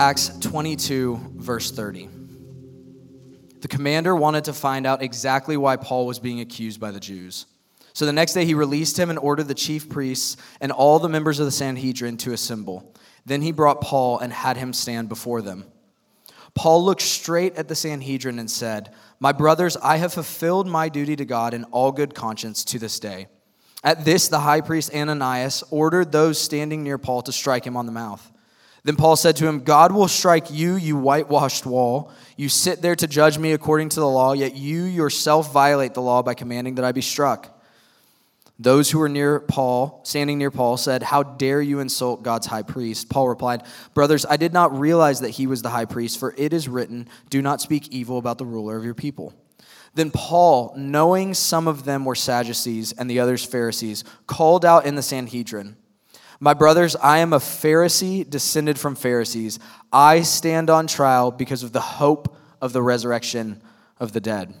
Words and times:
Acts 0.00 0.30
22, 0.40 1.34
verse 1.36 1.70
30. 1.70 2.08
The 3.60 3.68
commander 3.68 4.16
wanted 4.16 4.44
to 4.44 4.54
find 4.54 4.86
out 4.86 5.02
exactly 5.02 5.58
why 5.58 5.76
Paul 5.76 6.06
was 6.06 6.18
being 6.18 6.40
accused 6.40 6.80
by 6.80 6.90
the 6.90 6.98
Jews. 6.98 7.44
So 7.92 8.06
the 8.06 8.12
next 8.14 8.32
day 8.32 8.46
he 8.46 8.54
released 8.54 8.98
him 8.98 9.10
and 9.10 9.18
ordered 9.18 9.48
the 9.48 9.54
chief 9.54 9.90
priests 9.90 10.38
and 10.58 10.72
all 10.72 11.00
the 11.00 11.10
members 11.10 11.38
of 11.38 11.44
the 11.44 11.52
Sanhedrin 11.52 12.16
to 12.16 12.32
assemble. 12.32 12.94
Then 13.26 13.42
he 13.42 13.52
brought 13.52 13.82
Paul 13.82 14.18
and 14.18 14.32
had 14.32 14.56
him 14.56 14.72
stand 14.72 15.10
before 15.10 15.42
them. 15.42 15.66
Paul 16.54 16.82
looked 16.82 17.02
straight 17.02 17.56
at 17.56 17.68
the 17.68 17.74
Sanhedrin 17.74 18.38
and 18.38 18.50
said, 18.50 18.94
My 19.18 19.32
brothers, 19.32 19.76
I 19.76 19.98
have 19.98 20.14
fulfilled 20.14 20.66
my 20.66 20.88
duty 20.88 21.14
to 21.16 21.26
God 21.26 21.52
in 21.52 21.64
all 21.64 21.92
good 21.92 22.14
conscience 22.14 22.64
to 22.64 22.78
this 22.78 22.98
day. 23.00 23.26
At 23.84 24.06
this, 24.06 24.28
the 24.28 24.40
high 24.40 24.62
priest 24.62 24.94
Ananias 24.94 25.62
ordered 25.70 26.10
those 26.10 26.40
standing 26.40 26.82
near 26.82 26.96
Paul 26.96 27.20
to 27.20 27.32
strike 27.32 27.66
him 27.66 27.76
on 27.76 27.84
the 27.84 27.92
mouth. 27.92 28.29
Then 28.82 28.96
Paul 28.96 29.16
said 29.16 29.36
to 29.36 29.46
him, 29.46 29.60
God 29.60 29.92
will 29.92 30.08
strike 30.08 30.50
you, 30.50 30.76
you 30.76 30.96
whitewashed 30.96 31.66
wall. 31.66 32.10
You 32.36 32.48
sit 32.48 32.80
there 32.80 32.96
to 32.96 33.06
judge 33.06 33.36
me 33.38 33.52
according 33.52 33.90
to 33.90 34.00
the 34.00 34.08
law, 34.08 34.32
yet 34.32 34.56
you 34.56 34.84
yourself 34.84 35.52
violate 35.52 35.94
the 35.94 36.02
law 36.02 36.22
by 36.22 36.34
commanding 36.34 36.76
that 36.76 36.84
I 36.84 36.92
be 36.92 37.02
struck. 37.02 37.60
Those 38.58 38.90
who 38.90 38.98
were 38.98 39.08
near 39.08 39.40
Paul, 39.40 40.00
standing 40.04 40.36
near 40.36 40.50
Paul, 40.50 40.76
said, 40.76 41.02
How 41.02 41.22
dare 41.22 41.62
you 41.62 41.80
insult 41.80 42.22
God's 42.22 42.46
high 42.46 42.62
priest? 42.62 43.08
Paul 43.08 43.28
replied, 43.28 43.62
Brothers, 43.94 44.26
I 44.26 44.36
did 44.36 44.52
not 44.52 44.78
realize 44.78 45.20
that 45.20 45.30
he 45.30 45.46
was 45.46 45.62
the 45.62 45.70
high 45.70 45.86
priest, 45.86 46.18
for 46.20 46.34
it 46.36 46.52
is 46.52 46.68
written, 46.68 47.08
Do 47.30 47.40
not 47.40 47.62
speak 47.62 47.88
evil 47.88 48.18
about 48.18 48.36
the 48.36 48.44
ruler 48.44 48.76
of 48.76 48.84
your 48.84 48.94
people. 48.94 49.32
Then 49.94 50.10
Paul, 50.10 50.74
knowing 50.76 51.32
some 51.32 51.66
of 51.66 51.84
them 51.84 52.04
were 52.04 52.14
Sadducees 52.14 52.92
and 52.92 53.10
the 53.10 53.20
others 53.20 53.44
Pharisees, 53.44 54.04
called 54.26 54.64
out 54.64 54.84
in 54.84 54.94
the 54.94 55.02
Sanhedrin, 55.02 55.76
My 56.42 56.54
brothers, 56.54 56.96
I 56.96 57.18
am 57.18 57.34
a 57.34 57.38
Pharisee 57.38 58.28
descended 58.28 58.78
from 58.78 58.94
Pharisees. 58.94 59.58
I 59.92 60.22
stand 60.22 60.70
on 60.70 60.86
trial 60.86 61.30
because 61.30 61.62
of 61.62 61.72
the 61.72 61.80
hope 61.80 62.34
of 62.62 62.72
the 62.72 62.82
resurrection 62.82 63.60
of 63.98 64.12
the 64.12 64.20
dead. 64.20 64.54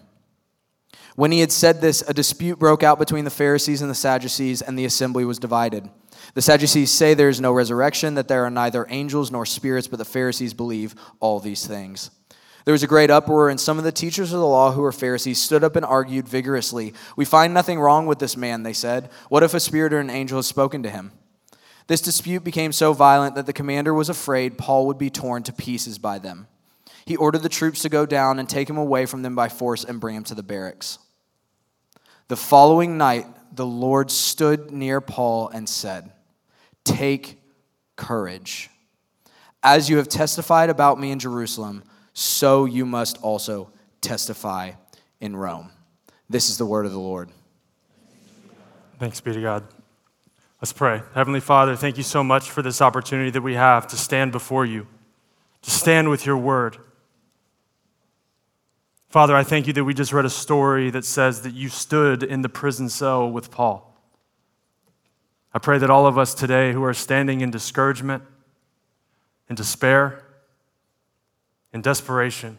When 1.16 1.32
he 1.32 1.40
had 1.40 1.50
said 1.50 1.80
this, 1.80 2.02
a 2.06 2.12
dispute 2.12 2.58
broke 2.58 2.82
out 2.82 2.98
between 2.98 3.24
the 3.24 3.30
Pharisees 3.30 3.80
and 3.80 3.90
the 3.90 3.94
Sadducees, 3.94 4.60
and 4.60 4.78
the 4.78 4.84
assembly 4.84 5.24
was 5.24 5.38
divided. 5.38 5.88
The 6.34 6.42
Sadducees 6.42 6.90
say 6.90 7.14
there 7.14 7.30
is 7.30 7.40
no 7.40 7.52
resurrection, 7.52 8.14
that 8.14 8.28
there 8.28 8.44
are 8.44 8.50
neither 8.50 8.86
angels 8.90 9.30
nor 9.30 9.46
spirits, 9.46 9.88
but 9.88 9.98
the 9.98 10.04
Pharisees 10.04 10.52
believe 10.52 10.94
all 11.18 11.40
these 11.40 11.66
things. 11.66 12.10
There 12.66 12.72
was 12.72 12.82
a 12.82 12.86
great 12.88 13.10
uproar, 13.10 13.48
and 13.48 13.58
some 13.58 13.78
of 13.78 13.84
the 13.84 13.92
teachers 13.92 14.34
of 14.34 14.38
the 14.38 14.46
law 14.46 14.72
who 14.72 14.82
were 14.82 14.92
Pharisees 14.92 15.40
stood 15.40 15.64
up 15.64 15.76
and 15.76 15.84
argued 15.84 16.28
vigorously. 16.28 16.92
We 17.16 17.24
find 17.24 17.54
nothing 17.54 17.80
wrong 17.80 18.06
with 18.06 18.18
this 18.18 18.36
man, 18.36 18.64
they 18.64 18.74
said. 18.74 19.08
What 19.30 19.42
if 19.42 19.54
a 19.54 19.60
spirit 19.60 19.94
or 19.94 19.98
an 19.98 20.10
angel 20.10 20.38
has 20.38 20.46
spoken 20.46 20.82
to 20.82 20.90
him? 20.90 21.12
This 21.90 22.00
dispute 22.00 22.44
became 22.44 22.70
so 22.70 22.92
violent 22.92 23.34
that 23.34 23.46
the 23.46 23.52
commander 23.52 23.92
was 23.92 24.08
afraid 24.08 24.56
Paul 24.56 24.86
would 24.86 24.96
be 24.96 25.10
torn 25.10 25.42
to 25.42 25.52
pieces 25.52 25.98
by 25.98 26.20
them. 26.20 26.46
He 27.04 27.16
ordered 27.16 27.42
the 27.42 27.48
troops 27.48 27.82
to 27.82 27.88
go 27.88 28.06
down 28.06 28.38
and 28.38 28.48
take 28.48 28.70
him 28.70 28.76
away 28.76 29.06
from 29.06 29.22
them 29.22 29.34
by 29.34 29.48
force 29.48 29.82
and 29.82 29.98
bring 29.98 30.14
him 30.14 30.22
to 30.22 30.36
the 30.36 30.44
barracks. 30.44 31.00
The 32.28 32.36
following 32.36 32.96
night, 32.96 33.26
the 33.52 33.66
Lord 33.66 34.12
stood 34.12 34.70
near 34.70 35.00
Paul 35.00 35.48
and 35.48 35.68
said, 35.68 36.12
Take 36.84 37.42
courage. 37.96 38.70
As 39.60 39.90
you 39.90 39.96
have 39.96 40.06
testified 40.08 40.70
about 40.70 41.00
me 41.00 41.10
in 41.10 41.18
Jerusalem, 41.18 41.82
so 42.12 42.66
you 42.66 42.86
must 42.86 43.18
also 43.18 43.72
testify 44.00 44.74
in 45.20 45.34
Rome. 45.34 45.72
This 46.28 46.50
is 46.50 46.56
the 46.56 46.66
word 46.66 46.86
of 46.86 46.92
the 46.92 47.00
Lord. 47.00 47.30
Thanks 49.00 49.20
be 49.20 49.32
to 49.32 49.42
God. 49.42 49.79
Let's 50.60 50.74
pray. 50.74 51.02
Heavenly 51.14 51.40
Father, 51.40 51.74
thank 51.74 51.96
you 51.96 52.02
so 52.02 52.22
much 52.22 52.50
for 52.50 52.60
this 52.60 52.82
opportunity 52.82 53.30
that 53.30 53.40
we 53.40 53.54
have 53.54 53.86
to 53.88 53.96
stand 53.96 54.30
before 54.30 54.66
you, 54.66 54.86
to 55.62 55.70
stand 55.70 56.10
with 56.10 56.26
your 56.26 56.36
word. 56.36 56.76
Father, 59.08 59.34
I 59.34 59.42
thank 59.42 59.66
you 59.66 59.72
that 59.72 59.84
we 59.84 59.94
just 59.94 60.12
read 60.12 60.26
a 60.26 60.30
story 60.30 60.90
that 60.90 61.06
says 61.06 61.42
that 61.42 61.54
you 61.54 61.70
stood 61.70 62.22
in 62.22 62.42
the 62.42 62.48
prison 62.50 62.90
cell 62.90 63.28
with 63.30 63.50
Paul. 63.50 63.98
I 65.54 65.58
pray 65.58 65.78
that 65.78 65.90
all 65.90 66.06
of 66.06 66.18
us 66.18 66.34
today 66.34 66.72
who 66.72 66.84
are 66.84 66.94
standing 66.94 67.40
in 67.40 67.50
discouragement, 67.50 68.22
in 69.48 69.56
despair, 69.56 70.22
in 71.72 71.80
desperation, 71.80 72.58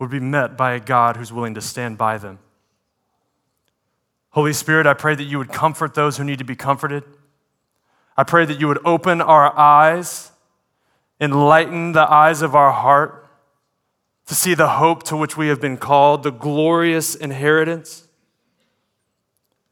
would 0.00 0.10
be 0.10 0.20
met 0.20 0.56
by 0.56 0.72
a 0.72 0.80
God 0.80 1.16
who's 1.16 1.32
willing 1.32 1.54
to 1.54 1.60
stand 1.60 1.96
by 1.96 2.18
them. 2.18 2.40
Holy 4.32 4.52
Spirit, 4.52 4.86
I 4.86 4.94
pray 4.94 5.14
that 5.14 5.24
you 5.24 5.38
would 5.38 5.50
comfort 5.52 5.94
those 5.94 6.16
who 6.16 6.24
need 6.24 6.38
to 6.38 6.44
be 6.44 6.56
comforted. 6.56 7.04
I 8.16 8.24
pray 8.24 8.44
that 8.44 8.58
you 8.58 8.66
would 8.66 8.78
open 8.84 9.20
our 9.20 9.56
eyes, 9.58 10.32
enlighten 11.20 11.92
the 11.92 12.10
eyes 12.10 12.42
of 12.42 12.54
our 12.54 12.72
heart 12.72 13.28
to 14.26 14.34
see 14.34 14.54
the 14.54 14.68
hope 14.68 15.02
to 15.04 15.16
which 15.16 15.36
we 15.36 15.48
have 15.48 15.60
been 15.60 15.76
called, 15.76 16.22
the 16.22 16.30
glorious 16.30 17.14
inheritance. 17.14 18.08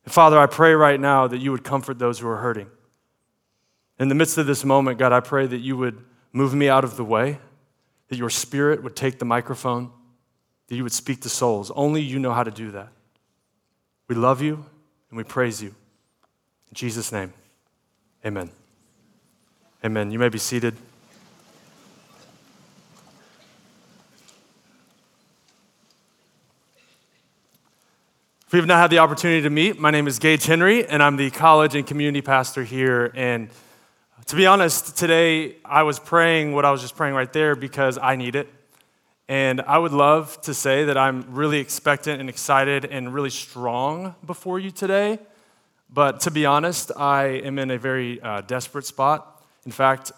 And 0.04 0.12
Father, 0.12 0.38
I 0.38 0.46
pray 0.46 0.74
right 0.74 1.00
now 1.00 1.26
that 1.26 1.38
you 1.38 1.52
would 1.52 1.64
comfort 1.64 1.98
those 1.98 2.18
who 2.18 2.28
are 2.28 2.38
hurting. 2.38 2.68
In 3.98 4.08
the 4.08 4.14
midst 4.14 4.36
of 4.36 4.46
this 4.46 4.64
moment, 4.64 4.98
God, 4.98 5.12
I 5.12 5.20
pray 5.20 5.46
that 5.46 5.58
you 5.58 5.76
would 5.76 6.04
move 6.32 6.54
me 6.54 6.68
out 6.68 6.84
of 6.84 6.96
the 6.96 7.04
way, 7.04 7.38
that 8.08 8.16
your 8.16 8.30
spirit 8.30 8.82
would 8.82 8.96
take 8.96 9.18
the 9.18 9.24
microphone, 9.24 9.90
that 10.68 10.76
you 10.76 10.82
would 10.82 10.92
speak 10.92 11.22
to 11.22 11.30
souls. 11.30 11.70
Only 11.74 12.02
you 12.02 12.18
know 12.18 12.32
how 12.32 12.42
to 12.42 12.50
do 12.50 12.70
that. 12.72 12.88
We 14.10 14.16
love 14.16 14.42
you 14.42 14.54
and 15.10 15.16
we 15.16 15.22
praise 15.22 15.62
you. 15.62 15.68
In 15.68 16.74
Jesus' 16.74 17.12
name, 17.12 17.32
amen. 18.26 18.50
Amen. 19.84 20.10
You 20.10 20.18
may 20.18 20.28
be 20.28 20.36
seated. 20.36 20.74
If 28.48 28.52
you've 28.52 28.66
not 28.66 28.80
had 28.80 28.90
the 28.90 28.98
opportunity 28.98 29.42
to 29.42 29.50
meet, 29.50 29.78
my 29.78 29.92
name 29.92 30.08
is 30.08 30.18
Gage 30.18 30.44
Henry, 30.44 30.84
and 30.84 31.04
I'm 31.04 31.16
the 31.16 31.30
college 31.30 31.76
and 31.76 31.86
community 31.86 32.20
pastor 32.20 32.64
here. 32.64 33.12
And 33.14 33.48
to 34.26 34.34
be 34.34 34.44
honest, 34.44 34.96
today 34.96 35.54
I 35.64 35.84
was 35.84 36.00
praying 36.00 36.52
what 36.52 36.64
I 36.64 36.72
was 36.72 36.80
just 36.80 36.96
praying 36.96 37.14
right 37.14 37.32
there 37.32 37.54
because 37.54 37.96
I 37.96 38.16
need 38.16 38.34
it. 38.34 38.48
And 39.30 39.60
I 39.60 39.78
would 39.78 39.92
love 39.92 40.40
to 40.40 40.52
say 40.52 40.86
that 40.86 40.98
I'm 40.98 41.24
really 41.32 41.60
expectant 41.60 42.18
and 42.18 42.28
excited 42.28 42.84
and 42.84 43.14
really 43.14 43.30
strong 43.30 44.16
before 44.26 44.58
you 44.58 44.72
today. 44.72 45.20
But 45.88 46.18
to 46.22 46.32
be 46.32 46.46
honest, 46.46 46.90
I 46.96 47.26
am 47.44 47.56
in 47.60 47.70
a 47.70 47.78
very 47.78 48.20
uh, 48.20 48.40
desperate 48.40 48.86
spot. 48.86 49.40
In 49.64 49.70
fact, 49.70 50.10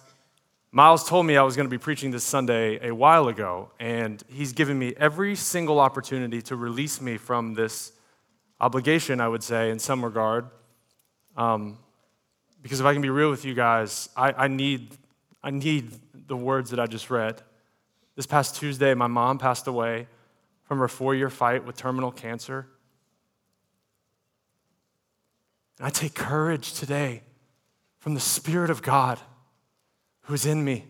Miles 0.71 1.07
told 1.07 1.27
me 1.27 1.37
I 1.37 1.43
was 1.43 1.57
going 1.57 1.67
to 1.67 1.71
be 1.71 1.77
preaching 1.77 2.11
this 2.11 2.25
Sunday 2.25 2.89
a 2.89 2.95
while 2.95 3.29
ago, 3.29 3.71
and 3.79 4.25
he's 4.31 4.55
given 4.55 4.79
me 4.79 4.95
every 4.97 5.35
single 5.35 5.79
opportunity 5.79 6.41
to 6.41 6.57
release 6.57 6.99
me 6.99 7.19
from 7.19 7.53
this 7.53 7.93
obligation, 8.63 9.21
I 9.21 9.29
would 9.29 9.43
say, 9.43 9.69
in 9.71 9.79
some 9.79 10.03
regard. 10.03 10.47
Um, 11.37 11.77
because 12.63 12.81
if 12.81 12.87
I 12.87 12.95
can 12.95 13.03
be 13.03 13.11
real 13.11 13.29
with 13.29 13.45
you 13.45 13.53
guys, 13.53 14.09
I, 14.17 14.33
I, 14.33 14.49
need, 14.49 14.97
I 15.45 15.51
need 15.51 15.91
the 16.15 16.37
words 16.37 16.71
that 16.71 16.81
I 16.81 16.87
just 16.87 17.11
read. 17.11 17.43
This 18.15 18.27
past 18.27 18.57
Tuesday, 18.57 18.95
my 18.95 19.07
mom 19.07 19.39
passed 19.39 19.67
away 19.67 20.07
from 20.65 20.79
her 20.79 20.89
four 20.89 21.15
year 21.15 21.31
fight 21.31 21.65
with 21.65 21.77
terminal 21.77 22.13
cancer. 22.13 22.67
And 25.79 25.87
I 25.87 25.91
take 25.91 26.15
courage 26.15 26.75
today 26.75 27.23
from 27.99 28.15
the 28.15 28.21
Spirit 28.21 28.71
of 28.71 28.83
God 28.83 29.19
who's 30.23 30.47
in 30.47 30.65
me 30.65 30.85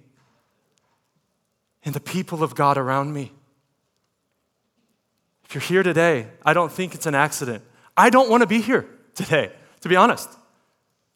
and 1.85 1.95
the 1.95 2.01
people 2.01 2.43
of 2.43 2.55
God 2.55 2.77
around 2.77 3.13
me. 3.13 3.33
If 5.45 5.55
you're 5.55 5.63
here 5.63 5.83
today, 5.83 6.29
I 6.45 6.53
don't 6.53 6.73
think 6.73 6.95
it's 6.95 7.07
an 7.07 7.15
accident. 7.15 7.63
I 7.97 8.11
don't 8.11 8.31
want 8.31 8.43
to 8.43 8.47
be 8.47 8.61
here 8.61 8.87
today, 9.15 9.53
to 9.81 9.89
be 9.89 9.97
honest. 9.97 10.29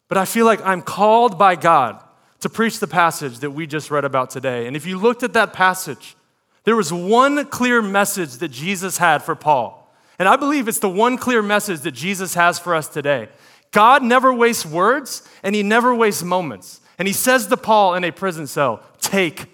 But 0.07 0.17
I 0.17 0.25
feel 0.25 0.45
like 0.45 0.63
I'm 0.63 0.81
called 0.81 1.37
by 1.37 1.55
God 1.55 2.01
to 2.41 2.49
preach 2.49 2.79
the 2.79 2.87
passage 2.87 3.39
that 3.39 3.51
we 3.51 3.67
just 3.67 3.89
read 3.91 4.05
about 4.05 4.29
today. 4.29 4.67
And 4.67 4.75
if 4.75 4.85
you 4.85 4.97
looked 4.97 5.23
at 5.23 5.33
that 5.33 5.53
passage, 5.53 6.15
there 6.63 6.75
was 6.75 6.91
one 6.93 7.45
clear 7.45 7.81
message 7.81 8.35
that 8.35 8.49
Jesus 8.49 8.97
had 8.97 9.23
for 9.23 9.35
Paul. 9.35 9.91
And 10.19 10.27
I 10.27 10.35
believe 10.35 10.67
it's 10.67 10.79
the 10.79 10.89
one 10.89 11.17
clear 11.17 11.41
message 11.41 11.81
that 11.81 11.91
Jesus 11.91 12.33
has 12.33 12.59
for 12.59 12.75
us 12.75 12.87
today. 12.87 13.29
God 13.71 14.03
never 14.03 14.33
wastes 14.33 14.65
words 14.65 15.27
and 15.43 15.55
he 15.55 15.63
never 15.63 15.93
wastes 15.93 16.23
moments. 16.23 16.81
And 16.97 17.07
he 17.07 17.13
says 17.13 17.47
to 17.47 17.57
Paul 17.57 17.95
in 17.95 18.03
a 18.03 18.11
prison 18.11 18.47
cell, 18.47 18.81
Take 18.99 19.45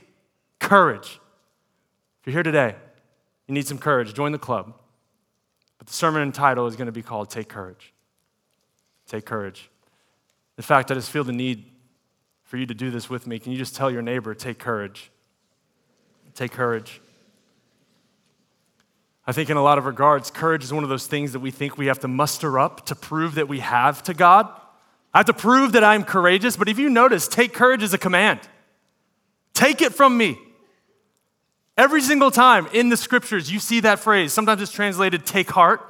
courage. 0.59 1.19
If 2.21 2.27
you're 2.27 2.33
here 2.33 2.43
today 2.43 2.75
you 3.47 3.53
need 3.53 3.67
some 3.67 3.77
courage, 3.77 4.13
join 4.13 4.31
the 4.31 4.37
club. 4.37 4.73
But 5.77 5.87
the 5.87 5.93
sermon 5.93 6.31
title 6.31 6.67
is 6.67 6.75
going 6.75 6.85
to 6.85 6.93
be 6.93 7.01
called 7.01 7.29
Take 7.29 7.49
Courage. 7.49 7.93
Take 9.07 9.25
courage. 9.25 9.69
In 10.57 10.63
fact, 10.63 10.91
I 10.91 10.95
just 10.95 11.11
feel 11.11 11.23
the 11.23 11.33
need 11.33 11.65
for 12.53 12.57
you 12.57 12.67
to 12.67 12.75
do 12.75 12.91
this 12.91 13.09
with 13.09 13.25
me. 13.25 13.39
Can 13.39 13.51
you 13.51 13.57
just 13.57 13.75
tell 13.75 13.89
your 13.89 14.03
neighbor, 14.03 14.35
Take 14.35 14.59
courage? 14.59 15.09
Take 16.35 16.51
courage. 16.51 17.01
I 19.25 19.31
think, 19.31 19.49
in 19.49 19.57
a 19.57 19.63
lot 19.63 19.79
of 19.79 19.85
regards, 19.85 20.29
courage 20.29 20.63
is 20.63 20.71
one 20.71 20.83
of 20.83 20.89
those 20.91 21.07
things 21.07 21.33
that 21.33 21.39
we 21.39 21.49
think 21.49 21.79
we 21.79 21.87
have 21.87 21.97
to 22.01 22.07
muster 22.07 22.59
up 22.59 22.85
to 22.85 22.93
prove 22.93 23.33
that 23.33 23.47
we 23.47 23.59
have 23.61 24.03
to 24.03 24.13
God. 24.13 24.47
I 25.15 25.17
have 25.17 25.25
to 25.25 25.33
prove 25.33 25.71
that 25.71 25.83
I'm 25.83 26.03
courageous, 26.03 26.55
but 26.55 26.69
if 26.69 26.77
you 26.77 26.89
notice, 26.89 27.27
take 27.27 27.53
courage 27.53 27.81
is 27.81 27.95
a 27.95 27.97
command. 27.97 28.39
Take 29.55 29.81
it 29.81 29.95
from 29.95 30.15
me. 30.15 30.37
Every 31.75 32.01
single 32.01 32.29
time 32.29 32.67
in 32.71 32.89
the 32.89 32.97
scriptures, 32.97 33.51
you 33.51 33.57
see 33.57 33.79
that 33.79 33.97
phrase. 33.97 34.31
Sometimes 34.31 34.61
it's 34.61 34.71
translated 34.71 35.25
take 35.25 35.49
heart. 35.49 35.81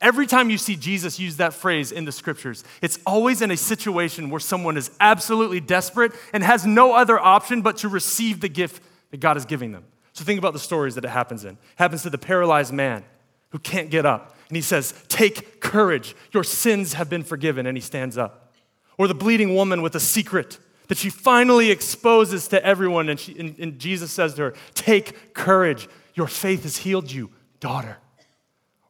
Every 0.00 0.26
time 0.26 0.50
you 0.50 0.58
see 0.58 0.76
Jesus 0.76 1.18
use 1.18 1.38
that 1.38 1.54
phrase 1.54 1.90
in 1.90 2.04
the 2.04 2.12
scriptures, 2.12 2.64
it's 2.82 2.98
always 3.06 3.40
in 3.40 3.50
a 3.50 3.56
situation 3.56 4.28
where 4.28 4.40
someone 4.40 4.76
is 4.76 4.90
absolutely 5.00 5.60
desperate 5.60 6.12
and 6.34 6.42
has 6.42 6.66
no 6.66 6.94
other 6.94 7.18
option 7.18 7.62
but 7.62 7.78
to 7.78 7.88
receive 7.88 8.40
the 8.40 8.48
gift 8.48 8.82
that 9.10 9.20
God 9.20 9.38
is 9.38 9.46
giving 9.46 9.72
them. 9.72 9.84
So 10.12 10.24
think 10.24 10.38
about 10.38 10.52
the 10.52 10.58
stories 10.58 10.94
that 10.96 11.04
it 11.04 11.10
happens 11.10 11.44
in. 11.44 11.52
It 11.52 11.58
happens 11.76 12.02
to 12.02 12.10
the 12.10 12.18
paralyzed 12.18 12.72
man 12.72 13.04
who 13.50 13.58
can't 13.58 13.90
get 13.90 14.04
up. 14.04 14.36
And 14.48 14.56
he 14.56 14.62
says, 14.62 14.94
Take 15.08 15.60
courage, 15.60 16.14
your 16.32 16.44
sins 16.44 16.92
have 16.94 17.08
been 17.08 17.22
forgiven. 17.22 17.66
And 17.66 17.76
he 17.76 17.80
stands 17.80 18.18
up. 18.18 18.54
Or 18.98 19.08
the 19.08 19.14
bleeding 19.14 19.54
woman 19.54 19.82
with 19.82 19.94
a 19.94 20.00
secret 20.00 20.58
that 20.88 20.98
she 20.98 21.10
finally 21.10 21.70
exposes 21.70 22.48
to 22.48 22.64
everyone. 22.64 23.08
And, 23.08 23.18
she, 23.18 23.38
and, 23.38 23.58
and 23.58 23.78
Jesus 23.78 24.10
says 24.10 24.34
to 24.34 24.42
her, 24.42 24.54
Take 24.74 25.34
courage, 25.34 25.88
your 26.14 26.26
faith 26.26 26.62
has 26.62 26.78
healed 26.78 27.10
you, 27.10 27.30
daughter. 27.60 27.98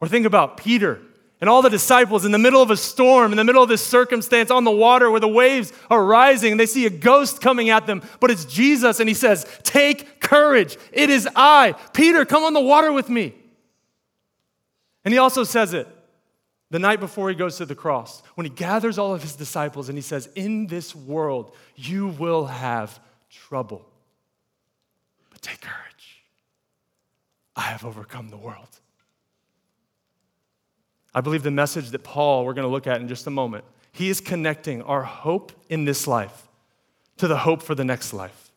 Or 0.00 0.08
think 0.08 0.26
about 0.26 0.56
Peter 0.56 1.00
and 1.40 1.50
all 1.50 1.62
the 1.62 1.68
disciples 1.68 2.24
in 2.24 2.32
the 2.32 2.38
middle 2.38 2.62
of 2.62 2.70
a 2.70 2.76
storm, 2.76 3.32
in 3.32 3.36
the 3.36 3.44
middle 3.44 3.62
of 3.62 3.68
this 3.68 3.84
circumstance 3.84 4.50
on 4.50 4.64
the 4.64 4.70
water 4.70 5.10
where 5.10 5.20
the 5.20 5.28
waves 5.28 5.72
are 5.90 6.04
rising, 6.04 6.52
and 6.52 6.60
they 6.60 6.66
see 6.66 6.86
a 6.86 6.90
ghost 6.90 7.40
coming 7.40 7.68
at 7.68 7.86
them, 7.86 8.02
but 8.20 8.30
it's 8.30 8.46
Jesus, 8.46 9.00
and 9.00 9.08
he 9.08 9.14
says, 9.14 9.46
Take 9.62 10.20
courage, 10.20 10.78
it 10.92 11.10
is 11.10 11.28
I. 11.36 11.74
Peter, 11.92 12.24
come 12.24 12.44
on 12.44 12.54
the 12.54 12.60
water 12.60 12.92
with 12.92 13.10
me. 13.10 13.34
And 15.04 15.12
he 15.12 15.18
also 15.18 15.44
says 15.44 15.74
it 15.74 15.86
the 16.70 16.78
night 16.78 17.00
before 17.00 17.28
he 17.28 17.34
goes 17.36 17.58
to 17.58 17.66
the 17.66 17.74
cross, 17.74 18.22
when 18.34 18.44
he 18.44 18.50
gathers 18.50 18.98
all 18.98 19.14
of 19.14 19.22
his 19.22 19.36
disciples 19.36 19.88
and 19.88 19.96
he 19.96 20.02
says, 20.02 20.28
In 20.34 20.66
this 20.66 20.94
world, 20.94 21.54
you 21.76 22.08
will 22.08 22.46
have 22.46 22.98
trouble. 23.30 23.86
But 25.30 25.42
take 25.42 25.60
courage. 25.60 26.24
I 27.54 27.62
have 27.62 27.84
overcome 27.84 28.30
the 28.30 28.36
world. 28.36 28.80
I 31.16 31.22
believe 31.22 31.42
the 31.42 31.50
message 31.50 31.90
that 31.92 32.04
Paul, 32.04 32.44
we're 32.44 32.52
going 32.52 32.66
to 32.66 32.70
look 32.70 32.86
at 32.86 33.00
in 33.00 33.08
just 33.08 33.26
a 33.26 33.30
moment, 33.30 33.64
he 33.90 34.10
is 34.10 34.20
connecting 34.20 34.82
our 34.82 35.02
hope 35.02 35.50
in 35.70 35.86
this 35.86 36.06
life 36.06 36.46
to 37.16 37.26
the 37.26 37.38
hope 37.38 37.62
for 37.62 37.74
the 37.74 37.86
next 37.86 38.12
life. 38.12 38.52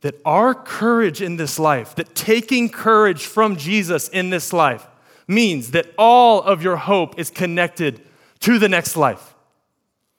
That 0.00 0.18
our 0.24 0.54
courage 0.54 1.20
in 1.20 1.36
this 1.36 1.58
life, 1.58 1.96
that 1.96 2.14
taking 2.14 2.70
courage 2.70 3.26
from 3.26 3.56
Jesus 3.56 4.08
in 4.08 4.30
this 4.30 4.54
life, 4.54 4.86
means 5.28 5.72
that 5.72 5.86
all 5.98 6.40
of 6.40 6.62
your 6.62 6.76
hope 6.76 7.18
is 7.18 7.28
connected 7.28 8.00
to 8.40 8.58
the 8.58 8.68
next 8.68 8.96
life. 8.96 9.34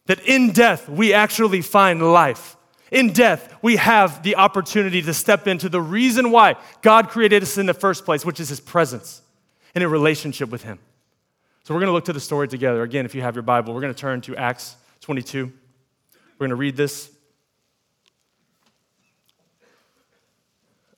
That 0.06 0.20
in 0.28 0.52
death, 0.52 0.88
we 0.88 1.12
actually 1.12 1.64
find 1.64 2.14
life. 2.14 2.56
In 2.92 3.14
death, 3.14 3.52
we 3.64 3.78
have 3.78 4.22
the 4.22 4.36
opportunity 4.36 5.02
to 5.02 5.14
step 5.14 5.48
into 5.48 5.70
the 5.70 5.82
reason 5.82 6.30
why 6.30 6.56
God 6.84 7.10
created 7.10 7.42
us 7.42 7.58
in 7.58 7.66
the 7.66 7.74
first 7.74 8.06
place, 8.06 8.24
which 8.24 8.40
is 8.40 8.50
His 8.50 8.60
presence 8.60 9.24
in 9.74 9.82
a 9.82 9.90
relationship 9.90 10.50
with 10.50 10.62
Him. 10.62 10.78
So 11.66 11.74
we're 11.74 11.80
going 11.80 11.88
to 11.88 11.94
look 11.94 12.06
to 12.06 12.14
the 12.14 12.20
story 12.20 12.48
together. 12.48 12.84
Again, 12.84 13.06
if 13.06 13.16
you 13.16 13.24
have 13.24 13.36
your 13.36 13.42
Bible, 13.42 13.74
we're 13.74 13.82
going 13.82 13.92
to 13.92 14.00
turn 14.00 14.22
to 14.22 14.36
Acts 14.36 14.76
22. 15.02 15.46
We're 15.46 16.38
going 16.38 16.50
to 16.50 16.56
read 16.56 16.78
this. 16.78 17.10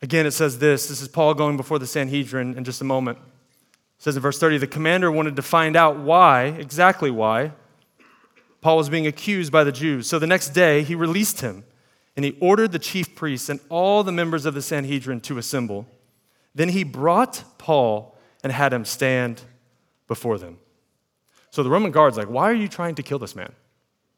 Again, 0.02 0.26
it 0.26 0.32
says 0.32 0.60
this. 0.60 0.90
This 0.90 1.02
is 1.02 1.08
Paul 1.08 1.36
going 1.36 1.56
before 1.56 1.80
the 1.80 1.88
Sanhedrin 1.88 2.58
in 2.58 2.66
just 2.66 2.82
a 2.82 2.84
moment. 2.84 3.18
It 3.18 4.04
says 4.04 4.18
in 4.18 4.22
verse 4.22 4.40
30 4.40 4.58
the 4.58 4.68
commander 4.68 5.10
wanted 5.10 5.38
to 5.38 5.42
find 5.42 5.78
out 5.78 6.00
why, 6.00 6.48
exactly 6.48 7.12
why, 7.12 7.54
Paul 8.60 8.76
was 8.76 8.90
being 8.90 9.08
accused 9.08 9.54
by 9.54 9.64
the 9.64 9.72
Jews. 9.72 10.06
So 10.10 10.20
the 10.20 10.28
next 10.28 10.50
day, 10.50 10.84
he 10.84 10.96
released 10.96 11.40
him 11.40 11.64
and 12.18 12.26
he 12.26 12.36
ordered 12.42 12.74
the 12.74 12.80
chief 12.80 13.16
priests 13.16 13.48
and 13.48 13.62
all 13.70 14.04
the 14.04 14.12
members 14.12 14.46
of 14.46 14.54
the 14.54 14.62
Sanhedrin 14.62 15.22
to 15.22 15.38
assemble. 15.38 15.88
Then 16.54 16.68
he 16.68 16.84
brought 16.84 17.46
Paul 17.58 18.18
and 18.44 18.52
had 18.52 18.74
him 18.74 18.84
stand 18.84 19.44
before 20.08 20.38
them. 20.38 20.58
So 21.50 21.64
the 21.64 21.70
Roman 21.70 21.92
guard's 21.92 22.18
like, 22.18 22.30
Why 22.30 22.50
are 22.50 22.56
you 22.56 22.68
trying 22.68 22.96
to 22.96 23.04
kill 23.04 23.20
this 23.20 23.36
man? 23.36 23.54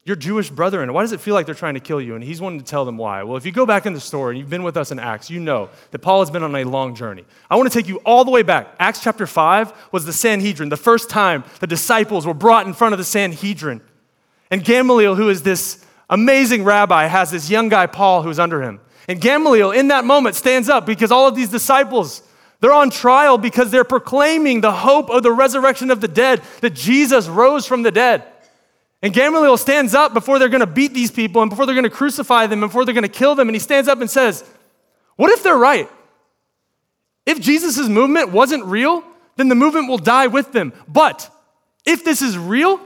Your 0.04 0.16
Jewish 0.16 0.48
brethren, 0.48 0.90
why 0.94 1.02
does 1.02 1.12
it 1.12 1.20
feel 1.20 1.34
like 1.34 1.44
they're 1.44 1.54
trying 1.54 1.74
to 1.74 1.80
kill 1.80 2.00
you? 2.00 2.14
And 2.14 2.24
he's 2.24 2.40
wanting 2.40 2.58
to 2.58 2.64
tell 2.64 2.86
them 2.86 2.96
why. 2.96 3.22
Well, 3.22 3.36
if 3.36 3.44
you 3.44 3.52
go 3.52 3.66
back 3.66 3.84
in 3.84 3.92
the 3.92 4.00
story 4.00 4.32
and 4.32 4.38
you've 4.40 4.48
been 4.48 4.62
with 4.62 4.78
us 4.78 4.90
in 4.90 4.98
Acts, 4.98 5.28
you 5.28 5.38
know 5.40 5.68
that 5.90 5.98
Paul 5.98 6.20
has 6.20 6.30
been 6.30 6.42
on 6.42 6.56
a 6.56 6.64
long 6.64 6.94
journey. 6.94 7.24
I 7.50 7.56
want 7.56 7.70
to 7.70 7.78
take 7.78 7.86
you 7.86 7.98
all 7.98 8.24
the 8.24 8.30
way 8.30 8.42
back. 8.42 8.74
Acts 8.78 9.02
chapter 9.02 9.26
5 9.26 9.72
was 9.92 10.06
the 10.06 10.12
Sanhedrin, 10.12 10.70
the 10.70 10.76
first 10.78 11.10
time 11.10 11.44
the 11.60 11.66
disciples 11.66 12.26
were 12.26 12.32
brought 12.32 12.66
in 12.66 12.72
front 12.72 12.94
of 12.94 12.98
the 12.98 13.04
Sanhedrin. 13.04 13.82
And 14.50 14.64
Gamaliel, 14.64 15.16
who 15.16 15.28
is 15.28 15.42
this 15.42 15.84
amazing 16.08 16.64
rabbi, 16.64 17.06
has 17.06 17.30
this 17.30 17.50
young 17.50 17.68
guy, 17.68 17.86
Paul, 17.86 18.22
who's 18.22 18.38
under 18.38 18.62
him. 18.62 18.80
And 19.06 19.20
Gamaliel, 19.20 19.70
in 19.70 19.88
that 19.88 20.06
moment, 20.06 20.34
stands 20.34 20.70
up 20.70 20.86
because 20.86 21.12
all 21.12 21.28
of 21.28 21.34
these 21.34 21.50
disciples 21.50 22.22
they're 22.60 22.72
on 22.72 22.90
trial 22.90 23.38
because 23.38 23.70
they're 23.70 23.84
proclaiming 23.84 24.60
the 24.60 24.72
hope 24.72 25.10
of 25.10 25.22
the 25.22 25.32
resurrection 25.32 25.90
of 25.90 26.00
the 26.00 26.08
dead, 26.08 26.42
that 26.60 26.74
Jesus 26.74 27.26
rose 27.26 27.66
from 27.66 27.82
the 27.82 27.90
dead. 27.90 28.22
And 29.02 29.14
Gamaliel 29.14 29.56
stands 29.56 29.94
up 29.94 30.12
before 30.12 30.38
they're 30.38 30.50
going 30.50 30.60
to 30.60 30.66
beat 30.66 30.92
these 30.92 31.10
people 31.10 31.40
and 31.40 31.48
before 31.48 31.64
they're 31.64 31.74
going 31.74 31.84
to 31.84 31.90
crucify 31.90 32.46
them, 32.46 32.62
and 32.62 32.70
before 32.70 32.84
they're 32.84 32.94
going 32.94 33.02
to 33.02 33.08
kill 33.08 33.34
them, 33.34 33.48
and 33.48 33.56
he 33.56 33.60
stands 33.60 33.88
up 33.88 34.00
and 34.00 34.10
says, 34.10 34.44
What 35.16 35.30
if 35.30 35.42
they're 35.42 35.56
right? 35.56 35.88
If 37.24 37.40
Jesus' 37.40 37.88
movement 37.88 38.30
wasn't 38.30 38.64
real, 38.64 39.04
then 39.36 39.48
the 39.48 39.54
movement 39.54 39.88
will 39.88 39.98
die 39.98 40.26
with 40.26 40.52
them. 40.52 40.72
But 40.86 41.30
if 41.86 42.04
this 42.04 42.20
is 42.20 42.36
real, 42.36 42.80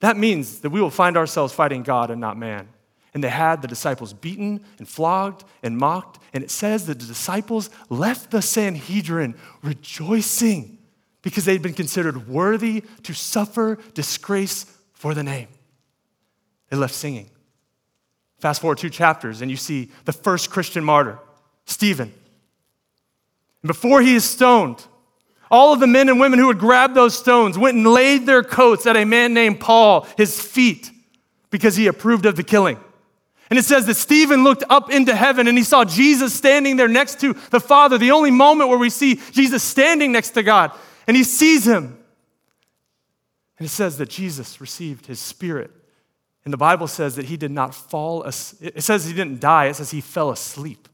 that 0.00 0.18
means 0.18 0.60
that 0.60 0.70
we 0.70 0.80
will 0.80 0.90
find 0.90 1.16
ourselves 1.16 1.54
fighting 1.54 1.82
God 1.82 2.10
and 2.10 2.20
not 2.20 2.36
man. 2.36 2.68
And 3.14 3.22
they 3.22 3.28
had 3.28 3.60
the 3.60 3.68
disciples 3.68 4.12
beaten 4.12 4.64
and 4.78 4.88
flogged 4.88 5.44
and 5.62 5.76
mocked. 5.76 6.18
And 6.32 6.42
it 6.42 6.50
says 6.50 6.86
that 6.86 6.98
the 6.98 7.06
disciples 7.06 7.68
left 7.90 8.30
the 8.30 8.40
Sanhedrin 8.40 9.34
rejoicing 9.62 10.78
because 11.20 11.44
they'd 11.44 11.62
been 11.62 11.74
considered 11.74 12.28
worthy 12.28 12.82
to 13.02 13.12
suffer 13.12 13.78
disgrace 13.94 14.64
for 14.92 15.14
the 15.14 15.22
name. 15.22 15.48
They 16.70 16.76
left 16.76 16.94
singing. 16.94 17.28
Fast 18.38 18.60
forward 18.60 18.78
two 18.78 18.90
chapters, 18.90 19.40
and 19.40 19.50
you 19.50 19.56
see 19.56 19.90
the 20.04 20.12
first 20.12 20.50
Christian 20.50 20.82
martyr, 20.82 21.18
Stephen. 21.64 22.12
And 23.62 23.68
before 23.68 24.00
he 24.00 24.16
is 24.16 24.24
stoned, 24.24 24.84
all 25.48 25.72
of 25.72 25.80
the 25.80 25.86
men 25.86 26.08
and 26.08 26.18
women 26.18 26.38
who 26.38 26.48
had 26.48 26.58
grabbed 26.58 26.94
those 26.94 27.16
stones 27.16 27.58
went 27.58 27.76
and 27.76 27.86
laid 27.86 28.26
their 28.26 28.42
coats 28.42 28.86
at 28.86 28.96
a 28.96 29.04
man 29.04 29.34
named 29.34 29.60
Paul, 29.60 30.08
his 30.16 30.40
feet, 30.40 30.90
because 31.50 31.76
he 31.76 31.86
approved 31.86 32.26
of 32.26 32.34
the 32.36 32.42
killing. 32.42 32.78
And 33.52 33.58
it 33.58 33.66
says 33.66 33.84
that 33.84 33.96
Stephen 33.96 34.44
looked 34.44 34.64
up 34.70 34.90
into 34.90 35.14
heaven 35.14 35.46
and 35.46 35.58
he 35.58 35.62
saw 35.62 35.84
Jesus 35.84 36.32
standing 36.32 36.76
there 36.76 36.88
next 36.88 37.20
to 37.20 37.34
the 37.50 37.60
Father, 37.60 37.98
the 37.98 38.12
only 38.12 38.30
moment 38.30 38.70
where 38.70 38.78
we 38.78 38.88
see 38.88 39.20
Jesus 39.32 39.62
standing 39.62 40.10
next 40.10 40.30
to 40.30 40.42
God. 40.42 40.72
And 41.06 41.14
he 41.14 41.22
sees 41.22 41.66
him. 41.66 41.98
And 43.58 43.66
it 43.66 43.68
says 43.68 43.98
that 43.98 44.08
Jesus 44.08 44.58
received 44.58 45.04
his 45.04 45.20
spirit. 45.20 45.70
And 46.46 46.52
the 46.54 46.56
Bible 46.56 46.86
says 46.86 47.16
that 47.16 47.26
he 47.26 47.36
did 47.36 47.50
not 47.50 47.74
fall, 47.74 48.22
it 48.22 48.32
says 48.32 49.04
he 49.04 49.12
didn't 49.12 49.40
die, 49.40 49.66
it 49.66 49.76
says 49.76 49.90
he 49.90 50.00
fell 50.00 50.30
asleep. 50.30 50.88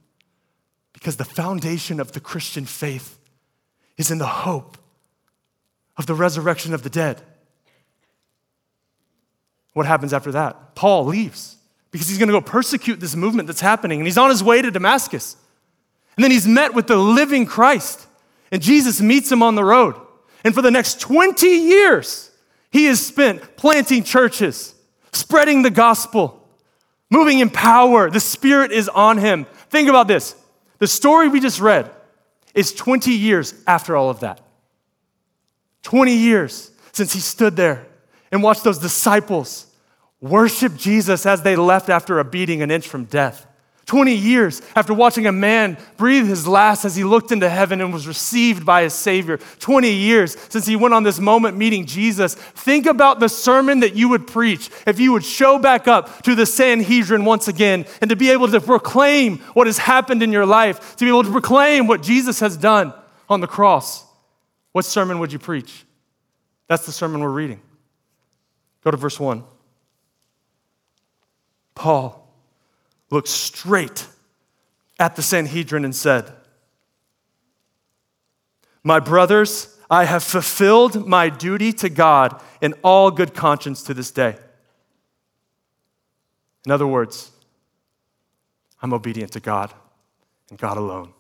Because 0.92 1.16
the 1.16 1.24
foundation 1.24 2.00
of 2.00 2.10
the 2.10 2.18
Christian 2.18 2.64
faith 2.64 3.20
is 3.96 4.10
in 4.10 4.18
the 4.18 4.26
hope 4.26 4.76
of 5.96 6.06
the 6.06 6.14
resurrection 6.14 6.74
of 6.74 6.82
the 6.82 6.90
dead. 6.90 7.22
What 9.74 9.86
happens 9.86 10.12
after 10.12 10.32
that? 10.32 10.74
Paul 10.74 11.04
leaves 11.04 11.54
because 11.90 12.08
he's 12.08 12.18
going 12.18 12.28
to 12.28 12.32
go 12.32 12.40
persecute 12.40 13.00
this 13.00 13.16
movement 13.16 13.46
that's 13.46 13.60
happening. 13.60 14.00
And 14.00 14.06
he's 14.06 14.18
on 14.18 14.30
his 14.30 14.42
way 14.42 14.60
to 14.62 14.70
Damascus. 14.70 15.36
And 16.16 16.24
then 16.24 16.30
he's 16.30 16.46
met 16.46 16.74
with 16.74 16.86
the 16.86 16.96
living 16.96 17.46
Christ. 17.46 18.06
And 18.50 18.60
Jesus 18.60 19.00
meets 19.00 19.30
him 19.30 19.42
on 19.42 19.54
the 19.54 19.64
road. 19.64 19.94
And 20.44 20.54
for 20.54 20.62
the 20.62 20.70
next 20.70 21.00
20 21.00 21.46
years, 21.46 22.30
he 22.70 22.86
is 22.86 23.04
spent 23.04 23.56
planting 23.56 24.04
churches, 24.04 24.74
spreading 25.12 25.62
the 25.62 25.70
gospel, 25.70 26.46
moving 27.10 27.38
in 27.38 27.50
power. 27.50 28.10
The 28.10 28.20
Spirit 28.20 28.72
is 28.72 28.88
on 28.88 29.18
him. 29.18 29.46
Think 29.70 29.88
about 29.88 30.08
this 30.08 30.34
the 30.78 30.86
story 30.86 31.28
we 31.28 31.40
just 31.40 31.60
read 31.60 31.90
is 32.54 32.72
20 32.72 33.12
years 33.12 33.54
after 33.66 33.96
all 33.96 34.10
of 34.10 34.20
that. 34.20 34.40
20 35.82 36.14
years 36.14 36.70
since 36.92 37.12
he 37.12 37.20
stood 37.20 37.56
there 37.56 37.86
and 38.30 38.42
watched 38.42 38.64
those 38.64 38.78
disciples 38.78 39.67
worship 40.20 40.76
Jesus 40.76 41.26
as 41.26 41.42
they 41.42 41.56
left 41.56 41.88
after 41.88 42.18
a 42.18 42.24
beating 42.24 42.62
an 42.62 42.70
inch 42.70 42.88
from 42.88 43.04
death. 43.04 43.46
20 43.88 44.14
years 44.14 44.60
after 44.76 44.92
watching 44.92 45.26
a 45.26 45.32
man 45.32 45.78
breathe 45.96 46.28
his 46.28 46.46
last 46.46 46.84
as 46.84 46.94
he 46.94 47.04
looked 47.04 47.32
into 47.32 47.48
heaven 47.48 47.80
and 47.80 47.90
was 47.90 48.06
received 48.06 48.66
by 48.66 48.82
his 48.82 48.92
Savior. 48.92 49.38
20 49.60 49.90
years 49.90 50.36
since 50.50 50.66
he 50.66 50.76
went 50.76 50.92
on 50.92 51.04
this 51.04 51.18
moment 51.18 51.56
meeting 51.56 51.86
Jesus. 51.86 52.34
Think 52.34 52.84
about 52.84 53.18
the 53.18 53.30
sermon 53.30 53.80
that 53.80 53.94
you 53.94 54.10
would 54.10 54.26
preach 54.26 54.68
if 54.86 55.00
you 55.00 55.12
would 55.12 55.24
show 55.24 55.58
back 55.58 55.88
up 55.88 56.22
to 56.24 56.34
the 56.34 56.44
Sanhedrin 56.44 57.24
once 57.24 57.48
again 57.48 57.86
and 58.02 58.10
to 58.10 58.16
be 58.16 58.28
able 58.28 58.48
to 58.48 58.60
proclaim 58.60 59.38
what 59.54 59.66
has 59.66 59.78
happened 59.78 60.22
in 60.22 60.32
your 60.32 60.44
life, 60.44 60.96
to 60.96 61.06
be 61.06 61.08
able 61.08 61.24
to 61.24 61.32
proclaim 61.32 61.86
what 61.86 62.02
Jesus 62.02 62.40
has 62.40 62.58
done 62.58 62.92
on 63.26 63.40
the 63.40 63.46
cross. 63.46 64.04
What 64.72 64.84
sermon 64.84 65.18
would 65.18 65.32
you 65.32 65.38
preach? 65.38 65.86
That's 66.66 66.84
the 66.84 66.92
sermon 66.92 67.22
we're 67.22 67.30
reading. 67.30 67.62
Go 68.84 68.90
to 68.90 68.98
verse 68.98 69.18
1. 69.18 69.44
Paul, 71.78 72.28
looked 73.08 73.28
straight 73.28 74.08
at 74.98 75.14
the 75.14 75.22
Sanhedrin 75.22 75.84
and 75.84 75.94
said, 75.94 76.32
My 78.82 78.98
brothers, 78.98 79.78
I 79.88 80.04
have 80.04 80.24
fulfilled 80.24 81.06
my 81.06 81.28
duty 81.28 81.72
to 81.74 81.88
God 81.88 82.42
in 82.60 82.74
all 82.82 83.12
good 83.12 83.32
conscience 83.32 83.84
to 83.84 83.94
this 83.94 84.10
day. 84.10 84.36
In 86.66 86.72
other 86.72 86.86
words, 86.86 87.30
I'm 88.82 88.92
obedient 88.92 89.32
to 89.32 89.40
God 89.40 89.72
and 90.50 90.58
God 90.58 90.76
alone. 90.76 91.12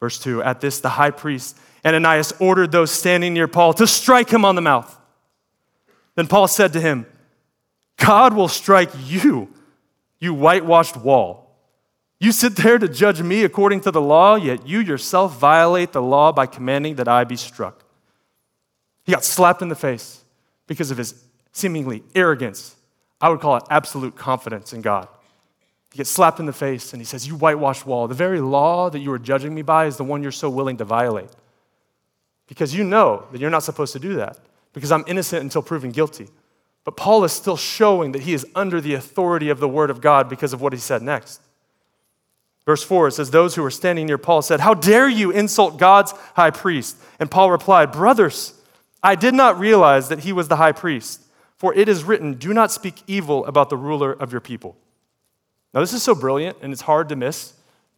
Verse 0.00 0.18
2 0.18 0.42
At 0.42 0.62
this, 0.62 0.80
the 0.80 0.88
high 0.88 1.10
priest 1.10 1.58
Ananias 1.84 2.32
ordered 2.40 2.72
those 2.72 2.90
standing 2.90 3.34
near 3.34 3.46
Paul 3.46 3.74
to 3.74 3.86
strike 3.86 4.30
him 4.30 4.44
on 4.46 4.54
the 4.54 4.62
mouth. 4.62 4.98
Then 6.14 6.28
Paul 6.28 6.48
said 6.48 6.72
to 6.72 6.80
him, 6.80 7.06
God 7.96 8.34
will 8.34 8.48
strike 8.48 8.90
you, 9.04 9.52
you 10.18 10.34
whitewashed 10.34 10.96
wall. 10.96 11.44
You 12.20 12.32
sit 12.32 12.56
there 12.56 12.78
to 12.78 12.88
judge 12.88 13.20
me 13.20 13.44
according 13.44 13.82
to 13.82 13.90
the 13.90 14.00
law, 14.00 14.36
yet 14.36 14.66
you 14.66 14.80
yourself 14.80 15.38
violate 15.38 15.92
the 15.92 16.02
law 16.02 16.32
by 16.32 16.46
commanding 16.46 16.94
that 16.96 17.08
I 17.08 17.24
be 17.24 17.36
struck. 17.36 17.84
He 19.04 19.12
got 19.12 19.24
slapped 19.24 19.62
in 19.62 19.68
the 19.68 19.74
face 19.74 20.24
because 20.66 20.90
of 20.90 20.98
his 20.98 21.22
seemingly 21.52 22.02
arrogance. 22.14 22.76
I 23.20 23.28
would 23.28 23.40
call 23.40 23.56
it 23.56 23.64
absolute 23.70 24.16
confidence 24.16 24.72
in 24.72 24.80
God. 24.80 25.08
He 25.92 25.98
gets 25.98 26.10
slapped 26.10 26.40
in 26.40 26.46
the 26.46 26.52
face 26.52 26.92
and 26.92 27.00
he 27.00 27.04
says, 27.04 27.28
You 27.28 27.36
whitewashed 27.36 27.86
wall. 27.86 28.08
The 28.08 28.14
very 28.14 28.40
law 28.40 28.90
that 28.90 28.98
you 28.98 29.12
are 29.12 29.18
judging 29.18 29.54
me 29.54 29.62
by 29.62 29.86
is 29.86 29.96
the 29.96 30.04
one 30.04 30.22
you're 30.22 30.32
so 30.32 30.50
willing 30.50 30.76
to 30.78 30.84
violate. 30.84 31.30
Because 32.48 32.74
you 32.74 32.84
know 32.84 33.26
that 33.32 33.40
you're 33.40 33.50
not 33.50 33.62
supposed 33.62 33.92
to 33.92 33.98
do 33.98 34.14
that, 34.14 34.38
because 34.72 34.90
I'm 34.90 35.04
innocent 35.06 35.42
until 35.42 35.62
proven 35.62 35.92
guilty. 35.92 36.28
But 36.84 36.96
Paul 36.96 37.24
is 37.24 37.32
still 37.32 37.56
showing 37.56 38.12
that 38.12 38.22
he 38.22 38.34
is 38.34 38.46
under 38.54 38.80
the 38.80 38.94
authority 38.94 39.48
of 39.48 39.58
the 39.58 39.68
word 39.68 39.90
of 39.90 40.00
God 40.00 40.28
because 40.28 40.52
of 40.52 40.60
what 40.60 40.72
he 40.72 40.78
said 40.78 41.02
next. 41.02 41.40
Verse 42.66 42.82
4 42.82 43.08
it 43.08 43.12
says, 43.12 43.30
Those 43.30 43.54
who 43.54 43.62
were 43.62 43.70
standing 43.70 44.06
near 44.06 44.18
Paul 44.18 44.42
said, 44.42 44.60
How 44.60 44.74
dare 44.74 45.08
you 45.08 45.30
insult 45.30 45.78
God's 45.78 46.12
high 46.34 46.50
priest? 46.50 46.96
And 47.18 47.30
Paul 47.30 47.50
replied, 47.50 47.92
Brothers, 47.92 48.54
I 49.02 49.14
did 49.14 49.34
not 49.34 49.58
realize 49.58 50.08
that 50.08 50.20
he 50.20 50.32
was 50.32 50.48
the 50.48 50.56
high 50.56 50.72
priest, 50.72 51.22
for 51.56 51.74
it 51.74 51.88
is 51.88 52.04
written, 52.04 52.34
Do 52.34 52.54
not 52.54 52.70
speak 52.70 53.02
evil 53.06 53.44
about 53.46 53.70
the 53.70 53.76
ruler 53.76 54.12
of 54.12 54.32
your 54.32 54.40
people. 54.40 54.76
Now, 55.72 55.80
this 55.80 55.92
is 55.92 56.02
so 56.02 56.14
brilliant 56.14 56.58
and 56.62 56.72
it's 56.72 56.82
hard 56.82 57.08
to 57.08 57.16
miss. 57.16 57.54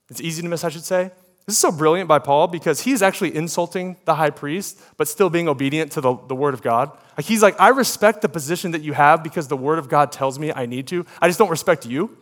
It's 0.09 0.21
easy 0.21 0.43
to 0.43 0.49
miss, 0.49 0.65
I 0.65 0.69
should 0.69 0.85
say. 0.85 1.11
This 1.47 1.55
is 1.55 1.61
so 1.61 1.71
brilliant 1.71 2.09
by 2.09 2.19
Paul 2.19 2.49
because 2.49 2.81
he's 2.81 3.03
actually 3.03 3.35
insulting 3.35 3.97
the 4.05 4.17
high 4.17 4.31
priest, 4.31 4.81
but 4.97 5.07
still 5.07 5.31
being 5.31 5.49
obedient 5.49 5.93
to 5.93 6.01
the, 6.01 6.17
the 6.27 6.35
word 6.35 6.55
of 6.55 6.63
God. 6.63 6.91
Like 7.17 7.27
he's 7.27 7.41
like, 7.41 7.59
I 7.61 7.69
respect 7.69 8.21
the 8.23 8.29
position 8.29 8.73
that 8.73 8.83
you 8.83 8.93
have 8.95 9.23
because 9.23 9.47
the 9.47 9.57
word 9.57 9.79
of 9.79 9.89
God 9.89 10.11
tells 10.11 10.41
me 10.41 10.53
I 10.53 10.67
need 10.67 10.89
to. 10.89 11.07
I 11.23 11.29
just 11.29 11.39
don't 11.39 11.51
respect 11.51 11.87
you. 11.87 12.17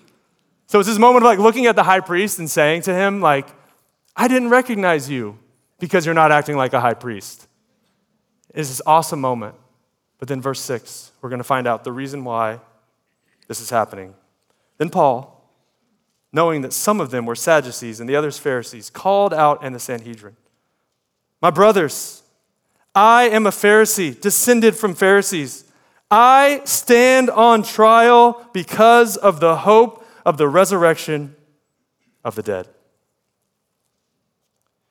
So 0.67 0.79
it's 0.79 0.89
this 0.89 0.99
moment 0.99 1.25
of 1.25 1.27
like 1.27 1.39
looking 1.39 1.65
at 1.67 1.75
the 1.75 1.83
high 1.83 2.01
priest 2.01 2.39
and 2.39 2.51
saying 2.51 2.83
to 2.83 2.95
him, 2.95 3.23
like, 3.23 3.49
I 4.15 4.29
didn't 4.29 4.51
recognize 4.51 5.09
you 5.09 5.39
because 5.79 6.05
you're 6.05 6.15
not 6.15 6.31
acting 6.31 6.57
like 6.57 6.75
a 6.75 6.81
high 6.81 6.95
priest. 6.95 7.49
It's 8.55 8.69
this 8.69 8.83
awesome 8.87 9.21
moment. 9.21 9.57
But 10.19 10.29
then, 10.29 10.41
verse 10.41 10.61
6, 10.61 11.13
we're 11.21 11.29
to 11.31 11.45
find 11.45 11.67
out 11.67 11.85
the 11.85 11.93
reason 11.93 12.25
why 12.25 12.61
this 13.49 13.61
is 13.61 13.69
happening. 13.69 14.15
Then 14.79 14.91
Paul, 14.91 15.34
knowing 16.35 16.63
that 16.63 16.73
some 16.73 17.01
of 17.01 17.13
them 17.13 17.25
were 17.25 17.37
Sadducees 17.37 18.01
and 18.01 18.09
the 18.09 18.17
others 18.17 18.39
Pharisees, 18.39 18.91
called 18.91 19.33
out 19.33 19.63
in 19.63 19.73
the 19.73 19.79
Sanhedrin, 19.79 20.37
My 21.41 21.51
brothers, 21.51 22.25
I 22.93 23.29
am 23.29 23.47
a 23.47 23.51
Pharisee, 23.51 24.21
descended 24.21 24.75
from 24.75 24.95
Pharisees. 24.95 25.65
I 26.11 26.61
stand 26.65 27.31
on 27.31 27.63
trial 27.63 28.49
because 28.53 29.17
of 29.17 29.39
the 29.39 29.59
hope 29.59 30.05
of 30.27 30.37
the 30.37 30.49
resurrection 30.49 31.37
of 32.25 32.35
the 32.35 32.43
dead. 32.43 32.69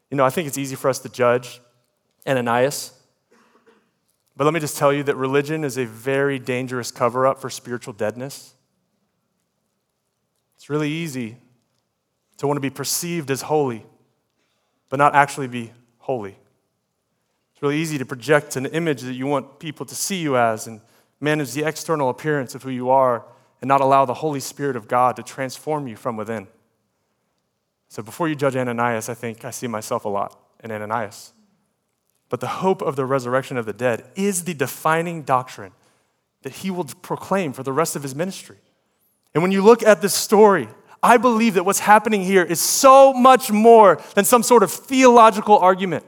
You 0.10 0.16
know, 0.16 0.26
I 0.26 0.30
think 0.30 0.48
it's 0.48 0.58
easy 0.58 0.76
for 0.76 0.90
us 0.90 1.00
to 1.00 1.10
judge 1.10 1.60
Ananias, 2.26 2.94
but 4.38 4.46
let 4.46 4.54
me 4.54 4.62
just 4.62 4.78
tell 4.78 4.94
you 4.94 5.04
that 5.04 5.18
religion 5.18 5.66
is 5.66 5.78
a 5.78 5.86
very 5.86 6.40
dangerous 6.40 6.90
cover 6.90 7.28
up 7.28 7.42
for 7.42 7.50
spiritual 7.50 7.94
deadness. 7.94 8.54
It's 10.64 10.70
really 10.70 10.90
easy 10.90 11.36
to 12.38 12.48
want 12.48 12.56
to 12.56 12.62
be 12.62 12.70
perceived 12.70 13.30
as 13.32 13.42
holy, 13.42 13.86
but 14.88 14.96
not 14.96 15.14
actually 15.14 15.48
be 15.48 15.74
holy. 15.98 16.38
It's 17.52 17.62
really 17.62 17.80
easy 17.80 17.98
to 17.98 18.06
project 18.06 18.56
an 18.56 18.68
image 18.68 19.02
that 19.02 19.12
you 19.12 19.28
want 19.28 19.60
people 19.60 19.86
to 19.86 19.94
see 19.94 20.22
you 20.22 20.38
as 20.38 20.66
and 20.66 20.80
manage 21.20 21.52
the 21.52 21.66
external 21.66 22.08
appearance 22.08 22.56
of 22.56 22.64
who 22.64 22.70
you 22.70 22.90
are 22.90 23.26
and 23.60 23.68
not 23.68 23.82
allow 23.82 24.06
the 24.06 24.14
Holy 24.14 24.40
Spirit 24.40 24.78
of 24.78 24.88
God 24.88 25.18
to 25.18 25.24
transform 25.24 25.86
you 25.86 25.98
from 25.98 26.16
within. 26.16 26.48
So 27.90 28.02
before 28.02 28.30
you 28.30 28.36
judge 28.36 28.56
Ananias, 28.56 29.10
I 29.10 29.16
think 29.16 29.44
I 29.44 29.52
see 29.52 29.68
myself 29.68 30.06
a 30.06 30.10
lot 30.10 30.40
in 30.64 30.72
Ananias. 30.72 31.34
But 32.30 32.40
the 32.40 32.48
hope 32.48 32.82
of 32.82 32.96
the 32.96 33.06
resurrection 33.06 33.58
of 33.58 33.66
the 33.66 33.74
dead 33.74 34.06
is 34.16 34.46
the 34.46 34.54
defining 34.54 35.24
doctrine 35.24 35.74
that 36.44 36.54
he 36.54 36.72
will 36.72 36.86
proclaim 36.86 37.52
for 37.52 37.64
the 37.64 37.74
rest 37.74 37.98
of 37.98 38.04
his 38.04 38.16
ministry. 38.16 38.60
And 39.34 39.42
when 39.42 39.52
you 39.52 39.64
look 39.64 39.84
at 39.84 40.02
this 40.02 40.14
story, 40.14 40.68
I 41.02 41.18
believe 41.18 41.56
that 41.56 41.66
what's 41.66 41.80
happening 41.80 42.24
here 42.24 42.44
is 42.44 42.62
so 42.62 43.14
much 43.14 43.52
more 43.52 44.02
than 44.16 44.26
some 44.26 44.44
sort 44.44 44.64
of 44.64 44.72
theological 44.72 45.58
argument 45.58 46.06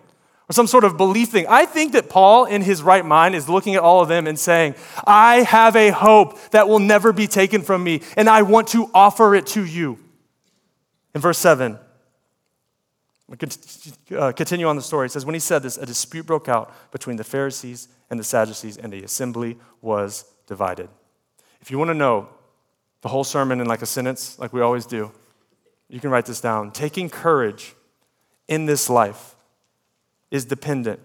or 0.47 0.53
some 0.53 0.67
sort 0.67 0.83
of 0.83 0.95
belief 0.95 1.29
thing. 1.29 1.47
I 1.47 1.65
think 1.65 1.93
that 1.93 2.09
Paul, 2.09 2.45
in 2.45 2.61
his 2.61 2.83
right 2.83 3.03
mind, 3.03 3.35
is 3.35 3.49
looking 3.49 3.75
at 3.75 3.81
all 3.81 4.01
of 4.01 4.07
them 4.07 4.27
and 4.27 4.37
saying, 4.37 4.75
I 5.05 5.37
have 5.37 5.75
a 5.75 5.89
hope 5.89 6.39
that 6.51 6.69
will 6.69 6.79
never 6.79 7.11
be 7.11 7.27
taken 7.27 7.61
from 7.61 7.83
me, 7.83 8.01
and 8.15 8.29
I 8.29 8.43
want 8.43 8.69
to 8.69 8.89
offer 8.93 9.35
it 9.35 9.47
to 9.47 9.65
you. 9.65 9.99
In 11.15 11.21
verse 11.21 11.39
7, 11.39 11.79
we 13.27 13.37
uh, 14.17 14.31
continue 14.33 14.67
on 14.67 14.75
the 14.75 14.81
story. 14.83 15.07
It 15.07 15.11
says, 15.11 15.25
When 15.25 15.33
he 15.33 15.39
said 15.39 15.63
this, 15.63 15.77
a 15.77 15.85
dispute 15.85 16.27
broke 16.27 16.47
out 16.47 16.73
between 16.91 17.17
the 17.17 17.23
Pharisees 17.23 17.87
and 18.11 18.19
the 18.19 18.23
Sadducees, 18.23 18.77
and 18.77 18.93
the 18.93 19.03
assembly 19.03 19.57
was 19.81 20.25
divided. 20.45 20.89
If 21.59 21.71
you 21.71 21.79
want 21.79 21.89
to 21.89 21.95
know 21.95 22.29
the 23.05 23.09
whole 23.09 23.23
sermon 23.23 23.61
in 23.61 23.67
like 23.67 23.83
a 23.83 23.85
sentence, 23.85 24.39
like 24.39 24.51
we 24.51 24.61
always 24.61 24.87
do, 24.87 25.11
you 25.89 25.99
can 25.99 26.09
write 26.09 26.25
this 26.25 26.41
down. 26.41 26.71
Taking 26.71 27.07
courage 27.07 27.75
in 28.47 28.65
this 28.65 28.89
life 28.89 29.35
is 30.31 30.43
dependent 30.43 30.99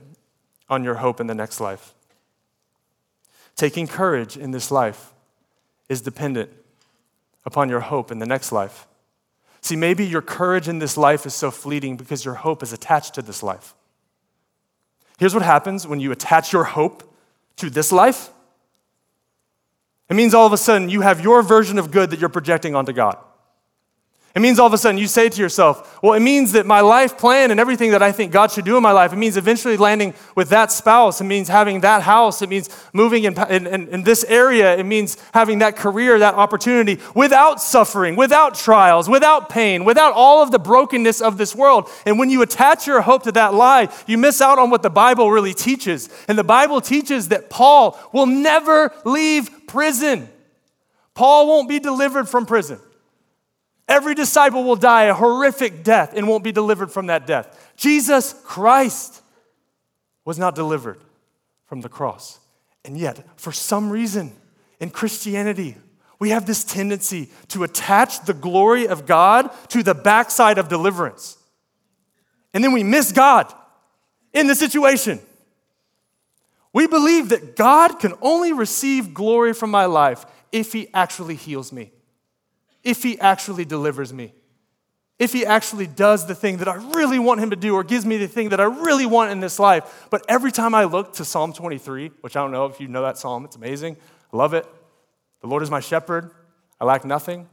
on 0.70 0.82
your 0.82 0.94
hope 0.94 1.20
in 1.20 1.26
the 1.26 1.34
next 1.34 1.60
life. 1.60 1.92
Taking 3.54 3.86
courage 3.86 4.38
in 4.38 4.50
this 4.50 4.70
life 4.70 5.12
is 5.90 6.00
dependent 6.00 6.48
upon 7.44 7.68
your 7.68 7.80
hope 7.80 8.10
in 8.10 8.18
the 8.18 8.24
next 8.24 8.50
life. 8.50 8.86
See, 9.60 9.76
maybe 9.76 10.06
your 10.06 10.22
courage 10.22 10.68
in 10.68 10.78
this 10.78 10.96
life 10.96 11.26
is 11.26 11.34
so 11.34 11.50
fleeting 11.50 11.98
because 11.98 12.24
your 12.24 12.36
hope 12.36 12.62
is 12.62 12.72
attached 12.72 13.12
to 13.16 13.20
this 13.20 13.42
life. 13.42 13.74
Here's 15.18 15.34
what 15.34 15.42
happens 15.42 15.86
when 15.86 16.00
you 16.00 16.12
attach 16.12 16.50
your 16.50 16.64
hope 16.64 17.14
to 17.56 17.68
this 17.68 17.92
life 17.92 18.30
it 20.10 20.14
means 20.14 20.34
all 20.34 20.46
of 20.46 20.52
a 20.52 20.58
sudden 20.58 20.88
you 20.88 21.00
have 21.00 21.20
your 21.20 21.42
version 21.42 21.78
of 21.78 21.90
good 21.90 22.10
that 22.10 22.20
you're 22.20 22.28
projecting 22.28 22.74
onto 22.74 22.92
God. 22.92 23.16
It 24.32 24.40
means 24.40 24.60
all 24.60 24.66
of 24.68 24.72
a 24.72 24.78
sudden 24.78 24.96
you 24.96 25.08
say 25.08 25.28
to 25.28 25.40
yourself, 25.40 26.00
well, 26.04 26.12
it 26.12 26.20
means 26.20 26.52
that 26.52 26.64
my 26.64 26.82
life 26.82 27.18
plan 27.18 27.50
and 27.50 27.58
everything 27.58 27.90
that 27.90 28.02
I 28.02 28.12
think 28.12 28.30
God 28.30 28.52
should 28.52 28.64
do 28.64 28.76
in 28.76 28.82
my 28.82 28.92
life, 28.92 29.12
it 29.12 29.16
means 29.16 29.36
eventually 29.36 29.76
landing 29.76 30.14
with 30.36 30.50
that 30.50 30.70
spouse. 30.70 31.20
It 31.20 31.24
means 31.24 31.48
having 31.48 31.80
that 31.80 32.02
house. 32.02 32.40
It 32.40 32.48
means 32.48 32.68
moving 32.92 33.24
in, 33.24 33.36
in, 33.50 33.66
in, 33.66 34.04
this 34.04 34.22
area. 34.24 34.76
It 34.76 34.84
means 34.84 35.16
having 35.34 35.58
that 35.58 35.74
career, 35.74 36.20
that 36.20 36.34
opportunity 36.34 37.00
without 37.12 37.60
suffering, 37.60 38.14
without 38.14 38.54
trials, 38.54 39.08
without 39.08 39.48
pain, 39.48 39.84
without 39.84 40.12
all 40.12 40.44
of 40.44 40.52
the 40.52 40.60
brokenness 40.60 41.20
of 41.20 41.36
this 41.36 41.52
world. 41.52 41.90
And 42.06 42.16
when 42.16 42.30
you 42.30 42.40
attach 42.42 42.86
your 42.86 43.00
hope 43.00 43.24
to 43.24 43.32
that 43.32 43.52
lie, 43.52 43.88
you 44.06 44.16
miss 44.16 44.40
out 44.40 44.60
on 44.60 44.70
what 44.70 44.82
the 44.82 44.90
Bible 44.90 45.32
really 45.32 45.54
teaches. 45.54 46.08
And 46.28 46.38
the 46.38 46.44
Bible 46.44 46.80
teaches 46.80 47.28
that 47.28 47.50
Paul 47.50 47.98
will 48.12 48.26
never 48.26 48.92
leave 49.04 49.59
prison. 49.70 50.28
Paul 51.14 51.46
won't 51.46 51.68
be 51.68 51.78
delivered 51.78 52.28
from 52.28 52.44
prison. 52.44 52.80
Every 53.88 54.14
disciple 54.14 54.64
will 54.64 54.76
die 54.76 55.04
a 55.04 55.14
horrific 55.14 55.82
death 55.82 56.12
and 56.14 56.28
won't 56.28 56.44
be 56.44 56.52
delivered 56.52 56.92
from 56.92 57.06
that 57.06 57.26
death. 57.26 57.72
Jesus 57.76 58.34
Christ 58.44 59.22
was 60.24 60.38
not 60.38 60.54
delivered 60.54 61.00
from 61.66 61.80
the 61.80 61.88
cross. 61.88 62.38
And 62.84 62.96
yet, 62.96 63.24
for 63.38 63.52
some 63.52 63.90
reason, 63.90 64.32
in 64.80 64.90
Christianity, 64.90 65.76
we 66.18 66.30
have 66.30 66.46
this 66.46 66.64
tendency 66.64 67.30
to 67.48 67.64
attach 67.64 68.24
the 68.24 68.34
glory 68.34 68.86
of 68.86 69.06
God 69.06 69.50
to 69.68 69.82
the 69.82 69.94
backside 69.94 70.58
of 70.58 70.68
deliverance. 70.68 71.36
And 72.54 72.62
then 72.62 72.72
we 72.72 72.82
miss 72.82 73.12
God 73.12 73.52
in 74.32 74.46
the 74.46 74.54
situation. 74.54 75.20
We 76.72 76.86
believe 76.86 77.30
that 77.30 77.56
God 77.56 77.98
can 77.98 78.14
only 78.22 78.52
receive 78.52 79.14
glory 79.14 79.52
from 79.52 79.70
my 79.70 79.86
life 79.86 80.24
if 80.52 80.72
He 80.72 80.88
actually 80.94 81.34
heals 81.34 81.72
me 81.72 81.92
if 82.82 83.02
he 83.02 83.18
actually 83.18 83.64
delivers 83.64 84.12
me, 84.12 84.32
if 85.18 85.32
he 85.32 85.44
actually 85.44 85.86
does 85.86 86.26
the 86.26 86.34
thing 86.34 86.58
that 86.58 86.68
I 86.68 86.76
really 86.94 87.18
want 87.18 87.40
him 87.40 87.50
to 87.50 87.56
do 87.56 87.74
or 87.74 87.84
gives 87.84 88.06
me 88.06 88.16
the 88.16 88.28
thing 88.28 88.50
that 88.50 88.60
I 88.60 88.64
really 88.64 89.06
want 89.06 89.30
in 89.30 89.40
this 89.40 89.58
life. 89.58 90.06
But 90.10 90.24
every 90.28 90.52
time 90.52 90.74
I 90.74 90.84
look 90.84 91.14
to 91.14 91.24
Psalm 91.24 91.52
23, 91.52 92.10
which 92.22 92.36
I 92.36 92.40
don't 92.40 92.52
know 92.52 92.66
if 92.66 92.80
you 92.80 92.88
know 92.88 93.02
that 93.02 93.18
psalm, 93.18 93.44
it's 93.44 93.56
amazing. 93.56 93.96
I 94.32 94.36
love 94.36 94.54
it. 94.54 94.66
The 95.42 95.46
Lord 95.46 95.62
is 95.62 95.70
my 95.70 95.80
shepherd, 95.80 96.30
I 96.80 96.84
lack 96.84 97.04
nothing. 97.04 97.48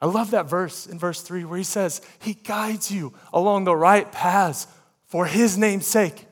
I 0.00 0.06
love 0.06 0.32
that 0.32 0.46
verse 0.46 0.86
in 0.86 0.98
verse 0.98 1.22
3 1.22 1.44
where 1.44 1.56
he 1.56 1.64
says, 1.64 2.02
He 2.18 2.34
guides 2.34 2.90
you 2.90 3.14
along 3.32 3.64
the 3.64 3.76
right 3.76 4.10
paths 4.10 4.66
for 5.06 5.26
His 5.26 5.56
name's 5.56 5.86
sake. 5.86 6.26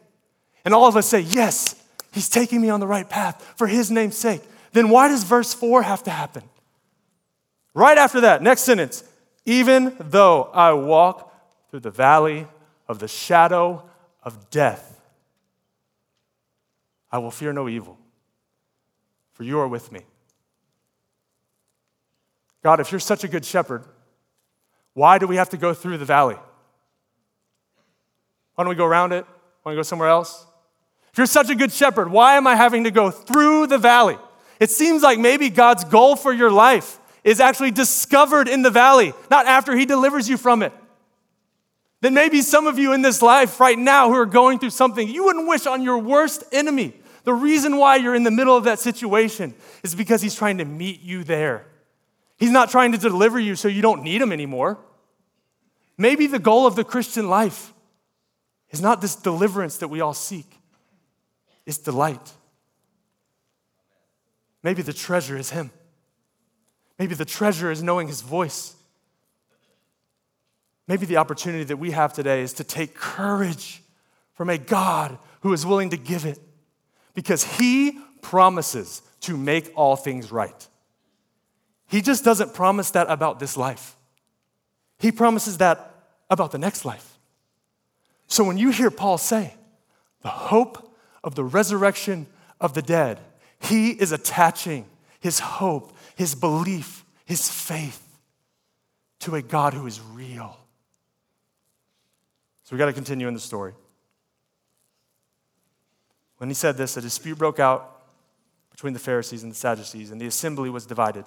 And 0.65 0.75
all 0.75 0.87
of 0.87 0.97
us 0.97 1.07
say, 1.07 1.21
Yes, 1.21 1.77
He's 2.13 2.29
taking 2.29 2.61
me 2.61 2.69
on 2.69 2.81
the 2.81 2.87
right 2.87 3.09
path 3.09 3.55
for 3.57 3.67
His 3.67 3.91
name's 3.91 4.17
sake. 4.17 4.43
Then 4.73 4.89
why 4.89 5.09
does 5.09 5.25
verse 5.25 5.55
4 5.55 5.83
have 5.83 6.03
to 6.05 6.11
happen? 6.11 6.43
Right 7.75 7.97
after 7.97 8.21
that, 8.23 8.43
next 8.43 8.63
sentence, 8.63 9.05
even 9.45 9.97
though 9.99 10.45
I 10.53 10.73
walk 10.73 11.33
through 11.71 11.81
the 11.81 11.91
valley 11.91 12.47
of 12.87 12.99
the 12.99 13.09
shadow 13.09 13.83
of 14.23 14.51
death, 14.51 15.01
I 17.11 17.19
will 17.19 17.31
fear 17.31 17.53
no 17.53 17.69
evil, 17.69 17.99
for 19.33 19.45
you 19.45 19.59
are 19.59 19.69
with 19.69 19.91
me. 19.93 20.01
God, 22.63 22.81
if 22.81 22.93
you're 22.93 23.01
such 23.01 23.25
a 23.25 23.29
good 23.29 23.45
shepherd, 23.45 23.85
why 24.95 25.19
do 25.19 25.27
we 25.27 25.37
have 25.37 25.51
to 25.51 25.57
go 25.57 25.75
through 25.75 25.99
the 25.99 26.05
valley? 26.05 26.37
Why 28.55 28.65
don't 28.65 28.69
we 28.69 28.77
go 28.77 28.85
around 28.85 29.13
it? 29.13 29.25
Why 29.63 29.71
don't 29.71 29.77
we 29.77 29.79
go 29.79 29.83
somewhere 29.83 30.09
else? 30.09 30.47
If 31.13 31.19
you're 31.19 31.27
such 31.27 31.51
a 31.51 31.55
good 31.55 31.73
shepherd, 31.73 32.11
why 32.11 32.37
am 32.37 32.47
I 32.47 32.57
having 32.57 32.85
to 32.85 32.91
go 32.91 33.11
through 33.11 33.67
the 33.67 33.77
valley? 33.77 34.17
It 34.59 34.71
seems 34.71 35.03
like 35.03 35.19
maybe 35.19 35.51
God's 35.51 35.85
goal 35.85 36.17
for 36.17 36.33
your 36.33 36.51
life 36.51 36.99
is 37.23 37.39
actually 37.39 37.71
discovered 37.71 38.49
in 38.49 38.63
the 38.63 38.71
valley, 38.71 39.13
not 39.31 39.47
after 39.47 39.77
He 39.77 39.85
delivers 39.85 40.29
you 40.29 40.39
from 40.39 40.63
it. 40.63 40.73
Then 42.01 42.15
maybe 42.15 42.41
some 42.41 42.67
of 42.67 42.79
you 42.79 42.93
in 42.93 43.03
this 43.03 43.21
life 43.21 43.61
right 43.61 43.79
now 43.79 44.09
who 44.09 44.17
are 44.17 44.27
going 44.27 44.59
through 44.59 44.71
something 44.71 45.07
you 45.07 45.25
wouldn't 45.25 45.47
wish 45.47 45.67
on 45.67 45.83
your 45.83 45.99
worst 45.99 46.45
enemy. 46.51 46.95
The 47.25 47.35
reason 47.35 47.77
why 47.77 47.97
you're 47.97 48.15
in 48.15 48.25
the 48.25 48.31
middle 48.31 48.57
of 48.57 48.65
that 48.65 48.79
situation 48.79 49.55
is 49.83 49.95
because 49.95 50.23
He's 50.23 50.35
trying 50.35 50.59
to 50.59 50.65
meet 50.65 51.03
you 51.03 51.25
there. 51.25 51.67
He's 52.39 52.51
not 52.51 52.71
trying 52.71 52.93
to 52.93 52.99
deliver 52.99 53.39
you 53.39 53.55
so 53.55 53.69
you 53.69 53.83
don't 53.83 54.03
need 54.03 54.23
Him 54.23 54.33
anymore. 54.33 54.79
Maybe 55.99 56.27
the 56.27 56.39
goal 56.39 56.67
of 56.67 56.75
the 56.75 56.85
Christian 56.85 57.29
life 57.29 57.75
is 58.71 58.81
not 58.81 59.03
this 59.03 59.15
deliverance 59.15 59.77
that 59.77 59.89
we 59.89 60.01
all 60.01 60.15
seek, 60.15 60.59
it's 61.67 61.79
delight. 61.79 62.33
Maybe 64.63 64.83
the 64.83 64.93
treasure 64.93 65.37
is 65.37 65.51
Him. 65.51 65.71
Maybe 66.99 67.15
the 67.15 67.25
treasure 67.25 67.71
is 67.71 67.83
knowing 67.83 68.09
His 68.09 68.21
voice. 68.21 68.77
Maybe 70.87 71.07
the 71.07 71.17
opportunity 71.17 71.65
that 71.65 71.77
we 71.77 71.93
have 71.93 72.13
today 72.13 72.43
is 72.43 72.53
to 72.55 72.65
take 72.65 72.95
courage 72.95 73.83
from 74.35 74.51
a 74.51 74.59
God 74.59 75.19
who 75.41 75.53
is 75.53 75.65
willing 75.67 75.91
to 75.91 75.97
give 75.97 76.25
it 76.25 76.39
because 77.15 77.45
He 77.45 77.99
promises 78.21 79.03
to 79.23 79.37
make 79.37 79.73
all 79.75 79.97
things 79.97 80.33
right. 80.33 80.69
He 81.89 82.01
just 82.01 82.25
doesn't 82.25 82.55
promise 82.55 82.91
that 82.93 83.11
about 83.11 83.39
this 83.39 83.57
life, 83.57 83.97
He 84.99 85.13
promises 85.13 85.59
that 85.59 85.89
about 86.31 86.53
the 86.53 86.59
next 86.59 86.85
life. 86.85 87.19
So 88.27 88.45
when 88.45 88.57
you 88.57 88.71
hear 88.71 88.91
Paul 88.91 89.19
say, 89.19 89.55
the 90.23 90.29
hope 90.29 90.92
of 91.25 91.35
the 91.35 91.45
resurrection 91.45 92.27
of 92.61 92.75
the 92.75 92.83
dead, 92.83 93.21
he 93.61 93.91
is 93.91 94.13
attaching 94.13 94.87
his 95.21 95.39
hope, 95.39 95.97
his 96.17 96.35
belief, 96.35 97.05
his 97.25 97.49
faith 97.49 98.01
to 99.21 99.37
a 99.37 99.43
God 99.43 99.73
who 99.73 99.87
is 99.87 100.01
real. 100.01 100.57
So 102.65 102.75
we 102.75 102.79
got 102.79 102.87
to 102.87 102.93
continue 102.93 103.29
in 103.29 103.35
the 103.35 103.41
story. 103.41 103.73
When 106.39 106.51
he 106.51 106.55
said 106.55 106.77
this, 106.77 106.97
a 106.97 107.01
dispute 107.01 107.39
broke 107.39 107.61
out 107.61 108.03
between 108.73 108.95
the 108.95 108.99
Pharisees 108.99 109.45
and 109.45 109.53
the 109.53 109.57
Sadducees, 109.57 110.11
and 110.11 110.21
the 110.21 110.27
assembly 110.27 110.71
was 110.71 110.87
divided. 110.87 111.25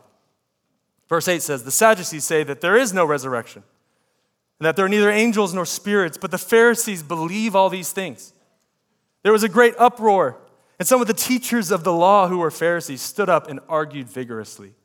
Verse 1.07 1.27
8 1.27 1.41
says, 1.41 1.63
The 1.63 1.71
Sadducees 1.71 2.25
say 2.25 2.43
that 2.43 2.59
there 2.59 2.75
is 2.75 2.93
no 2.93 3.05
resurrection, 3.05 3.63
and 4.59 4.65
that 4.65 4.75
there 4.75 4.85
are 4.85 4.89
neither 4.89 5.09
angels 5.11 5.53
nor 5.53 5.65
spirits, 5.65 6.17
but 6.17 6.31
the 6.31 6.37
Pharisees 6.37 7.01
believe 7.01 7.55
all 7.55 7.69
these 7.69 7.91
things. 7.91 8.33
There 9.25 9.31
was 9.31 9.41
a 9.41 9.49
great 9.49 9.73
uproar, 9.79 10.37
and 10.77 10.87
some 10.87 11.01
of 11.01 11.07
the 11.07 11.13
teachers 11.15 11.71
of 11.71 11.83
the 11.83 11.91
law 11.91 12.27
who 12.27 12.37
were 12.37 12.51
Pharisees 12.51 13.01
stood 13.01 13.27
up 13.27 13.49
and 13.49 13.59
argued 13.67 14.07
vigorously. 14.07 14.75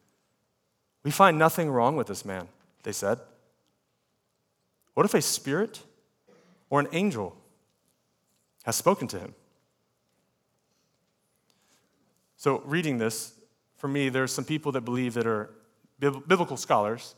We 1.02 1.10
find 1.10 1.38
nothing 1.38 1.70
wrong 1.70 1.94
with 1.94 2.06
this 2.06 2.24
man, 2.24 2.48
they 2.82 2.92
said. 2.92 3.20
What 4.94 5.04
if 5.04 5.12
a 5.12 5.20
spirit 5.20 5.82
or 6.70 6.80
an 6.80 6.88
angel 6.92 7.36
has 8.62 8.76
spoken 8.76 9.08
to 9.08 9.18
him? 9.18 9.34
So, 12.38 12.62
reading 12.64 12.96
this, 12.96 13.34
for 13.76 13.88
me, 13.88 14.08
there's 14.08 14.32
some 14.32 14.46
people 14.46 14.72
that 14.72 14.86
believe 14.86 15.12
that 15.12 15.26
are 15.26 15.50
biblical 15.98 16.56
scholars. 16.56 17.14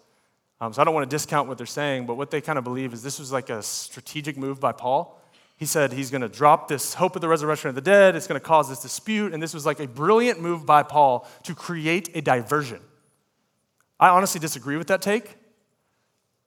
Um, 0.61 0.73
so 0.73 0.83
I 0.83 0.85
don't 0.85 0.95
want 0.95 1.09
to 1.09 1.15
discount 1.15 1.47
what 1.47 1.57
they're 1.57 1.67
saying, 1.69 2.05
but 2.07 2.17
what 2.17 2.33
they 2.33 2.41
kind 2.41 2.59
of 2.59 2.65
believe 2.65 2.93
is 2.93 3.01
this 3.01 3.21
was 3.21 3.31
like 3.31 3.49
a 3.49 3.63
strategic 3.63 4.37
move 4.37 4.59
by 4.59 4.73
Paul. 4.73 5.22
He 5.63 5.67
said 5.67 5.93
he's 5.93 6.11
going 6.11 6.23
to 6.23 6.29
drop 6.29 6.67
this 6.67 6.95
hope 6.95 7.15
of 7.15 7.23
the 7.23 7.29
resurrection 7.29 7.69
of 7.69 7.77
the 7.77 7.81
dead. 7.81 8.17
It's 8.17 8.27
going 8.27 8.41
to 8.41 8.45
cause 8.45 8.69
this 8.69 8.83
dispute. 8.83 9.33
And 9.33 9.41
this 9.41 9.55
was 9.55 9.65
like 9.65 9.79
a 9.79 9.87
brilliant 9.87 10.41
move 10.41 10.67
by 10.67 10.83
Paul 10.83 11.25
to 11.45 11.55
create 11.55 12.11
a 12.17 12.21
diversion. 12.21 12.81
I 14.01 14.09
honestly 14.09 14.41
disagree 14.41 14.77
with 14.77 14.89
that 14.89 15.01
take 15.01 15.37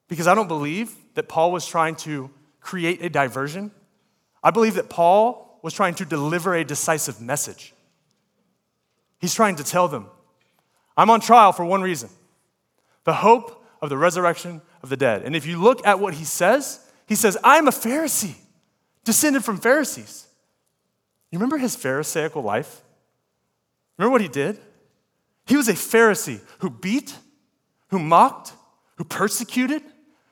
because 0.09 0.27
I 0.27 0.35
don't 0.35 0.49
believe 0.49 0.93
that 1.13 1.29
Paul 1.29 1.53
was 1.53 1.65
trying 1.65 1.95
to 1.95 2.29
create 2.59 3.01
a 3.01 3.09
diversion. 3.09 3.71
I 4.43 4.51
believe 4.51 4.73
that 4.73 4.89
Paul 4.89 5.61
was 5.63 5.73
trying 5.73 5.95
to 5.95 6.03
deliver 6.03 6.53
a 6.53 6.65
decisive 6.65 7.21
message. 7.21 7.73
He's 9.21 9.33
trying 9.33 9.55
to 9.55 9.63
tell 9.63 9.87
them, 9.87 10.07
I'm 10.97 11.09
on 11.09 11.21
trial 11.21 11.53
for 11.53 11.63
one 11.63 11.81
reason 11.81 12.09
the 13.05 13.13
hope 13.13 13.65
of 13.81 13.87
the 13.87 13.97
resurrection 13.97 14.61
of 14.83 14.89
the 14.89 14.97
dead. 14.97 15.21
And 15.21 15.37
if 15.37 15.45
you 15.45 15.57
look 15.57 15.87
at 15.87 16.01
what 16.01 16.15
he 16.15 16.25
says, 16.25 16.85
he 17.07 17.15
says, 17.15 17.37
I'm 17.45 17.69
a 17.69 17.71
Pharisee, 17.71 18.35
descended 19.05 19.45
from 19.45 19.57
Pharisees. 19.57 20.27
You 21.31 21.39
remember 21.39 21.57
his 21.57 21.75
Pharisaical 21.75 22.41
life? 22.41 22.81
Remember 23.97 24.11
what 24.11 24.21
he 24.21 24.27
did? 24.27 24.59
He 25.45 25.55
was 25.55 25.69
a 25.69 25.73
Pharisee 25.73 26.41
who 26.59 26.69
beat, 26.69 27.15
who 27.89 27.99
mocked, 27.99 28.51
who 28.95 29.03
persecuted, 29.03 29.81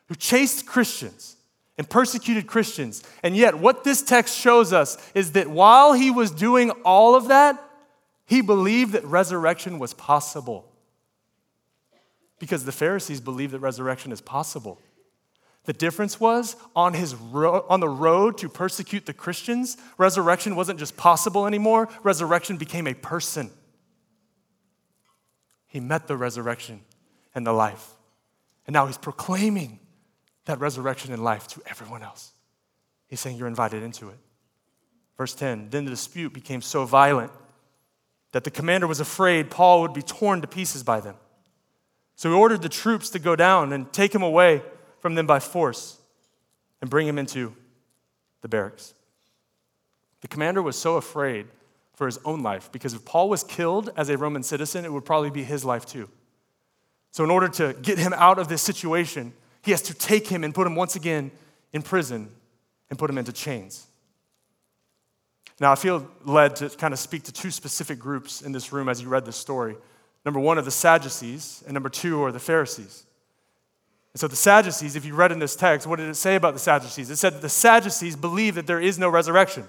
who 0.07 0.15
chased 0.15 0.65
Christians 0.65 1.37
and 1.77 1.89
persecuted 1.89 2.47
Christians. 2.47 3.03
And 3.21 3.35
yet, 3.35 3.57
what 3.57 3.83
this 3.83 4.01
text 4.01 4.37
shows 4.37 4.73
us 4.73 4.97
is 5.13 5.31
that 5.33 5.47
while 5.47 5.93
he 5.93 6.11
was 6.11 6.31
doing 6.31 6.71
all 6.83 7.15
of 7.15 7.29
that, 7.29 7.63
he 8.25 8.41
believed 8.41 8.93
that 8.93 9.03
resurrection 9.05 9.79
was 9.79 9.93
possible 9.93 10.69
because 12.39 12.65
the 12.65 12.71
Pharisees 12.71 13.21
believed 13.21 13.53
that 13.53 13.59
resurrection 13.59 14.11
is 14.11 14.21
possible. 14.21 14.79
The 15.65 15.73
difference 15.73 16.19
was 16.19 16.55
on, 16.75 16.93
his 16.93 17.15
ro- 17.15 17.65
on 17.69 17.79
the 17.79 17.89
road 17.89 18.37
to 18.39 18.49
persecute 18.49 19.05
the 19.05 19.13
Christians, 19.13 19.77
resurrection 19.97 20.55
wasn't 20.55 20.79
just 20.79 20.97
possible 20.97 21.47
anymore, 21.47 21.87
resurrection 22.03 22.57
became 22.57 22.85
a 22.85 22.93
person. 22.93 23.49
He 25.67 25.79
met 25.79 26.07
the 26.07 26.17
resurrection 26.17 26.81
and 27.33 27.47
the 27.47 27.53
life. 27.53 27.91
And 28.67 28.73
now 28.73 28.85
he's 28.85 28.97
proclaiming 28.97 29.79
that 30.45 30.59
resurrection 30.59 31.13
and 31.13 31.23
life 31.23 31.47
to 31.47 31.61
everyone 31.65 32.03
else. 32.03 32.33
He's 33.07 33.19
saying, 33.19 33.37
You're 33.37 33.47
invited 33.47 33.83
into 33.83 34.09
it. 34.09 34.17
Verse 35.17 35.33
10 35.33 35.69
Then 35.69 35.85
the 35.85 35.91
dispute 35.91 36.33
became 36.33 36.61
so 36.61 36.85
violent 36.85 37.31
that 38.33 38.43
the 38.43 38.51
commander 38.51 38.87
was 38.87 38.99
afraid 38.99 39.49
Paul 39.49 39.81
would 39.81 39.93
be 39.93 40.01
torn 40.01 40.41
to 40.41 40.47
pieces 40.47 40.83
by 40.83 40.99
them. 40.99 41.15
So 42.15 42.29
he 42.29 42.35
ordered 42.35 42.61
the 42.61 42.69
troops 42.69 43.09
to 43.11 43.19
go 43.19 43.35
down 43.35 43.71
and 43.73 43.91
take 43.93 44.13
him 44.13 44.21
away 44.21 44.61
from 45.03 45.15
them 45.15 45.27
by 45.27 45.37
force 45.37 45.97
and 46.79 46.89
bring 46.89 47.05
him 47.05 47.19
into 47.19 47.53
the 48.41 48.47
barracks. 48.47 48.93
The 50.21 50.29
commander 50.29 50.61
was 50.61 50.77
so 50.77 50.95
afraid 50.95 51.45
for 51.93 52.05
his 52.05 52.19
own 52.23 52.41
life 52.41 52.71
because 52.71 52.93
if 52.93 53.03
Paul 53.03 53.27
was 53.27 53.43
killed 53.43 53.91
as 53.97 54.07
a 54.07 54.17
Roman 54.17 54.43
citizen, 54.43 54.85
it 54.85 54.93
would 54.93 55.03
probably 55.03 55.29
be 55.29 55.43
his 55.43 55.65
life 55.65 55.85
too. 55.85 56.07
So, 57.11 57.25
in 57.25 57.29
order 57.29 57.49
to 57.49 57.75
get 57.81 57.97
him 57.97 58.13
out 58.13 58.39
of 58.39 58.47
this 58.47 58.61
situation, 58.61 59.33
he 59.61 59.71
has 59.71 59.81
to 59.83 59.93
take 59.93 60.27
him 60.27 60.45
and 60.45 60.55
put 60.55 60.65
him 60.65 60.73
once 60.73 60.95
again 60.95 61.31
in 61.73 61.81
prison 61.81 62.31
and 62.89 62.97
put 62.97 63.09
him 63.09 63.17
into 63.17 63.33
chains. 63.33 63.85
Now, 65.59 65.73
I 65.73 65.75
feel 65.75 66.09
led 66.23 66.55
to 66.57 66.69
kind 66.69 66.93
of 66.93 66.99
speak 66.99 67.23
to 67.23 67.33
two 67.33 67.51
specific 67.51 67.99
groups 67.99 68.41
in 68.41 68.53
this 68.53 68.71
room 68.71 68.87
as 68.87 69.01
you 69.01 69.09
read 69.09 69.25
this 69.25 69.35
story. 69.35 69.75
Number 70.23 70.39
one 70.39 70.57
are 70.57 70.61
the 70.61 70.71
Sadducees, 70.71 71.61
and 71.65 71.73
number 71.73 71.89
two 71.89 72.23
are 72.23 72.31
the 72.31 72.39
Pharisees. 72.39 73.05
And 74.13 74.19
so, 74.19 74.27
the 74.27 74.35
Sadducees, 74.35 74.95
if 74.95 75.05
you 75.05 75.15
read 75.15 75.31
in 75.31 75.39
this 75.39 75.55
text, 75.55 75.87
what 75.87 75.97
did 75.97 76.07
it 76.07 76.15
say 76.15 76.35
about 76.35 76.53
the 76.53 76.59
Sadducees? 76.59 77.09
It 77.09 77.15
said 77.17 77.33
that 77.33 77.41
the 77.41 77.49
Sadducees 77.49 78.15
believe 78.15 78.55
that 78.55 78.67
there 78.67 78.79
is 78.79 78.99
no 78.99 79.09
resurrection. 79.09 79.63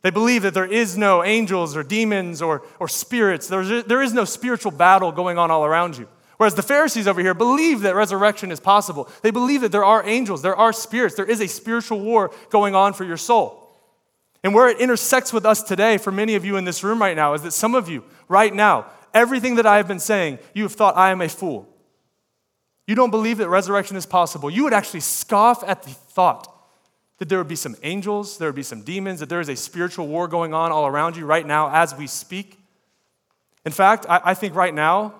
They 0.00 0.10
believe 0.10 0.42
that 0.42 0.54
there 0.54 0.64
is 0.64 0.96
no 0.96 1.24
angels 1.24 1.76
or 1.76 1.82
demons 1.82 2.40
or, 2.40 2.62
or 2.78 2.88
spirits. 2.88 3.48
There's, 3.48 3.84
there 3.84 4.00
is 4.00 4.14
no 4.14 4.24
spiritual 4.24 4.72
battle 4.72 5.12
going 5.12 5.38
on 5.38 5.50
all 5.50 5.64
around 5.64 5.98
you. 5.98 6.08
Whereas 6.36 6.54
the 6.54 6.62
Pharisees 6.62 7.08
over 7.08 7.20
here 7.20 7.34
believe 7.34 7.80
that 7.80 7.96
resurrection 7.96 8.52
is 8.52 8.60
possible. 8.60 9.08
They 9.22 9.32
believe 9.32 9.62
that 9.62 9.72
there 9.72 9.84
are 9.84 10.06
angels, 10.06 10.40
there 10.40 10.54
are 10.54 10.72
spirits, 10.72 11.16
there 11.16 11.26
is 11.26 11.40
a 11.40 11.48
spiritual 11.48 11.98
war 11.98 12.30
going 12.48 12.76
on 12.76 12.92
for 12.92 13.04
your 13.04 13.16
soul. 13.16 13.64
And 14.44 14.54
where 14.54 14.68
it 14.68 14.78
intersects 14.78 15.32
with 15.32 15.44
us 15.44 15.64
today, 15.64 15.98
for 15.98 16.12
many 16.12 16.36
of 16.36 16.44
you 16.44 16.56
in 16.56 16.64
this 16.64 16.84
room 16.84 17.00
right 17.00 17.16
now, 17.16 17.34
is 17.34 17.42
that 17.42 17.50
some 17.50 17.74
of 17.74 17.88
you 17.88 18.04
right 18.28 18.54
now 18.54 18.86
everything 19.14 19.56
that 19.56 19.66
I 19.66 19.78
have 19.78 19.88
been 19.88 19.98
saying, 19.98 20.38
you 20.54 20.62
have 20.64 20.72
thought 20.72 20.96
I 20.96 21.10
am 21.10 21.20
a 21.20 21.28
fool. 21.28 21.68
You 22.88 22.94
don't 22.94 23.10
believe 23.10 23.36
that 23.36 23.50
resurrection 23.50 23.98
is 23.98 24.06
possible, 24.06 24.48
you 24.48 24.64
would 24.64 24.72
actually 24.72 25.00
scoff 25.00 25.62
at 25.62 25.82
the 25.82 25.90
thought 25.90 26.54
that 27.18 27.28
there 27.28 27.36
would 27.36 27.46
be 27.46 27.54
some 27.54 27.76
angels, 27.82 28.38
there 28.38 28.48
would 28.48 28.56
be 28.56 28.62
some 28.62 28.80
demons, 28.80 29.20
that 29.20 29.28
there 29.28 29.40
is 29.40 29.50
a 29.50 29.56
spiritual 29.56 30.08
war 30.08 30.26
going 30.26 30.54
on 30.54 30.72
all 30.72 30.86
around 30.86 31.14
you 31.14 31.26
right 31.26 31.46
now 31.46 31.68
as 31.70 31.94
we 31.94 32.06
speak. 32.06 32.58
In 33.66 33.72
fact, 33.72 34.06
I, 34.08 34.20
I 34.24 34.34
think 34.34 34.54
right 34.54 34.72
now, 34.72 35.14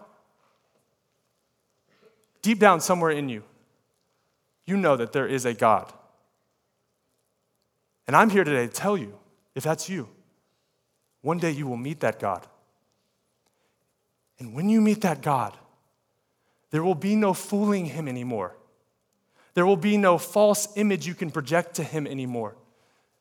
deep 2.41 2.59
down 2.59 2.81
somewhere 2.81 3.11
in 3.11 3.29
you, 3.29 3.45
you 4.65 4.79
know 4.79 4.97
that 4.97 5.13
there 5.13 5.27
is 5.27 5.45
a 5.45 5.53
God. 5.53 5.93
And 8.07 8.17
I'm 8.17 8.31
here 8.31 8.45
today 8.45 8.67
to 8.67 8.73
tell 8.73 8.97
you, 8.97 9.13
if 9.55 9.63
that's 9.63 9.91
you, 9.91 10.09
one 11.21 11.39
day 11.39 11.51
you 11.51 11.67
will 11.67 11.77
meet 11.77 12.01
that 12.01 12.19
God. 12.19 12.47
And 14.39 14.55
when 14.55 14.71
you 14.71 14.81
meet 14.81 15.03
that 15.03 15.21
God, 15.21 15.55
there 16.71 16.83
will 16.83 16.95
be 16.95 17.17
no 17.17 17.35
fooling 17.35 17.87
him 17.87 18.09
anymore. 18.09 18.55
There 19.55 19.67
will 19.67 19.77
be 19.77 19.97
no 19.97 20.19
false 20.19 20.69
image 20.77 21.07
you 21.07 21.15
can 21.15 21.31
project 21.31 21.75
to 21.77 21.83
him 21.83 22.07
anymore. 22.07 22.57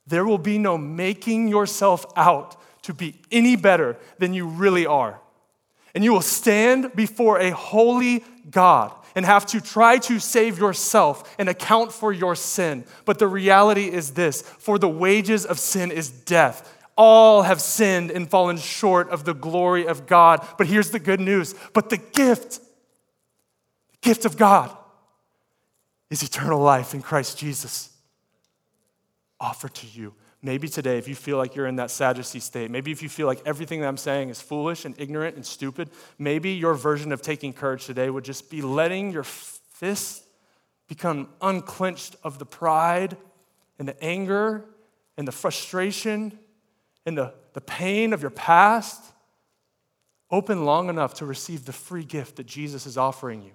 There 0.05 0.25
will 0.25 0.37
be 0.37 0.57
no 0.57 0.77
making 0.77 1.47
yourself 1.47 2.05
out 2.15 2.55
to 2.83 2.93
be 2.93 3.21
any 3.31 3.55
better 3.55 3.97
than 4.19 4.33
you 4.33 4.47
really 4.47 4.85
are. 4.85 5.19
And 5.93 6.03
you 6.03 6.13
will 6.13 6.21
stand 6.21 6.95
before 6.95 7.39
a 7.39 7.51
holy 7.51 8.23
God 8.49 8.93
and 9.15 9.25
have 9.25 9.47
to 9.47 9.59
try 9.59 9.97
to 9.97 10.19
save 10.19 10.59
yourself 10.59 11.35
and 11.39 11.49
account 11.49 11.91
for 11.91 12.13
your 12.13 12.35
sin. 12.35 12.85
But 13.03 13.17
the 13.17 13.27
reality 13.27 13.91
is 13.91 14.11
this 14.11 14.43
for 14.43 14.77
the 14.77 14.87
wages 14.87 15.45
of 15.45 15.59
sin 15.59 15.91
is 15.91 16.09
death. 16.09 16.71
All 16.95 17.41
have 17.41 17.61
sinned 17.61 18.11
and 18.11 18.29
fallen 18.29 18.57
short 18.57 19.09
of 19.09 19.23
the 19.23 19.33
glory 19.33 19.87
of 19.87 20.05
God. 20.05 20.45
But 20.57 20.67
here's 20.67 20.91
the 20.91 20.99
good 20.99 21.19
news. 21.19 21.55
But 21.73 21.89
the 21.89 21.97
gift, 21.97 22.59
gift 24.07 24.23
of 24.23 24.37
God, 24.37 24.75
is 26.09 26.23
eternal 26.23 26.61
life 26.61 26.93
in 26.93 27.01
Christ 27.01 27.37
Jesus 27.37 27.89
offered 29.37 29.73
to 29.75 29.87
you. 29.87 30.13
Maybe 30.41 30.69
today, 30.69 30.97
if 30.97 31.09
you 31.09 31.15
feel 31.15 31.37
like 31.37 31.55
you're 31.55 31.67
in 31.67 31.75
that 31.75 31.91
Sadducee 31.91 32.39
state, 32.39 32.71
maybe 32.71 32.89
if 32.93 33.03
you 33.03 33.09
feel 33.09 33.27
like 33.27 33.41
everything 33.45 33.81
that 33.81 33.87
I'm 33.87 33.97
saying 33.97 34.29
is 34.29 34.39
foolish 34.39 34.85
and 34.85 34.95
ignorant 34.97 35.35
and 35.35 35.45
stupid, 35.45 35.89
maybe 36.17 36.51
your 36.51 36.73
version 36.73 37.11
of 37.11 37.21
taking 37.21 37.51
courage 37.51 37.85
today 37.85 38.09
would 38.09 38.23
just 38.23 38.49
be 38.49 38.61
letting 38.61 39.11
your 39.11 39.23
fists 39.23 40.23
become 40.87 41.27
unclenched 41.41 42.15
of 42.23 42.39
the 42.39 42.45
pride 42.45 43.17
and 43.77 43.89
the 43.89 44.01
anger 44.01 44.63
and 45.17 45.27
the 45.27 45.33
frustration 45.33 46.39
and 47.05 47.17
the, 47.17 47.33
the 47.51 47.61
pain 47.61 48.13
of 48.13 48.21
your 48.21 48.31
past, 48.31 49.03
open 50.31 50.63
long 50.63 50.87
enough 50.87 51.15
to 51.15 51.25
receive 51.25 51.65
the 51.65 51.73
free 51.73 52.05
gift 52.05 52.37
that 52.37 52.45
Jesus 52.45 52.85
is 52.85 52.97
offering 52.97 53.41
you. 53.41 53.51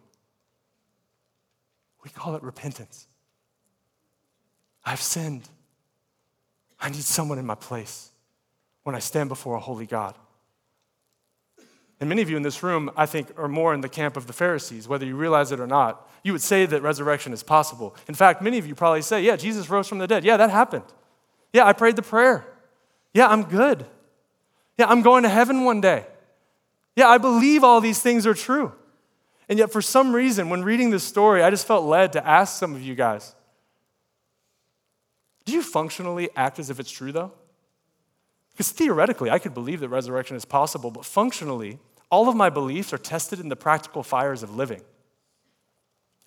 We 2.02 2.10
call 2.10 2.34
it 2.34 2.42
repentance. 2.42 3.06
I've 4.84 5.00
sinned. 5.00 5.48
I 6.80 6.88
need 6.88 7.04
someone 7.04 7.38
in 7.38 7.46
my 7.46 7.54
place 7.54 8.10
when 8.82 8.96
I 8.96 8.98
stand 8.98 9.28
before 9.28 9.54
a 9.54 9.60
holy 9.60 9.86
God. 9.86 10.16
And 12.00 12.08
many 12.08 12.20
of 12.20 12.28
you 12.28 12.36
in 12.36 12.42
this 12.42 12.64
room, 12.64 12.90
I 12.96 13.06
think, 13.06 13.28
are 13.38 13.46
more 13.46 13.72
in 13.72 13.80
the 13.80 13.88
camp 13.88 14.16
of 14.16 14.26
the 14.26 14.32
Pharisees, 14.32 14.88
whether 14.88 15.06
you 15.06 15.14
realize 15.14 15.52
it 15.52 15.60
or 15.60 15.68
not. 15.68 16.10
You 16.24 16.32
would 16.32 16.42
say 16.42 16.66
that 16.66 16.82
resurrection 16.82 17.32
is 17.32 17.44
possible. 17.44 17.94
In 18.08 18.14
fact, 18.14 18.42
many 18.42 18.58
of 18.58 18.66
you 18.66 18.74
probably 18.74 19.02
say, 19.02 19.22
Yeah, 19.22 19.36
Jesus 19.36 19.70
rose 19.70 19.86
from 19.86 19.98
the 19.98 20.08
dead. 20.08 20.24
Yeah, 20.24 20.36
that 20.36 20.50
happened. 20.50 20.84
Yeah, 21.52 21.64
I 21.64 21.72
prayed 21.72 21.94
the 21.94 22.02
prayer. 22.02 22.44
Yeah, 23.14 23.28
I'm 23.28 23.44
good. 23.44 23.86
Yeah, 24.78 24.86
I'm 24.88 25.02
going 25.02 25.22
to 25.22 25.28
heaven 25.28 25.64
one 25.64 25.80
day. 25.80 26.04
Yeah, 26.96 27.08
I 27.08 27.18
believe 27.18 27.62
all 27.62 27.80
these 27.80 28.02
things 28.02 28.26
are 28.26 28.34
true. 28.34 28.72
And 29.48 29.58
yet, 29.58 29.72
for 29.72 29.82
some 29.82 30.14
reason, 30.14 30.48
when 30.48 30.62
reading 30.62 30.90
this 30.90 31.04
story, 31.04 31.42
I 31.42 31.50
just 31.50 31.66
felt 31.66 31.84
led 31.84 32.12
to 32.14 32.26
ask 32.26 32.58
some 32.58 32.74
of 32.74 32.82
you 32.82 32.94
guys 32.94 33.34
Do 35.44 35.52
you 35.52 35.62
functionally 35.62 36.30
act 36.36 36.58
as 36.58 36.70
if 36.70 36.78
it's 36.80 36.90
true, 36.90 37.12
though? 37.12 37.32
Because 38.52 38.70
theoretically, 38.70 39.30
I 39.30 39.38
could 39.38 39.54
believe 39.54 39.80
that 39.80 39.88
resurrection 39.88 40.36
is 40.36 40.44
possible, 40.44 40.90
but 40.90 41.04
functionally, 41.04 41.78
all 42.10 42.28
of 42.28 42.36
my 42.36 42.50
beliefs 42.50 42.92
are 42.92 42.98
tested 42.98 43.40
in 43.40 43.48
the 43.48 43.56
practical 43.56 44.02
fires 44.02 44.42
of 44.42 44.54
living. 44.54 44.82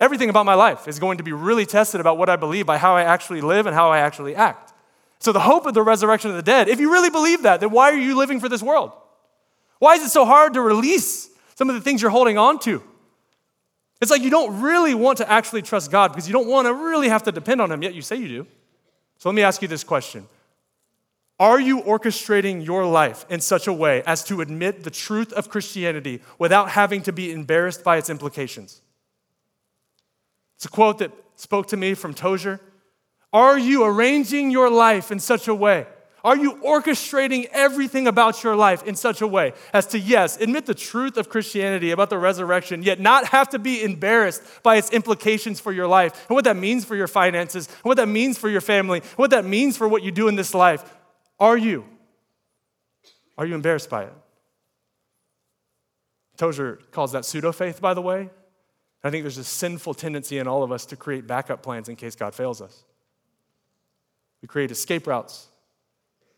Everything 0.00 0.28
about 0.28 0.44
my 0.44 0.54
life 0.54 0.88
is 0.88 0.98
going 0.98 1.18
to 1.18 1.24
be 1.24 1.32
really 1.32 1.64
tested 1.64 2.00
about 2.00 2.18
what 2.18 2.28
I 2.28 2.36
believe 2.36 2.66
by 2.66 2.76
how 2.76 2.96
I 2.96 3.02
actually 3.04 3.40
live 3.40 3.66
and 3.66 3.74
how 3.74 3.90
I 3.90 3.98
actually 3.98 4.34
act. 4.34 4.74
So, 5.18 5.32
the 5.32 5.40
hope 5.40 5.64
of 5.64 5.72
the 5.72 5.82
resurrection 5.82 6.30
of 6.30 6.36
the 6.36 6.42
dead, 6.42 6.68
if 6.68 6.80
you 6.80 6.92
really 6.92 7.08
believe 7.08 7.42
that, 7.42 7.60
then 7.60 7.70
why 7.70 7.90
are 7.90 7.96
you 7.96 8.16
living 8.16 8.40
for 8.40 8.48
this 8.48 8.62
world? 8.62 8.92
Why 9.78 9.94
is 9.94 10.02
it 10.02 10.10
so 10.10 10.24
hard 10.24 10.54
to 10.54 10.60
release 10.60 11.30
some 11.54 11.70
of 11.70 11.74
the 11.74 11.80
things 11.80 12.02
you're 12.02 12.10
holding 12.10 12.36
on 12.36 12.58
to? 12.60 12.82
It's 14.00 14.10
like 14.10 14.22
you 14.22 14.30
don't 14.30 14.60
really 14.60 14.94
want 14.94 15.18
to 15.18 15.30
actually 15.30 15.62
trust 15.62 15.90
God 15.90 16.08
because 16.08 16.28
you 16.28 16.32
don't 16.32 16.48
want 16.48 16.66
to 16.66 16.74
really 16.74 17.08
have 17.08 17.22
to 17.24 17.32
depend 17.32 17.60
on 17.60 17.72
Him, 17.72 17.82
yet 17.82 17.94
you 17.94 18.02
say 18.02 18.16
you 18.16 18.28
do. 18.28 18.46
So 19.18 19.28
let 19.28 19.34
me 19.34 19.42
ask 19.42 19.62
you 19.62 19.68
this 19.68 19.84
question 19.84 20.26
Are 21.38 21.58
you 21.58 21.80
orchestrating 21.82 22.64
your 22.64 22.84
life 22.84 23.24
in 23.30 23.40
such 23.40 23.66
a 23.66 23.72
way 23.72 24.02
as 24.04 24.22
to 24.24 24.40
admit 24.40 24.84
the 24.84 24.90
truth 24.90 25.32
of 25.32 25.48
Christianity 25.48 26.20
without 26.38 26.70
having 26.70 27.02
to 27.02 27.12
be 27.12 27.32
embarrassed 27.32 27.82
by 27.82 27.96
its 27.96 28.10
implications? 28.10 28.82
It's 30.56 30.66
a 30.66 30.70
quote 30.70 30.98
that 30.98 31.12
spoke 31.34 31.66
to 31.68 31.76
me 31.76 31.94
from 31.94 32.14
Tozer. 32.14 32.60
Are 33.32 33.58
you 33.58 33.84
arranging 33.84 34.50
your 34.50 34.70
life 34.70 35.10
in 35.10 35.18
such 35.18 35.48
a 35.48 35.54
way 35.54 35.86
are 36.26 36.36
you 36.36 36.56
orchestrating 36.56 37.46
everything 37.52 38.08
about 38.08 38.42
your 38.42 38.56
life 38.56 38.82
in 38.82 38.96
such 38.96 39.20
a 39.20 39.28
way 39.28 39.52
as 39.72 39.86
to, 39.86 39.98
yes, 39.98 40.36
admit 40.40 40.66
the 40.66 40.74
truth 40.74 41.16
of 41.16 41.28
Christianity 41.28 41.92
about 41.92 42.10
the 42.10 42.18
resurrection, 42.18 42.82
yet 42.82 42.98
not 42.98 43.26
have 43.26 43.48
to 43.50 43.60
be 43.60 43.80
embarrassed 43.80 44.42
by 44.64 44.74
its 44.74 44.90
implications 44.90 45.60
for 45.60 45.70
your 45.70 45.86
life 45.86 46.28
and 46.28 46.34
what 46.34 46.42
that 46.42 46.56
means 46.56 46.84
for 46.84 46.96
your 46.96 47.06
finances, 47.06 47.68
and 47.68 47.84
what 47.84 47.96
that 47.96 48.08
means 48.08 48.36
for 48.36 48.48
your 48.48 48.60
family, 48.60 48.98
and 48.98 49.08
what 49.12 49.30
that 49.30 49.44
means 49.44 49.76
for 49.76 49.86
what 49.86 50.02
you 50.02 50.10
do 50.10 50.26
in 50.26 50.34
this 50.34 50.52
life? 50.52 50.82
Are 51.38 51.56
you? 51.56 51.84
Are 53.38 53.46
you 53.46 53.54
embarrassed 53.54 53.88
by 53.88 54.02
it? 54.02 54.12
Tozer 56.36 56.80
calls 56.90 57.12
that 57.12 57.24
pseudo 57.24 57.52
faith, 57.52 57.80
by 57.80 57.94
the 57.94 58.02
way. 58.02 58.30
I 59.04 59.10
think 59.10 59.22
there's 59.22 59.38
a 59.38 59.44
sinful 59.44 59.94
tendency 59.94 60.38
in 60.38 60.48
all 60.48 60.64
of 60.64 60.72
us 60.72 60.86
to 60.86 60.96
create 60.96 61.28
backup 61.28 61.62
plans 61.62 61.88
in 61.88 61.94
case 61.94 62.16
God 62.16 62.34
fails 62.34 62.60
us. 62.60 62.82
We 64.42 64.48
create 64.48 64.72
escape 64.72 65.06
routes 65.06 65.46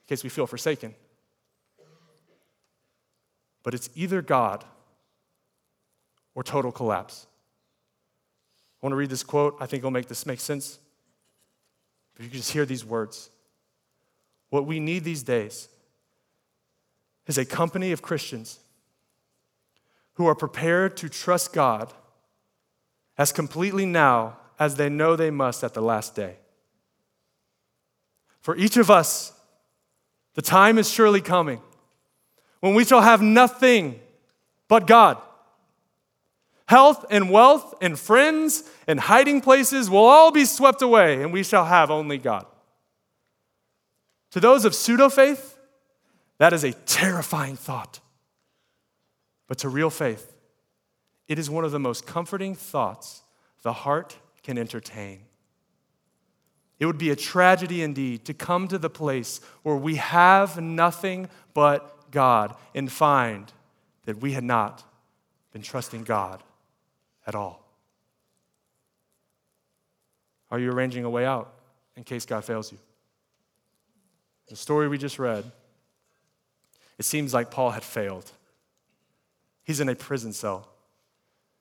in 0.09 0.17
case 0.17 0.25
we 0.25 0.31
feel 0.31 0.47
forsaken. 0.47 0.95
But 3.63 3.75
it's 3.75 3.91
either 3.95 4.23
God 4.23 4.65
or 6.35 6.43
total 6.43 6.73
collapse. 6.73 7.27
I 8.81 8.87
want 8.87 8.93
to 8.93 8.97
read 8.97 9.11
this 9.11 9.23
quote. 9.23 9.57
I 9.61 9.67
think 9.67 9.81
it'll 9.81 9.91
make 9.91 10.09
this 10.09 10.25
make 10.25 10.41
sense. 10.41 10.79
If 12.17 12.25
you 12.25 12.31
can 12.31 12.39
just 12.39 12.53
hear 12.53 12.65
these 12.65 12.87
words. 12.87 13.29
What 14.49 14.65
we 14.65 14.81
need 14.81 15.05
these 15.05 15.23
days 15.23 15.69
is 17.27 17.37
a 17.37 17.45
company 17.45 17.93
of 17.93 18.01
Christians 18.01 18.61
who 20.15 20.27
are 20.27 20.35
prepared 20.35 20.97
to 20.97 21.11
trust 21.11 21.53
God 21.53 21.93
as 23.19 23.31
completely 23.31 23.85
now 23.85 24.39
as 24.59 24.77
they 24.77 24.89
know 24.89 25.17
they 25.17 25.31
must 25.31 25.63
at 25.63 25.75
the 25.75 25.83
last 25.83 26.15
day. 26.15 26.37
For 28.41 28.57
each 28.57 28.79
of 28.79 28.91
us 28.91 29.38
the 30.39 30.43
time 30.43 30.79
is 30.79 30.89
surely 30.89 31.21
coming 31.21 31.61
when 32.61 32.73
we 32.73 32.85
shall 32.85 33.01
have 33.01 33.21
nothing 33.21 33.99
but 34.69 34.87
God. 34.87 35.21
Health 36.67 37.05
and 37.11 37.29
wealth 37.29 37.75
and 37.81 37.99
friends 37.99 38.63
and 38.87 39.01
hiding 39.01 39.41
places 39.41 39.91
will 39.91 40.05
all 40.05 40.31
be 40.31 40.45
swept 40.45 40.81
away, 40.81 41.25
and 41.25 41.33
we 41.33 41.43
shall 41.43 41.65
have 41.65 41.91
only 41.91 42.19
God. 42.19 42.47
To 44.31 44.39
those 44.39 44.65
of 44.65 44.77
pseudo 44.77 45.09
faith, 45.09 45.59
that 46.39 46.53
is 46.53 46.63
a 46.63 46.73
terrifying 46.73 47.57
thought. 47.57 47.99
But 49.49 49.59
to 49.59 49.69
real 49.69 49.91
faith, 49.91 50.37
it 51.27 51.41
is 51.41 51.51
one 51.51 51.65
of 51.65 51.73
the 51.73 51.81
most 51.81 52.07
comforting 52.07 52.55
thoughts 52.55 53.23
the 53.63 53.73
heart 53.73 54.17
can 54.45 54.57
entertain. 54.57 55.23
It 56.79 56.87
would 56.87 56.99
be 56.99 57.11
a 57.11 57.17
tragedy 57.17 57.83
indeed 57.83 58.25
to 58.27 58.35
come 58.35 58.69
to 58.69 58.79
the 58.79 58.91
place 58.91 59.41
where 59.63 59.77
we 59.77 59.97
have 59.97 60.61
nothing 60.61 61.29
but 61.53 62.11
God 62.11 62.55
and 62.75 62.91
find 62.91 63.53
that 64.05 64.19
we 64.19 64.33
had 64.33 64.45
not 64.45 64.85
been 65.53 65.63
trusting 65.63 66.05
God 66.05 66.43
at 67.27 67.35
all. 67.35 67.65
Are 70.51 70.59
you 70.59 70.71
arranging 70.71 71.05
a 71.05 71.11
way 71.11 71.27
out 71.27 71.53
in 71.97 72.05
case 72.05 72.25
God 72.25 72.45
fails 72.45 72.73
you? 72.73 72.79
The 74.49 74.57
story 74.57 74.89
we 74.89 74.97
just 74.97 75.19
read, 75.19 75.45
it 76.97 77.05
seems 77.05 77.35
like 77.35 77.51
Paul 77.51 77.71
had 77.71 77.85
failed. 77.85 78.31
He's 79.65 79.81
in 79.81 79.89
a 79.89 79.95
prison 79.95 80.33
cell. 80.33 80.69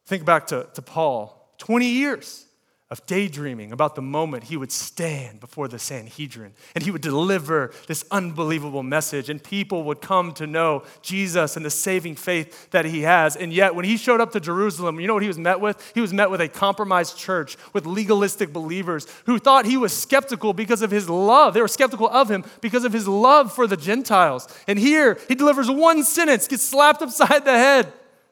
Think 0.06 0.24
back 0.24 0.48
to, 0.48 0.70
to 0.74 0.82
Paul 0.82 1.54
20 1.58 1.86
years 1.86 2.47
of 2.90 3.06
daydreaming 3.06 3.74
about 3.74 3.96
the 3.96 4.02
moment 4.02 4.46
he 4.46 4.56
would 4.56 4.72
stand 4.72 5.42
before 5.42 5.68
the 5.68 5.78
Sanhedrin 5.78 6.54
and 6.74 6.84
he 6.84 6.90
would 6.90 7.02
deliver 7.02 7.74
this 7.88 8.06
unbelievable 8.12 8.82
message, 8.82 9.30
and 9.30 9.44
people 9.44 9.84
would 9.84 10.00
come 10.00 10.34
to 10.34 10.48
know 10.48 10.84
Jesus 11.02 11.58
and 11.58 11.66
the 11.66 11.70
saving 11.70 12.16
faith 12.16 12.70
that 12.72 12.86
he 12.86 13.02
has. 13.02 13.36
And 13.36 13.52
yet, 13.52 13.76
when 13.76 13.84
he 13.84 13.98
showed 13.98 14.22
up 14.22 14.32
to 14.32 14.40
Jerusalem, 14.40 15.02
you 15.02 15.08
know 15.08 15.14
what 15.14 15.24
he 15.24 15.28
was 15.28 15.38
met 15.38 15.60
with? 15.60 15.92
He 15.94 16.00
was 16.00 16.14
met 16.14 16.32
with 16.32 16.40
a 16.40 16.48
compromised 16.48 17.18
church 17.18 17.58
with 17.74 17.86
legalistic 17.86 18.54
believers 18.54 19.06
who 19.26 19.38
thought 19.38 19.66
he 19.66 19.76
was 19.76 19.92
skeptical 19.92 20.54
because 20.54 20.82
of 20.82 20.90
his 20.90 21.10
love. 21.10 21.54
They 21.54 21.62
were 21.62 21.68
skeptical 21.68 22.08
of 22.08 22.32
him 22.32 22.46
because 22.62 22.86
of 22.86 22.94
his 22.94 23.08
love 23.08 23.52
for 23.52 23.68
the 23.68 23.78
Gentiles. 23.78 24.48
And 24.66 24.80
here, 24.80 25.20
he 25.28 25.36
delivers 25.36 25.70
one 25.70 26.06
sentence, 26.06 26.48
gets 26.48 26.64
slapped 26.64 27.02
upside 27.02 27.44
the 27.44 27.52
head 27.52 27.92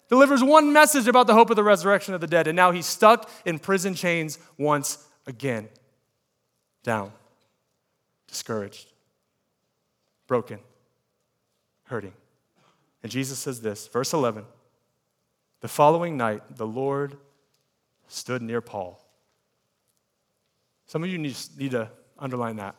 delivers 0.09 0.43
one 0.43 0.71
message 0.71 1.07
about 1.07 1.27
the 1.27 1.33
hope 1.33 1.49
of 1.49 1.55
the 1.55 1.63
resurrection 1.63 2.13
of 2.13 2.21
the 2.21 2.27
dead, 2.27 2.47
and 2.47 2.55
now 2.55 2.71
he's 2.71 2.85
stuck 2.85 3.29
in 3.45 3.59
prison 3.59 3.95
chains 3.95 4.37
once 4.57 5.05
again. 5.27 5.69
Down, 6.83 7.11
discouraged, 8.27 8.91
broken, 10.27 10.59
hurting. 11.85 12.13
And 13.01 13.11
Jesus 13.11 13.39
says 13.39 13.61
this, 13.61 13.87
verse 13.87 14.13
11 14.13 14.45
The 15.61 15.67
following 15.67 16.17
night, 16.17 16.41
the 16.57 16.67
Lord 16.67 17.17
stood 18.07 18.41
near 18.41 18.61
Paul. 18.61 19.01
Some 20.87 21.03
of 21.03 21.09
you 21.09 21.17
need, 21.17 21.35
to 21.71 21.89
underline 22.19 22.57
that. 22.57 22.75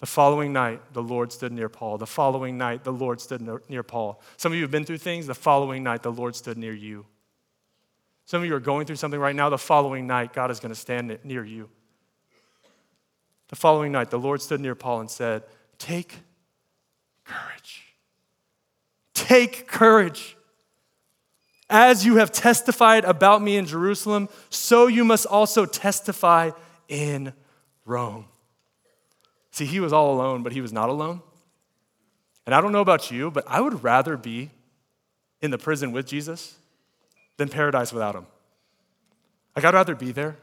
The 0.00 0.06
following 0.06 0.52
night, 0.52 0.80
the 0.92 1.02
Lord 1.02 1.32
stood 1.32 1.52
near 1.52 1.68
Paul. 1.68 1.98
The 1.98 2.06
following 2.06 2.56
night, 2.56 2.84
the 2.84 2.92
Lord 2.92 3.20
stood 3.20 3.40
near 3.68 3.82
Paul. 3.82 4.22
Some 4.36 4.52
of 4.52 4.56
you 4.56 4.62
have 4.62 4.70
been 4.70 4.84
through 4.84 4.98
things. 4.98 5.26
The 5.26 5.34
following 5.34 5.82
night, 5.82 6.02
the 6.02 6.12
Lord 6.12 6.36
stood 6.36 6.56
near 6.56 6.72
you. 6.72 7.04
Some 8.24 8.42
of 8.42 8.46
you 8.46 8.54
are 8.54 8.60
going 8.60 8.86
through 8.86 8.96
something 8.96 9.18
right 9.18 9.34
now. 9.34 9.48
The 9.48 9.58
following 9.58 10.06
night, 10.06 10.32
God 10.32 10.50
is 10.50 10.60
going 10.60 10.72
to 10.72 10.78
stand 10.78 11.18
near 11.24 11.44
you. 11.44 11.68
The 13.48 13.56
following 13.56 13.90
night, 13.90 14.10
the 14.10 14.18
Lord 14.18 14.40
stood 14.40 14.60
near 14.60 14.74
Paul 14.74 15.00
and 15.00 15.10
said, 15.10 15.42
Take 15.78 16.14
courage. 17.24 17.94
Take 19.14 19.66
courage. 19.66 20.36
As 21.68 22.06
you 22.06 22.16
have 22.16 22.30
testified 22.30 23.04
about 23.04 23.42
me 23.42 23.56
in 23.56 23.66
Jerusalem, 23.66 24.28
so 24.48 24.86
you 24.86 25.04
must 25.04 25.26
also 25.26 25.66
testify 25.66 26.50
in 26.88 27.32
Rome. 27.84 28.26
See, 29.58 29.66
he 29.66 29.80
was 29.80 29.92
all 29.92 30.14
alone, 30.14 30.44
but 30.44 30.52
he 30.52 30.60
was 30.60 30.72
not 30.72 30.88
alone. 30.88 31.20
And 32.46 32.54
I 32.54 32.60
don't 32.60 32.70
know 32.70 32.80
about 32.80 33.10
you, 33.10 33.28
but 33.28 33.42
I 33.48 33.60
would 33.60 33.82
rather 33.82 34.16
be 34.16 34.52
in 35.40 35.50
the 35.50 35.58
prison 35.58 35.90
with 35.90 36.06
Jesus 36.06 36.54
than 37.38 37.48
paradise 37.48 37.92
without 37.92 38.14
him. 38.14 38.26
Like, 39.56 39.64
I'd 39.64 39.74
rather 39.74 39.96
be 39.96 40.12
there 40.12 40.36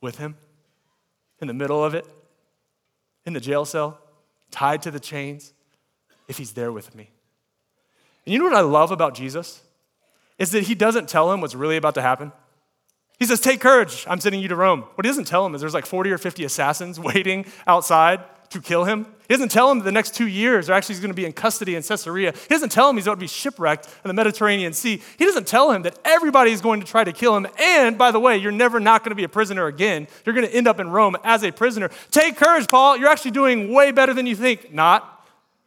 with 0.00 0.16
him, 0.16 0.36
in 1.42 1.48
the 1.48 1.52
middle 1.52 1.84
of 1.84 1.94
it, 1.94 2.06
in 3.26 3.34
the 3.34 3.40
jail 3.40 3.66
cell, 3.66 3.98
tied 4.50 4.80
to 4.84 4.90
the 4.90 5.00
chains, 5.00 5.52
if 6.26 6.38
he's 6.38 6.52
there 6.52 6.72
with 6.72 6.94
me. 6.94 7.10
And 8.24 8.32
you 8.32 8.38
know 8.38 8.46
what 8.46 8.54
I 8.54 8.62
love 8.62 8.90
about 8.90 9.14
Jesus? 9.14 9.60
Is 10.38 10.50
that 10.52 10.62
he 10.62 10.74
doesn't 10.74 11.10
tell 11.10 11.30
him 11.30 11.42
what's 11.42 11.54
really 11.54 11.76
about 11.76 11.94
to 11.96 12.00
happen. 12.02 12.32
He 13.20 13.26
says, 13.26 13.38
Take 13.38 13.60
courage, 13.60 14.04
I'm 14.08 14.18
sending 14.18 14.40
you 14.40 14.48
to 14.48 14.56
Rome. 14.56 14.80
What 14.94 15.04
he 15.04 15.10
doesn't 15.10 15.26
tell 15.26 15.46
him 15.46 15.54
is 15.54 15.60
there's 15.60 15.74
like 15.74 15.86
40 15.86 16.10
or 16.10 16.18
50 16.18 16.42
assassins 16.42 16.98
waiting 17.00 17.44
outside 17.68 18.24
to 18.48 18.60
kill 18.60 18.84
him. 18.84 19.06
He 19.28 19.34
doesn't 19.34 19.50
tell 19.50 19.70
him 19.70 19.78
that 19.78 19.84
the 19.84 19.92
next 19.92 20.14
two 20.14 20.26
years 20.26 20.68
are 20.68 20.72
actually 20.72 20.96
going 20.96 21.10
to 21.10 21.14
be 21.14 21.24
in 21.24 21.32
custody 21.32 21.76
in 21.76 21.84
Caesarea. 21.84 22.32
He 22.32 22.48
doesn't 22.48 22.72
tell 22.72 22.90
him 22.90 22.96
he's 22.96 23.04
going 23.04 23.16
to 23.16 23.20
be 23.20 23.28
shipwrecked 23.28 23.86
in 23.86 24.08
the 24.08 24.14
Mediterranean 24.14 24.72
Sea. 24.72 25.00
He 25.18 25.24
doesn't 25.24 25.46
tell 25.46 25.70
him 25.70 25.82
that 25.82 25.96
everybody 26.04 26.50
is 26.50 26.60
going 26.60 26.80
to 26.80 26.86
try 26.86 27.04
to 27.04 27.12
kill 27.12 27.36
him. 27.36 27.46
And 27.60 27.96
by 27.96 28.10
the 28.10 28.18
way, 28.18 28.38
you're 28.38 28.50
never 28.50 28.80
not 28.80 29.04
going 29.04 29.10
to 29.10 29.14
be 29.14 29.22
a 29.22 29.28
prisoner 29.28 29.66
again. 29.66 30.08
You're 30.24 30.34
going 30.34 30.48
to 30.48 30.52
end 30.52 30.66
up 30.66 30.80
in 30.80 30.90
Rome 30.90 31.16
as 31.22 31.44
a 31.44 31.52
prisoner. 31.52 31.90
Take 32.10 32.36
courage, 32.36 32.68
Paul. 32.68 32.96
You're 32.96 33.10
actually 33.10 33.30
doing 33.32 33.72
way 33.72 33.92
better 33.92 34.14
than 34.14 34.26
you 34.26 34.34
think. 34.34 34.72
Not. 34.72 35.24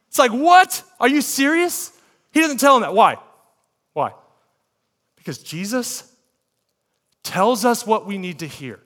It's 0.08 0.18
like, 0.18 0.32
what? 0.32 0.82
Are 1.00 1.08
you 1.08 1.22
serious? 1.22 1.90
He 2.32 2.40
doesn't 2.40 2.58
tell 2.58 2.76
him 2.76 2.82
that. 2.82 2.94
Why? 2.94 3.16
Why? 3.94 4.12
Because 5.16 5.38
Jesus 5.38 6.13
tells 7.24 7.64
us 7.64 7.84
what 7.84 8.06
we 8.06 8.18
need 8.18 8.38
to 8.38 8.46
hear, 8.46 8.78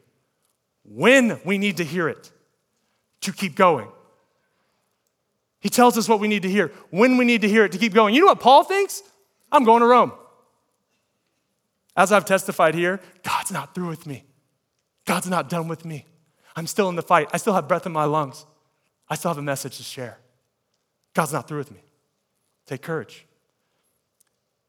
when 0.85 1.39
we 1.45 1.59
need 1.59 1.77
to 1.77 1.85
hear 1.85 2.09
it 2.09 2.33
to 3.21 3.33
keep 3.33 3.55
going. 3.55 3.89
He 5.61 5.69
tells 5.69 5.99
us 5.99 6.09
what 6.09 6.21
we 6.21 6.29
need 6.29 6.43
to 6.43 6.49
hear, 6.49 6.73
when 6.91 7.19
we 7.19 7.25
need 7.25 7.43
to 7.43 7.49
hear 7.49 7.65
it 7.65 7.73
to 7.73 7.79
keep 7.79 7.93
going. 7.93 8.15
You 8.15 8.21
know 8.21 8.29
what 8.29 8.41
Paul 8.41 8.65
thinks? 8.65 9.03
I'm 9.53 9.65
going 9.65 9.81
to 9.81 9.87
Rome. 9.87 10.13
As 11.97 12.13
I've 12.13 12.25
testified 12.25 12.75
here, 12.75 13.01
God's 13.25 13.51
not 13.51 13.75
through 13.75 13.89
with 13.89 14.07
me. 14.07 14.25
God's 15.05 15.29
not 15.29 15.49
done 15.49 15.67
with 15.67 15.85
me. 15.85 16.07
I'm 16.55 16.67
still 16.67 16.89
in 16.89 16.95
the 16.95 17.03
fight. 17.03 17.29
I 17.33 17.39
still 17.39 17.55
have 17.55 17.67
breath 17.67 17.87
in 17.87 17.93
my 17.93 18.05
lungs. 18.05 18.47
I 19.09 19.17
still 19.17 19.31
have 19.31 19.39
a 19.39 19.43
message 19.43 19.79
to 19.79 19.83
share. 19.83 20.19
God's 21.15 21.33
not 21.33 21.49
through 21.49 21.59
with 21.59 21.73
me. 21.73 21.81
Take 22.67 22.83
courage. 22.83 23.27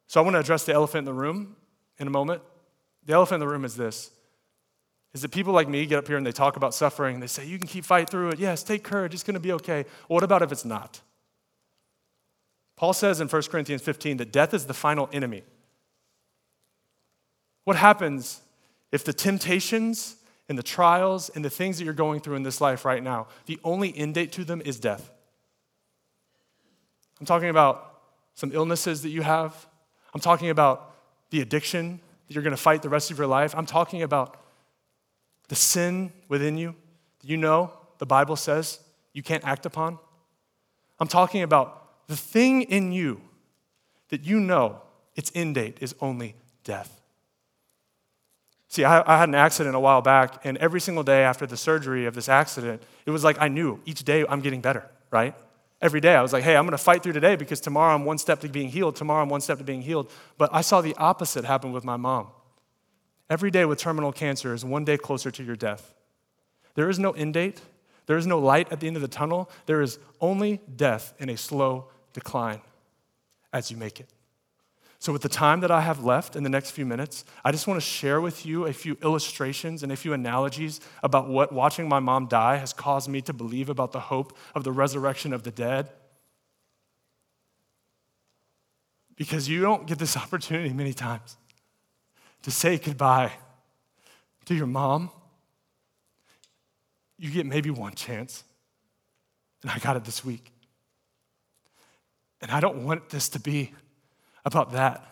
So 0.08 0.20
I 0.20 0.24
want 0.24 0.34
to 0.36 0.40
address 0.40 0.64
the 0.64 0.74
elephant 0.74 1.00
in 1.00 1.06
the 1.06 1.14
room 1.14 1.56
in 2.00 2.08
a 2.08 2.10
moment. 2.10 2.42
The 3.06 3.14
elephant 3.14 3.42
in 3.42 3.48
the 3.48 3.52
room 3.52 3.66
is 3.66 3.76
this 3.76 4.12
is 5.14 5.22
that 5.24 5.32
people 5.32 5.54
like 5.54 5.68
me 5.68 5.86
get 5.86 5.98
up 5.98 6.08
here 6.08 6.18
and 6.18 6.26
they 6.26 6.32
talk 6.32 6.56
about 6.56 6.74
suffering 6.74 7.16
and 7.16 7.24
they 7.24 7.28
say, 7.28 7.46
You 7.46 7.58
can 7.58 7.68
keep 7.68 7.86
fight 7.86 8.10
through 8.10 8.30
it. 8.30 8.40
Yes, 8.40 8.64
take 8.64 8.84
courage. 8.84 9.14
It's 9.14 9.24
going 9.24 9.34
to 9.34 9.40
be 9.40 9.52
okay. 9.54 9.86
Well, 10.08 10.16
what 10.16 10.24
about 10.24 10.42
if 10.42 10.52
it's 10.52 10.66
not? 10.66 11.02
Paul 12.76 12.94
says 12.94 13.20
in 13.20 13.28
1 13.28 13.42
Corinthians 13.44 13.82
15 13.82 14.18
that 14.18 14.32
death 14.32 14.54
is 14.54 14.66
the 14.66 14.74
final 14.74 15.10
enemy. 15.12 15.44
What 17.66 17.76
happens 17.76 18.42
if 18.92 19.04
the 19.04 19.14
temptations 19.14 20.16
and 20.48 20.58
the 20.58 20.64
trials 20.64 21.30
and 21.30 21.44
the 21.44 21.50
things 21.50 21.78
that 21.78 21.86
you're 21.86 21.94
going 21.94 22.22
through 22.22 22.36
in 22.36 22.44
this 22.44 22.62
life 22.62 22.86
right 22.86 23.04
now, 23.04 23.28
the 23.48 23.60
only 23.64 23.96
end 23.98 24.14
date 24.14 24.32
to 24.34 24.44
them 24.44 24.62
is 24.64 24.80
death? 24.80 25.12
I'm 27.20 27.26
talking 27.26 27.50
about 27.50 28.02
some 28.36 28.52
illnesses 28.54 29.02
that 29.02 29.10
you 29.10 29.24
have. 29.24 29.68
I'm 30.14 30.22
talking 30.22 30.50
about 30.50 30.96
the 31.32 31.42
addiction 31.42 32.00
that 32.30 32.36
you're 32.36 32.44
going 32.44 32.56
to 32.56 32.62
fight 32.62 32.82
the 32.82 32.90
rest 32.90 33.12
of 33.12 33.18
your 33.18 33.28
life. 33.28 33.54
I'm 33.58 33.66
talking 33.66 34.04
about 34.04 34.40
the 35.50 35.56
sin 35.56 36.14
within 36.30 36.58
you 36.58 36.76
you 37.24 37.38
know 37.38 37.74
the 37.98 38.06
Bible 38.06 38.36
says 38.36 38.80
you 39.14 39.24
can't 39.24 39.44
act 39.46 39.66
upon. 39.66 40.00
I'm 41.00 41.08
talking 41.08 41.44
about 41.44 42.08
the 42.08 42.16
thing 42.16 42.62
in 42.64 42.92
you 42.92 43.22
that 44.10 44.24
you 44.24 44.40
know 44.40 44.82
its 45.16 45.32
end 45.36 45.56
date 45.56 45.78
is 45.82 45.96
only 46.02 46.36
death. 46.64 47.02
See, 48.68 48.84
I, 48.84 49.02
I, 49.12 49.18
had 49.18 49.30
an 49.30 49.36
accident 49.36 49.76
a 49.76 49.80
while 49.80 50.02
back, 50.02 50.46
and 50.46 50.56
every 50.60 50.80
single 50.80 51.04
day 51.04 51.24
after 51.24 51.48
the 51.48 51.58
surgery 51.58 52.06
of 52.06 52.14
this 52.14 52.30
accident, 52.30 52.84
it 53.06 53.10
was 53.10 53.24
like 53.24 53.38
I 53.40 53.48
knew 53.48 53.82
each 53.86 54.04
day 54.04 54.26
I'm 54.30 54.42
getting 54.42 54.62
better, 54.62 54.88
right? 55.10 55.34
Every 55.82 56.02
day 56.02 56.16
I 56.16 56.22
was 56.22 56.34
like, 56.34 56.44
hey, 56.44 56.58
I'm 56.58 56.66
gonna 56.66 56.78
fight 56.78 57.04
through 57.04 57.14
today 57.14 57.36
because 57.36 57.62
tomorrow 57.62 57.96
I'm 57.96 58.04
one 58.04 58.18
step 58.18 58.42
to 58.42 58.50
being 58.50 58.70
healed, 58.70 58.96
tomorrow 58.96 59.22
I'm 59.22 59.30
one 59.30 59.42
step 59.42 59.60
to 59.60 59.64
being 59.64 59.82
healed. 59.82 60.12
But 60.38 60.50
I 60.52 60.62
saw 60.62 60.82
the 60.82 60.96
opposite 60.96 61.46
happen 61.46 61.72
with 61.72 61.86
my 61.86 61.96
mom. 61.96 62.28
Every 63.30 63.52
day 63.52 63.64
with 63.66 63.80
terminal 63.80 64.12
cancer 64.12 64.54
is 64.54 64.66
one 64.66 64.84
day 64.84 64.98
closer 64.98 65.32
to 65.32 65.44
your 65.44 65.56
death. 65.56 65.94
There 66.76 66.90
is 66.90 67.00
no 67.00 67.12
end 67.12 67.34
date, 67.34 67.62
there 68.08 68.18
is 68.18 68.28
no 68.28 68.40
light 68.40 68.72
at 68.72 68.80
the 68.80 68.88
end 68.88 68.96
of 68.96 69.02
the 69.04 69.08
tunnel. 69.08 69.50
There 69.68 69.82
is 69.82 70.00
only 70.20 70.62
death 70.76 71.14
in 71.20 71.30
a 71.30 71.38
slow 71.38 71.86
decline 72.12 72.60
as 73.54 73.70
you 73.70 73.78
make 73.78 74.00
it. 74.00 74.10
So, 75.02 75.14
with 75.14 75.22
the 75.22 75.30
time 75.30 75.62
that 75.62 75.72
I 75.72 75.80
have 75.80 76.04
left 76.04 76.36
in 76.36 76.44
the 76.44 76.50
next 76.50 76.72
few 76.72 76.86
minutes, 76.86 77.24
I 77.46 77.54
just 77.54 77.68
want 77.68 77.78
to 77.80 77.86
share 77.86 78.20
with 78.20 78.46
you 78.46 78.66
a 78.66 78.74
few 78.74 78.98
illustrations 79.02 79.82
and 79.82 79.94
a 79.94 79.96
few 79.96 80.12
analogies 80.12 80.82
about 81.02 81.30
what 81.30 81.54
watching 81.54 81.88
my 81.88 82.02
mom 82.02 82.28
die 82.28 82.58
has 82.58 82.74
caused 82.74 83.08
me 83.08 83.22
to 83.22 83.32
believe 83.32 83.70
about 83.70 83.94
the 83.94 84.02
hope 84.02 84.38
of 84.54 84.66
the 84.66 84.74
resurrection 84.74 85.32
of 85.32 85.44
the 85.44 85.52
dead. 85.52 85.90
Because 89.16 89.48
you 89.48 89.62
don't 89.62 89.88
get 89.88 90.00
this 90.00 90.18
opportunity 90.18 90.74
many 90.74 90.92
times 90.92 91.38
to 92.42 92.52
say 92.52 92.78
goodbye 92.78 93.32
to 94.46 94.54
your 94.54 94.68
mom. 94.68 95.12
You 97.18 97.32
get 97.32 97.46
maybe 97.46 97.70
one 97.70 97.94
chance, 97.94 98.44
and 99.62 99.72
I 99.72 99.80
got 99.80 99.96
it 99.96 100.04
this 100.04 100.26
week. 100.26 100.52
And 102.42 102.52
I 102.52 102.60
don't 102.60 102.84
want 102.84 103.10
this 103.10 103.30
to 103.30 103.40
be 103.40 103.74
about 104.50 104.74
that. 104.74 105.06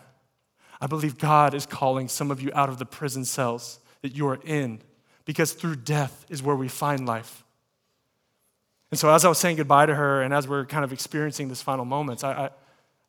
I 0.80 0.86
believe 0.86 1.16
God 1.16 1.54
is 1.54 1.64
calling 1.64 2.08
some 2.08 2.30
of 2.30 2.42
you 2.42 2.50
out 2.54 2.68
of 2.68 2.78
the 2.78 2.84
prison 2.84 3.24
cells 3.24 3.80
that 4.02 4.14
you 4.14 4.28
are 4.28 4.38
in 4.44 4.80
because 5.24 5.52
through 5.52 5.76
death 5.76 6.26
is 6.28 6.42
where 6.42 6.56
we 6.56 6.68
find 6.68 7.06
life. 7.06 7.44
And 8.90 8.98
so, 8.98 9.10
as 9.10 9.24
I 9.24 9.28
was 9.28 9.38
saying 9.38 9.56
goodbye 9.56 9.86
to 9.86 9.94
her, 9.94 10.22
and 10.22 10.32
as 10.32 10.48
we're 10.48 10.64
kind 10.64 10.84
of 10.84 10.92
experiencing 10.92 11.48
this 11.48 11.60
final 11.60 11.84
moments, 11.84 12.24
I, 12.24 12.32
I, 12.32 12.50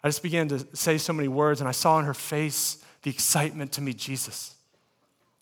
I 0.04 0.08
just 0.08 0.24
began 0.24 0.48
to 0.50 0.68
say 0.74 0.98
so 0.98 1.14
many 1.14 1.28
words, 1.28 1.62
and 1.62 1.68
I 1.68 1.72
saw 1.72 2.00
in 2.00 2.06
her 2.06 2.14
face 2.14 2.84
the 3.04 3.10
excitement 3.10 3.72
to 3.74 3.82
meet 3.82 3.98
Jesus. 3.98 4.56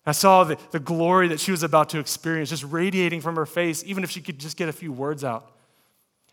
I 0.06 0.14
saw 0.14 0.44
the, 0.46 0.58
the 0.72 0.80
glory 0.80 1.28
that 1.30 1.40
she 1.40 1.52
was 1.52 1.64
about 1.64 1.90
to 1.90 2.00
experience 2.00 2.50
just 2.50 2.64
radiating 2.64 3.20
from 3.20 3.36
her 3.36 3.46
face, 3.46 3.84
even 3.86 4.04
if 4.04 4.12
she 4.12 4.22
could 4.22 4.40
just 4.40 4.56
get 4.56 4.70
a 4.70 4.74
few 4.74 4.92
words 4.92 5.24
out. 5.24 5.52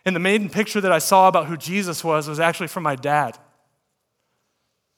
And 0.05 0.15
the 0.15 0.21
main 0.21 0.49
picture 0.49 0.81
that 0.81 0.93
I 0.93 0.99
saw 0.99 1.27
about 1.27 1.47
who 1.47 1.57
Jesus 1.57 2.05
was 2.05 2.29
was 2.29 2.39
actually 2.39 2.69
from 2.69 2.83
my 2.83 2.95
dad. 2.95 3.39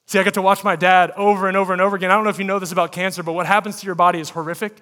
See, 0.07 0.19
I 0.21 0.23
got 0.23 0.35
to 0.35 0.43
watch 0.43 0.63
my 0.63 0.77
dad 0.77 1.11
over 1.17 1.49
and 1.49 1.57
over 1.57 1.73
and 1.73 1.83
over 1.83 1.97
again. 1.97 2.11
I 2.11 2.15
don't 2.15 2.25
know 2.25 2.31
if 2.31 2.39
you 2.39 2.45
know 2.45 2.61
this 2.61 2.73
about 2.73 2.93
cancer, 2.93 3.23
but 3.23 3.33
what 3.33 3.47
happens 3.47 3.81
to 3.81 3.87
your 3.87 3.97
body 3.97 4.21
is 4.21 4.31
horrific. 4.31 4.81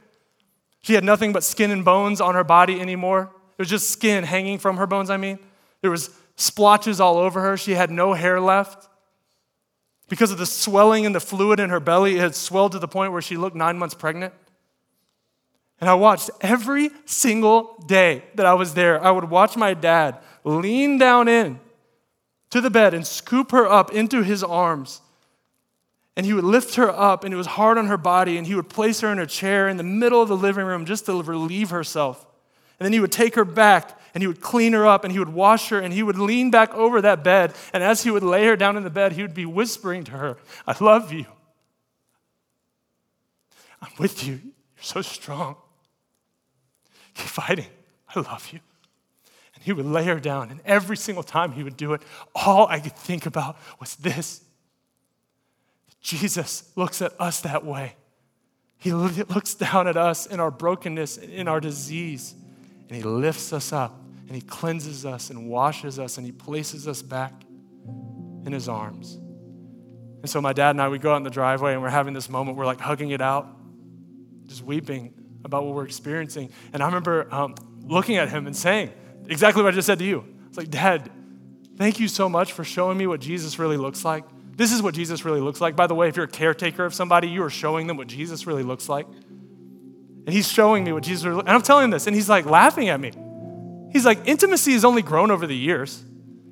She 0.82 0.92
had 0.92 1.02
nothing 1.02 1.32
but 1.32 1.42
skin 1.42 1.70
and 1.70 1.82
bones 1.82 2.20
on 2.20 2.34
her 2.34 2.44
body 2.44 2.78
anymore. 2.78 3.30
It 3.52 3.62
was 3.62 3.70
just 3.70 3.90
skin 3.90 4.24
hanging 4.24 4.58
from 4.58 4.76
her 4.76 4.86
bones, 4.86 5.08
I 5.08 5.16
mean. 5.16 5.38
There 5.80 5.90
was 5.90 6.10
splotches 6.36 7.00
all 7.00 7.16
over 7.16 7.40
her. 7.40 7.56
She 7.56 7.72
had 7.72 7.90
no 7.90 8.12
hair 8.12 8.38
left. 8.38 8.88
Because 10.08 10.30
of 10.30 10.36
the 10.36 10.46
swelling 10.46 11.06
and 11.06 11.14
the 11.14 11.20
fluid 11.20 11.58
in 11.58 11.70
her 11.70 11.80
belly, 11.80 12.16
it 12.16 12.20
had 12.20 12.34
swelled 12.34 12.72
to 12.72 12.78
the 12.78 12.88
point 12.88 13.12
where 13.12 13.22
she 13.22 13.38
looked 13.38 13.56
nine 13.56 13.78
months 13.78 13.94
pregnant. 13.94 14.34
And 15.80 15.88
I 15.88 15.94
watched 15.94 16.30
every 16.42 16.90
single 17.06 17.82
day 17.86 18.24
that 18.34 18.44
I 18.46 18.54
was 18.54 18.74
there, 18.74 19.02
I 19.02 19.10
would 19.10 19.30
watch 19.30 19.56
my 19.56 19.72
dad 19.74 20.18
lean 20.44 20.98
down 20.98 21.28
in 21.28 21.60
to 22.50 22.60
the 22.60 22.70
bed 22.70 22.94
and 22.94 23.06
scoop 23.06 23.50
her 23.50 23.66
up 23.66 23.92
into 23.92 24.22
his 24.22 24.44
arms. 24.44 25.00
And 26.16 26.24
he 26.24 26.32
would 26.32 26.44
lift 26.44 26.76
her 26.76 26.90
up, 26.90 27.24
and 27.24 27.34
it 27.34 27.36
was 27.36 27.46
hard 27.46 27.76
on 27.76 27.86
her 27.86 27.96
body, 27.96 28.36
and 28.36 28.46
he 28.46 28.54
would 28.54 28.68
place 28.68 29.00
her 29.00 29.10
in 29.10 29.18
a 29.18 29.26
chair 29.26 29.68
in 29.68 29.76
the 29.76 29.82
middle 29.82 30.22
of 30.22 30.28
the 30.28 30.36
living 30.36 30.64
room 30.64 30.84
just 30.84 31.06
to 31.06 31.22
relieve 31.22 31.70
herself. 31.70 32.24
And 32.78 32.84
then 32.84 32.92
he 32.92 33.00
would 33.00 33.12
take 33.12 33.34
her 33.36 33.44
back 33.44 33.98
and 34.14 34.22
he 34.22 34.26
would 34.26 34.40
clean 34.40 34.72
her 34.72 34.86
up 34.86 35.04
and 35.04 35.12
he 35.12 35.18
would 35.18 35.28
wash 35.28 35.68
her 35.68 35.78
and 35.78 35.92
he 35.92 36.02
would 36.02 36.18
lean 36.18 36.50
back 36.50 36.74
over 36.74 37.00
that 37.00 37.22
bed. 37.22 37.54
And 37.72 37.82
as 37.82 38.02
he 38.02 38.10
would 38.10 38.22
lay 38.22 38.46
her 38.46 38.56
down 38.56 38.76
in 38.76 38.84
the 38.84 38.90
bed, 38.90 39.12
he 39.12 39.22
would 39.22 39.34
be 39.34 39.46
whispering 39.46 40.04
to 40.04 40.12
her, 40.12 40.36
I 40.66 40.74
love 40.82 41.12
you. 41.12 41.26
I'm 43.80 43.92
with 43.98 44.26
you. 44.26 44.34
You're 44.42 44.82
so 44.82 45.02
strong. 45.02 45.56
Keep 47.14 47.26
fighting. 47.26 47.66
I 48.14 48.20
love 48.20 48.48
you. 48.52 48.60
And 49.54 49.62
he 49.64 49.72
would 49.72 49.86
lay 49.86 50.04
her 50.04 50.18
down. 50.18 50.50
And 50.50 50.60
every 50.64 50.96
single 50.96 51.22
time 51.22 51.52
he 51.52 51.62
would 51.62 51.76
do 51.76 51.92
it, 51.92 52.02
all 52.34 52.66
I 52.66 52.80
could 52.80 52.96
think 52.96 53.26
about 53.26 53.56
was 53.78 53.94
this 53.96 54.43
Jesus 56.04 56.70
looks 56.76 57.00
at 57.02 57.18
us 57.18 57.40
that 57.40 57.64
way. 57.64 57.96
He 58.76 58.92
looks 58.92 59.54
down 59.54 59.88
at 59.88 59.96
us 59.96 60.26
in 60.26 60.38
our 60.38 60.50
brokenness, 60.50 61.16
in 61.16 61.48
our 61.48 61.58
disease 61.58 62.34
and 62.88 62.96
He 62.96 63.02
lifts 63.02 63.52
us 63.52 63.72
up 63.72 63.98
and 64.26 64.34
He 64.34 64.42
cleanses 64.42 65.06
us 65.06 65.30
and 65.30 65.48
washes 65.48 65.98
us 65.98 66.18
and 66.18 66.26
He 66.26 66.32
places 66.32 66.86
us 66.86 67.02
back 67.02 67.32
in 68.44 68.52
His 68.52 68.68
arms. 68.68 69.14
And 70.20 70.28
so 70.28 70.40
my 70.40 70.52
dad 70.52 70.70
and 70.70 70.82
I, 70.82 70.88
we 70.88 70.98
go 70.98 71.12
out 71.12 71.16
in 71.16 71.22
the 71.22 71.30
driveway 71.30 71.72
and 71.72 71.82
we're 71.82 71.88
having 71.88 72.14
this 72.14 72.28
moment. 72.28 72.56
We're 72.56 72.66
like 72.66 72.80
hugging 72.80 73.10
it 73.10 73.20
out, 73.20 73.48
just 74.46 74.62
weeping 74.62 75.14
about 75.44 75.64
what 75.64 75.74
we're 75.74 75.84
experiencing. 75.86 76.50
And 76.72 76.82
I 76.82 76.86
remember 76.86 77.32
um, 77.32 77.54
looking 77.86 78.16
at 78.16 78.28
him 78.28 78.46
and 78.46 78.54
saying 78.54 78.92
exactly 79.26 79.62
what 79.62 79.72
I 79.72 79.74
just 79.74 79.86
said 79.86 79.98
to 79.98 80.04
you. 80.04 80.24
It's 80.48 80.58
like, 80.58 80.70
Dad, 80.70 81.10
thank 81.76 82.00
you 82.00 82.08
so 82.08 82.28
much 82.28 82.52
for 82.52 82.64
showing 82.64 82.96
me 82.96 83.06
what 83.06 83.20
Jesus 83.20 83.58
really 83.58 83.78
looks 83.78 84.04
like. 84.04 84.24
This 84.56 84.72
is 84.72 84.82
what 84.82 84.94
Jesus 84.94 85.24
really 85.24 85.40
looks 85.40 85.60
like. 85.60 85.76
By 85.76 85.86
the 85.86 85.94
way, 85.94 86.08
if 86.08 86.16
you're 86.16 86.26
a 86.26 86.28
caretaker 86.28 86.84
of 86.84 86.94
somebody, 86.94 87.28
you 87.28 87.42
are 87.42 87.50
showing 87.50 87.86
them 87.86 87.96
what 87.96 88.06
Jesus 88.06 88.46
really 88.46 88.62
looks 88.62 88.88
like. 88.88 89.06
And 89.06 90.28
he's 90.28 90.50
showing 90.50 90.84
me 90.84 90.92
what 90.92 91.02
Jesus, 91.02 91.24
really, 91.24 91.40
and 91.40 91.50
I'm 91.50 91.62
telling 91.62 91.84
him 91.84 91.90
this, 91.90 92.06
and 92.06 92.16
he's 92.16 92.28
like 92.28 92.46
laughing 92.46 92.88
at 92.88 92.98
me. 92.98 93.12
He's 93.92 94.04
like, 94.04 94.26
intimacy 94.26 94.72
has 94.72 94.84
only 94.84 95.02
grown 95.02 95.30
over 95.30 95.46
the 95.46 95.56
years. 95.56 96.02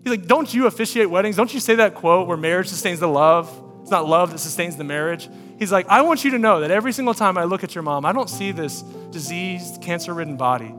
He's 0.05 0.11
like, 0.11 0.27
don't 0.27 0.53
you 0.53 0.67
officiate 0.67 1.09
weddings? 1.09 1.37
Don't 1.37 1.53
you 1.55 1.61
say 1.61 1.77
that 1.77 1.95
quote 1.95 2.29
where 2.29 2.37
marriage 2.37 2.69
sustains 2.69 3.01
the 3.01 3.09
love? 3.09 3.49
It's 3.83 3.91
not 3.91 4.07
love 4.07 4.31
that 4.33 4.39
sustains 4.39 4.77
the 4.77 4.85
marriage. 4.85 5.29
He's 5.59 5.73
like, 5.73 5.89
I 5.89 6.03
want 6.03 6.25
you 6.25 6.33
to 6.33 6.39
know 6.39 6.61
that 6.61 6.71
every 6.71 6.93
single 6.93 7.15
time 7.15 7.39
I 7.39 7.45
look 7.45 7.65
at 7.65 7.75
your 7.75 7.83
mom, 7.83 8.05
I 8.05 8.13
don't 8.13 8.29
see 8.29 8.53
this 8.53 8.83
diseased, 9.11 9.81
cancer 9.81 10.13
ridden 10.13 10.37
body. 10.37 10.73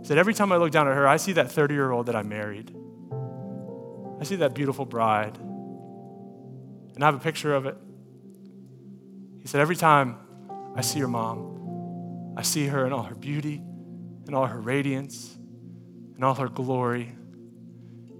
He 0.00 0.06
said, 0.06 0.18
every 0.18 0.34
time 0.34 0.52
I 0.52 0.56
look 0.56 0.70
down 0.70 0.88
at 0.88 0.94
her, 0.94 1.06
I 1.06 1.16
see 1.16 1.32
that 1.32 1.50
30 1.50 1.74
year 1.74 1.90
old 1.90 2.06
that 2.06 2.16
I 2.16 2.22
married. 2.22 2.74
I 4.20 4.24
see 4.24 4.36
that 4.36 4.54
beautiful 4.54 4.84
bride. 4.84 5.38
And 6.98 7.04
I 7.04 7.06
have 7.06 7.14
a 7.14 7.20
picture 7.20 7.54
of 7.54 7.64
it. 7.64 7.76
He 9.40 9.46
said, 9.46 9.60
every 9.60 9.76
time 9.76 10.16
I 10.74 10.80
see 10.80 10.98
your 10.98 11.06
mom, 11.06 12.34
I 12.36 12.42
see 12.42 12.66
her 12.66 12.84
in 12.86 12.92
all 12.92 13.04
her 13.04 13.14
beauty, 13.14 13.62
in 14.26 14.34
all 14.34 14.46
her 14.46 14.60
radiance, 14.60 15.38
in 16.16 16.24
all 16.24 16.34
her 16.34 16.48
glory. 16.48 17.12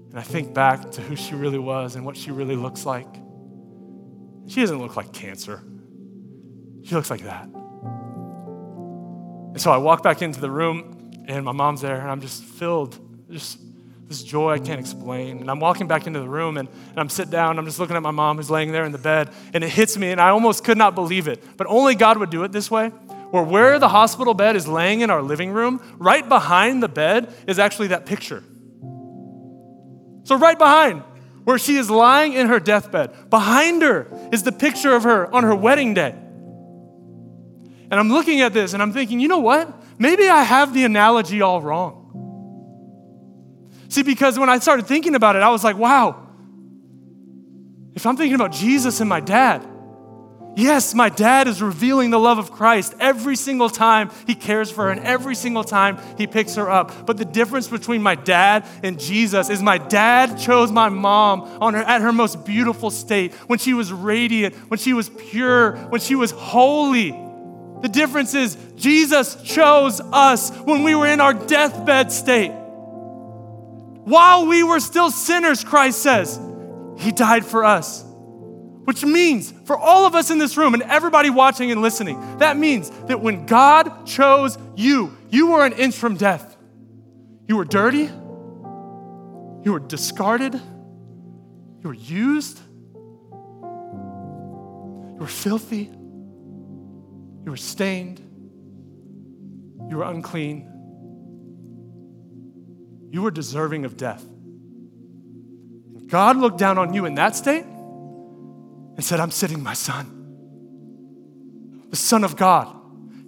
And 0.09 0.17
I 0.17 0.21
think 0.21 0.53
back 0.53 0.91
to 0.91 1.01
who 1.01 1.17
she 1.17 1.35
really 1.35 1.59
was 1.59 1.97
and 1.97 2.05
what 2.05 2.15
she 2.15 2.31
really 2.31 2.55
looks 2.55 2.85
like. 2.85 3.13
She 4.47 4.61
doesn't 4.61 4.79
look 4.79 4.95
like 4.95 5.11
cancer. 5.11 5.61
She 6.83 6.95
looks 6.95 7.09
like 7.09 7.23
that. 7.23 7.49
And 9.49 9.59
so 9.59 9.71
I 9.71 9.77
walk 9.77 10.03
back 10.03 10.21
into 10.21 10.39
the 10.39 10.49
room, 10.49 11.11
and 11.27 11.43
my 11.43 11.51
mom's 11.51 11.81
there, 11.81 11.99
and 11.99 12.09
I'm 12.09 12.21
just 12.21 12.45
filled, 12.45 12.97
just 13.29 13.59
this 14.09 14.23
joy 14.23 14.53
I 14.53 14.59
can't 14.59 14.79
explain. 14.79 15.39
And 15.39 15.49
I'm 15.49 15.59
walking 15.59 15.87
back 15.87 16.07
into 16.07 16.19
the 16.19 16.27
room, 16.27 16.57
and, 16.57 16.67
and 16.67 16.97
I'm 16.97 17.09
sitting 17.09 17.31
down, 17.31 17.57
I'm 17.59 17.65
just 17.65 17.79
looking 17.79 17.95
at 17.95 18.01
my 18.01 18.11
mom 18.11 18.37
who's 18.37 18.49
laying 18.49 18.71
there 18.71 18.83
in 18.83 18.91
the 18.91 18.97
bed, 18.97 19.29
and 19.53 19.63
it 19.63 19.69
hits 19.69 19.95
me, 19.97 20.11
and 20.11 20.19
I 20.19 20.29
almost 20.29 20.63
could 20.63 20.77
not 20.77 20.95
believe 20.95 21.27
it. 21.27 21.41
But 21.55 21.67
only 21.67 21.95
God 21.95 22.17
would 22.17 22.31
do 22.31 22.43
it 22.43 22.51
this 22.51 22.69
way 22.69 22.91
where 23.31 23.43
where 23.43 23.77
the 23.77 23.89
hospital 23.89 24.33
bed 24.33 24.55
is 24.55 24.67
laying 24.67 25.01
in 25.01 25.11
our 25.11 25.21
living 25.21 25.51
room, 25.51 25.79
right 25.99 26.27
behind 26.27 26.81
the 26.81 26.87
bed 26.87 27.31
is 27.47 27.59
actually 27.59 27.89
that 27.89 28.07
picture. 28.07 28.43
So, 30.23 30.35
right 30.35 30.57
behind 30.57 31.03
where 31.43 31.59
she 31.59 31.77
is 31.77 31.91
lying 31.91 32.33
in 32.33 32.47
her 32.47 32.59
deathbed, 32.59 33.29
behind 33.29 33.83
her 33.83 34.07
is 34.31 34.41
the 34.41 34.51
picture 34.51 34.95
of 34.95 35.03
her 35.03 35.31
on 35.33 35.43
her 35.43 35.55
wedding 35.55 35.93
day. 35.93 36.15
And 37.91 37.93
I'm 37.93 38.09
looking 38.09 38.41
at 38.41 38.53
this 38.53 38.73
and 38.73 38.81
I'm 38.81 38.93
thinking, 38.93 39.19
you 39.19 39.27
know 39.27 39.39
what? 39.39 39.71
Maybe 39.99 40.27
I 40.27 40.43
have 40.43 40.73
the 40.73 40.85
analogy 40.85 41.41
all 41.41 41.61
wrong. 41.61 42.08
See, 43.89 44.03
because 44.03 44.39
when 44.39 44.49
I 44.49 44.59
started 44.59 44.87
thinking 44.87 45.15
about 45.15 45.35
it, 45.35 45.41
I 45.41 45.49
was 45.49 45.63
like, 45.63 45.77
wow, 45.77 46.27
if 47.95 48.05
I'm 48.05 48.15
thinking 48.15 48.35
about 48.35 48.51
Jesus 48.51 49.01
and 49.01 49.09
my 49.09 49.19
dad, 49.19 49.67
Yes, 50.59 50.93
my 50.93 51.07
dad 51.07 51.47
is 51.47 51.61
revealing 51.61 52.09
the 52.09 52.19
love 52.19 52.37
of 52.37 52.51
Christ 52.51 52.93
every 52.99 53.37
single 53.37 53.69
time 53.69 54.09
he 54.27 54.35
cares 54.35 54.69
for 54.69 54.85
her 54.85 54.89
and 54.89 54.99
every 55.05 55.33
single 55.33 55.63
time 55.63 55.97
he 56.17 56.27
picks 56.27 56.55
her 56.55 56.69
up. 56.69 57.05
But 57.05 57.15
the 57.15 57.23
difference 57.23 57.69
between 57.69 58.01
my 58.03 58.15
dad 58.15 58.65
and 58.83 58.99
Jesus 58.99 59.49
is 59.49 59.61
my 59.61 59.77
dad 59.77 60.37
chose 60.37 60.69
my 60.69 60.89
mom 60.89 61.43
on 61.61 61.75
her 61.75 61.83
at 61.83 62.01
her 62.01 62.11
most 62.11 62.45
beautiful 62.45 62.91
state, 62.91 63.33
when 63.47 63.57
she 63.57 63.73
was 63.73 63.93
radiant, 63.93 64.53
when 64.69 64.79
she 64.79 64.91
was 64.91 65.09
pure, 65.09 65.77
when 65.87 66.01
she 66.01 66.15
was 66.15 66.31
holy. 66.31 67.11
The 67.81 67.89
difference 67.89 68.33
is 68.33 68.57
Jesus 68.75 69.41
chose 69.43 70.01
us 70.01 70.49
when 70.65 70.83
we 70.83 70.93
were 70.93 71.07
in 71.07 71.21
our 71.21 71.33
deathbed 71.33 72.11
state. 72.11 72.51
While 74.09 74.47
we 74.47 74.63
were 74.63 74.79
still 74.79 75.11
sinners, 75.11 75.63
Christ 75.63 76.01
says, 76.01 76.39
he 76.97 77.11
died 77.11 77.45
for 77.45 77.63
us. 77.63 78.03
Which 78.85 79.05
means 79.05 79.53
for 79.65 79.77
all 79.77 80.07
of 80.07 80.15
us 80.15 80.31
in 80.31 80.39
this 80.39 80.57
room 80.57 80.73
and 80.73 80.81
everybody 80.81 81.29
watching 81.29 81.69
and 81.69 81.83
listening, 81.83 82.19
that 82.39 82.57
means 82.57 82.89
that 83.05 83.21
when 83.21 83.45
God 83.45 84.07
chose 84.07 84.57
you, 84.75 85.15
you 85.29 85.51
were 85.51 85.63
an 85.63 85.73
inch 85.73 85.95
from 85.95 86.15
death. 86.15 86.57
You 87.47 87.55
were 87.57 87.65
dirty, 87.65 88.09
you 89.63 89.73
were 89.73 89.79
discarded, 89.79 90.55
you 90.55 91.83
were 91.83 91.93
used, 91.93 92.59
you 95.13 95.17
were 95.19 95.27
filthy, 95.27 95.83
you 97.43 97.51
were 97.51 97.57
stained, 97.57 98.19
you 99.87 99.97
were 99.97 100.05
unclean, 100.05 100.68
you 103.11 103.21
were 103.21 103.31
deserving 103.31 103.85
of 103.85 103.97
death. 103.97 104.23
God 106.07 106.37
looked 106.37 106.57
down 106.57 106.77
on 106.77 106.93
you 106.93 107.05
in 107.05 107.15
that 107.15 107.35
state 107.35 107.63
and 107.63 109.03
said, 109.03 109.19
I'm 109.19 109.31
sitting 109.31 109.61
my 109.61 109.73
son. 109.73 110.15
The 111.89 111.95
Son 111.95 112.23
of 112.23 112.35
God 112.35 112.75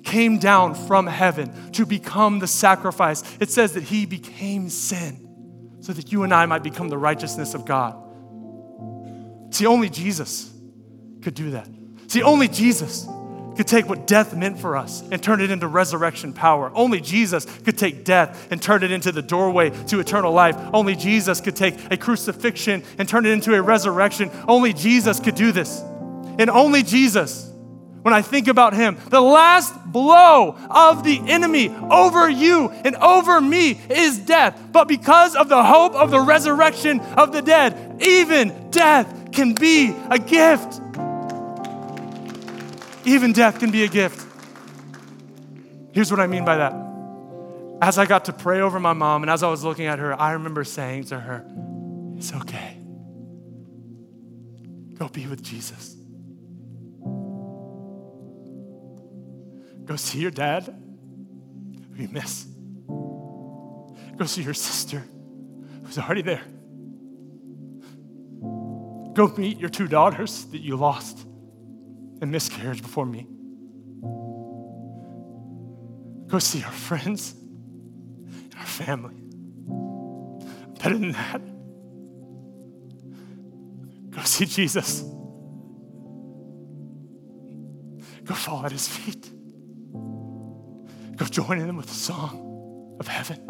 came 0.03 0.39
down 0.39 0.75
from 0.75 1.07
heaven 1.07 1.71
to 1.71 1.85
become 1.85 2.39
the 2.39 2.47
sacrifice. 2.47 3.23
It 3.39 3.49
says 3.49 3.73
that 3.73 3.83
he 3.83 4.05
became 4.05 4.69
sin 4.69 5.77
so 5.79 5.93
that 5.93 6.11
you 6.11 6.23
and 6.23 6.33
I 6.33 6.45
might 6.45 6.63
become 6.63 6.89
the 6.89 6.97
righteousness 6.97 7.53
of 7.53 7.65
God. 7.65 7.95
See, 9.51 9.65
only 9.65 9.89
Jesus 9.89 10.51
could 11.21 11.33
do 11.33 11.51
that. 11.51 11.67
See, 12.07 12.23
only 12.23 12.47
Jesus 12.47 13.07
could 13.61 13.67
take 13.67 13.87
what 13.87 14.07
death 14.07 14.35
meant 14.35 14.57
for 14.57 14.75
us 14.75 15.03
and 15.11 15.21
turn 15.21 15.39
it 15.39 15.51
into 15.51 15.67
resurrection 15.67 16.33
power. 16.33 16.71
Only 16.73 16.99
Jesus 16.99 17.45
could 17.45 17.77
take 17.77 18.03
death 18.03 18.51
and 18.51 18.59
turn 18.59 18.81
it 18.81 18.89
into 18.89 19.11
the 19.11 19.21
doorway 19.21 19.69
to 19.85 19.99
eternal 19.99 20.33
life. 20.33 20.57
Only 20.73 20.95
Jesus 20.95 21.39
could 21.39 21.55
take 21.55 21.75
a 21.91 21.95
crucifixion 21.95 22.81
and 22.97 23.07
turn 23.07 23.27
it 23.27 23.29
into 23.29 23.53
a 23.53 23.61
resurrection. 23.61 24.31
Only 24.47 24.73
Jesus 24.73 25.19
could 25.19 25.35
do 25.35 25.51
this. 25.51 25.79
And 26.39 26.49
only 26.49 26.81
Jesus, 26.81 27.51
when 28.01 28.15
I 28.15 28.23
think 28.23 28.47
about 28.47 28.73
him, 28.73 28.97
the 29.09 29.21
last 29.21 29.75
blow 29.85 30.57
of 30.67 31.03
the 31.03 31.21
enemy 31.27 31.69
over 31.69 32.27
you 32.27 32.71
and 32.71 32.95
over 32.95 33.39
me 33.39 33.79
is 33.91 34.17
death. 34.17 34.59
But 34.71 34.87
because 34.87 35.35
of 35.35 35.49
the 35.49 35.63
hope 35.63 35.93
of 35.93 36.09
the 36.09 36.19
resurrection 36.19 36.99
of 36.99 37.31
the 37.31 37.43
dead, 37.43 38.01
even 38.01 38.71
death 38.71 39.31
can 39.31 39.53
be 39.53 39.93
a 40.09 40.17
gift. 40.17 40.80
Even 43.05 43.33
death 43.33 43.59
can 43.59 43.71
be 43.71 43.83
a 43.83 43.87
gift. 43.87 44.27
Here's 45.93 46.11
what 46.11 46.19
I 46.19 46.27
mean 46.27 46.45
by 46.45 46.57
that. 46.57 46.73
As 47.81 47.97
I 47.97 48.05
got 48.05 48.25
to 48.25 48.33
pray 48.33 48.61
over 48.61 48.79
my 48.79 48.93
mom 48.93 49.23
and 49.23 49.29
as 49.29 49.43
I 49.43 49.49
was 49.49 49.63
looking 49.63 49.87
at 49.87 49.99
her, 49.99 50.19
I 50.19 50.33
remember 50.33 50.63
saying 50.63 51.05
to 51.05 51.19
her, 51.19 51.45
It's 52.15 52.33
okay. 52.33 52.77
Go 54.95 55.07
be 55.07 55.25
with 55.25 55.41
Jesus. 55.41 55.95
Go 59.85 59.95
see 59.95 60.19
your 60.19 60.31
dad 60.31 60.65
who 61.95 62.03
you 62.03 62.07
miss. 62.09 62.45
Go 64.17 64.25
see 64.25 64.43
your 64.43 64.53
sister 64.53 65.03
who's 65.83 65.97
already 65.97 66.21
there. 66.21 66.43
Go 69.13 69.33
meet 69.35 69.57
your 69.57 69.69
two 69.69 69.87
daughters 69.87 70.45
that 70.45 70.59
you 70.61 70.75
lost 70.75 71.25
in 72.21 72.31
miscarriage 72.31 72.81
before 72.81 73.05
me. 73.05 73.27
Go 76.27 76.39
see 76.39 76.63
our 76.63 76.71
friends 76.71 77.33
and 77.33 78.55
our 78.57 78.65
family. 78.65 79.15
Better 80.81 80.97
than 80.97 81.11
that, 81.11 81.41
go 84.11 84.21
see 84.23 84.45
Jesus. 84.45 85.01
Go 88.23 88.33
fall 88.35 88.65
at 88.65 88.71
his 88.71 88.87
feet. 88.87 89.29
Go 91.17 91.25
join 91.25 91.59
in 91.59 91.75
with 91.75 91.87
the 91.87 91.93
song 91.93 92.95
of 92.99 93.07
heaven. 93.07 93.45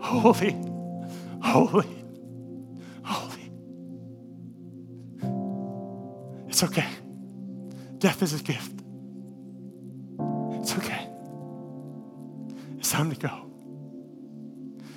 Holy, 0.00 0.54
holy, 1.40 2.04
holy. 3.02 3.52
It's 6.48 6.62
okay. 6.64 6.86
Death 8.00 8.22
is 8.22 8.32
a 8.32 8.42
gift. 8.42 8.72
It's 10.60 10.74
okay. 10.76 11.06
It's 12.78 12.90
time 12.90 13.10
to 13.10 13.16
go. 13.16 13.50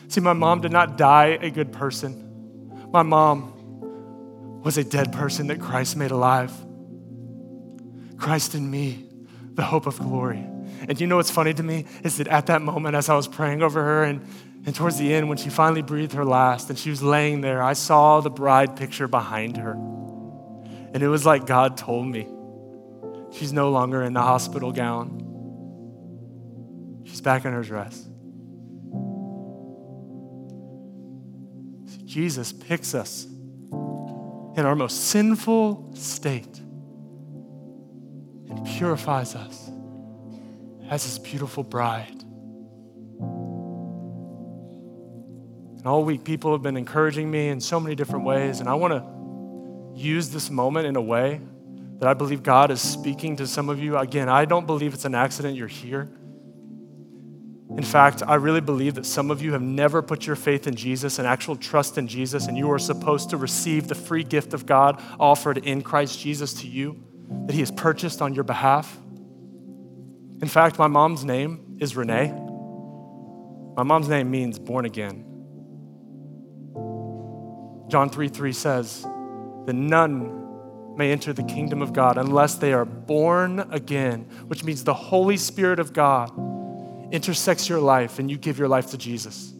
See, 0.07 0.21
my 0.21 0.31
mom 0.31 0.61
did 0.61 0.71
not 0.71 0.97
die 0.97 1.37
a 1.41 1.51
good 1.51 1.73
person. 1.73 2.89
My 2.93 3.03
mom 3.03 4.61
was 4.63 4.77
a 4.77 4.85
dead 4.85 5.11
person 5.11 5.47
that 5.47 5.59
Christ 5.59 5.97
made 5.97 6.11
alive. 6.11 6.53
Christ 8.17 8.55
in 8.55 8.71
me, 8.71 9.05
the 9.53 9.63
hope 9.63 9.85
of 9.85 9.99
glory. 9.99 10.47
And 10.87 10.99
you 10.99 11.05
know 11.05 11.17
what's 11.17 11.31
funny 11.31 11.53
to 11.53 11.63
me 11.63 11.85
is 12.03 12.17
that 12.17 12.29
at 12.29 12.45
that 12.45 12.61
moment, 12.61 12.95
as 12.95 13.09
I 13.09 13.15
was 13.15 13.27
praying 13.27 13.61
over 13.61 13.83
her, 13.83 14.03
and, 14.05 14.25
and 14.65 14.73
towards 14.73 14.97
the 14.97 15.13
end, 15.13 15.27
when 15.27 15.37
she 15.37 15.49
finally 15.49 15.81
breathed 15.81 16.13
her 16.13 16.23
last 16.23 16.69
and 16.69 16.79
she 16.79 16.89
was 16.89 17.03
laying 17.03 17.41
there, 17.41 17.61
I 17.61 17.73
saw 17.73 18.21
the 18.21 18.29
bride 18.29 18.77
picture 18.77 19.09
behind 19.09 19.57
her. 19.57 19.73
And 19.73 21.03
it 21.03 21.09
was 21.09 21.25
like 21.25 21.45
God 21.45 21.75
told 21.75 22.07
me 22.07 22.29
she's 23.33 23.51
no 23.51 23.69
longer 23.71 24.03
in 24.03 24.13
the 24.13 24.21
hospital 24.21 24.71
gown, 24.71 25.19
she's 27.05 27.21
back 27.21 27.45
in 27.45 27.53
her 27.53 27.63
dress. 27.63 27.95
See, 31.87 32.03
Jesus 32.05 32.53
picks 32.53 32.95
us 32.95 33.25
in 33.25 34.59
our 34.59 34.75
most 34.75 35.05
sinful 35.05 35.91
state 35.95 36.59
and 38.49 38.65
purifies 38.65 39.35
us 39.35 39.71
as 40.89 41.03
his 41.03 41.17
beautiful 41.17 41.63
bride. 41.63 42.23
And 45.77 45.87
all 45.87 46.05
week, 46.05 46.23
people 46.23 46.51
have 46.51 46.61
been 46.61 46.77
encouraging 46.77 47.29
me 47.29 47.49
in 47.49 47.59
so 47.59 47.79
many 47.79 47.95
different 47.95 48.25
ways, 48.25 48.59
and 48.59 48.69
I 48.69 48.75
want 48.75 48.93
to 48.93 49.03
use 49.99 50.29
this 50.29 50.49
moment 50.49 50.87
in 50.87 50.95
a 50.95 51.01
way 51.01 51.41
that 52.03 52.09
I 52.09 52.13
believe 52.15 52.43
God 52.43 52.69
is 52.69 52.81
speaking 52.81 53.37
to 53.37 53.47
some 53.47 53.69
of 53.69 53.79
you. 53.79 53.97
Again, 53.97 54.27
I 54.27 54.43
don't 54.43 54.67
believe 54.67 54.93
it's 54.93 55.05
an 55.05 55.15
accident 55.15 55.55
you're 55.55 55.69
here. 55.69 56.09
In 57.77 57.81
fact, 57.81 58.21
I 58.27 58.35
really 58.35 58.59
believe 58.59 58.95
that 58.95 59.05
some 59.05 59.31
of 59.31 59.41
you 59.41 59.53
have 59.53 59.61
never 59.61 60.01
put 60.01 60.27
your 60.27 60.35
faith 60.35 60.67
in 60.67 60.75
Jesus 60.75 61.17
and 61.17 61.25
actual 61.25 61.55
trust 61.55 61.97
in 61.97 62.09
Jesus, 62.09 62.47
and 62.47 62.57
you 62.57 62.69
are 62.73 62.77
supposed 62.77 63.29
to 63.29 63.37
receive 63.37 63.87
the 63.87 63.95
free 63.95 64.25
gift 64.25 64.53
of 64.53 64.65
God 64.65 65.01
offered 65.17 65.59
in 65.59 65.81
Christ 65.81 66.19
Jesus 66.19 66.53
to 66.55 66.67
you, 66.67 67.01
that 67.45 67.53
He 67.53 67.61
has 67.61 67.71
purchased 67.71 68.21
on 68.21 68.33
your 68.33 68.43
behalf. 68.43 68.99
In 70.41 70.49
fact, 70.49 70.77
my 70.77 70.87
mom's 70.87 71.23
name 71.23 71.77
is 71.79 71.95
Renee. 71.95 72.33
My 73.77 73.83
mom's 73.83 74.09
name 74.09 74.29
means 74.29 74.59
born 74.59 74.83
again. 74.83 75.23
John 77.87 78.09
3 78.09 78.27
3 78.27 78.51
says 78.51 79.03
that 79.03 79.73
none 79.73 80.42
may 80.97 81.11
enter 81.11 81.33
the 81.33 81.43
kingdom 81.43 81.81
of 81.81 81.93
God 81.93 82.17
unless 82.17 82.55
they 82.55 82.73
are 82.73 82.85
born 82.85 83.59
again, 83.71 84.21
which 84.47 84.63
means 84.63 84.83
the 84.83 84.93
Holy 84.93 85.37
Spirit 85.37 85.79
of 85.79 85.93
God 85.93 86.31
intersects 87.11 87.69
your 87.69 87.79
life 87.79 88.19
and 88.19 88.29
you 88.29 88.37
give 88.37 88.57
your 88.57 88.67
life 88.67 88.91
to 88.91 88.97
Jesus. 88.97 89.53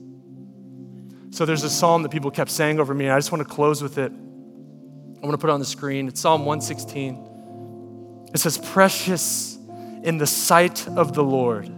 So 1.32 1.46
there's 1.46 1.64
a 1.64 1.70
psalm 1.70 2.04
that 2.04 2.10
people 2.10 2.30
kept 2.30 2.52
saying 2.52 2.80
over 2.80 2.94
me, 2.94 3.06
and 3.06 3.14
I 3.14 3.18
just 3.18 3.32
want 3.32 3.48
to 3.48 3.52
close 3.52 3.82
with 3.82 3.98
it. 3.98 4.12
I 4.12 5.26
want 5.26 5.32
to 5.32 5.38
put 5.38 5.50
it 5.50 5.54
on 5.54 5.60
the 5.60 5.66
screen. 5.66 6.08
It's 6.08 6.22
Psalm 6.22 6.46
116. 6.46 8.30
It 8.34 8.38
says, 8.40 8.58
Precious 8.58 9.58
in 10.04 10.18
the 10.18 10.28
sight 10.28 10.88
of 10.90 11.14
the 11.14 11.24
Lord 11.24 11.72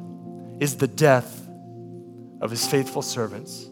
is 0.60 0.78
the 0.78 0.88
death 0.88 1.48
of 2.42 2.52
his 2.52 2.68
faithful 2.68 3.02
servants. 3.02 3.70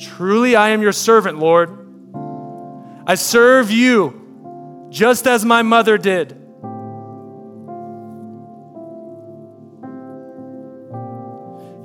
Truly, 0.00 0.54
I 0.54 0.70
am 0.70 0.82
your 0.82 0.92
servant, 0.92 1.38
Lord. 1.38 1.83
I 3.06 3.16
serve 3.16 3.70
you 3.70 4.88
just 4.90 5.26
as 5.26 5.44
my 5.44 5.62
mother 5.62 5.98
did. 5.98 6.32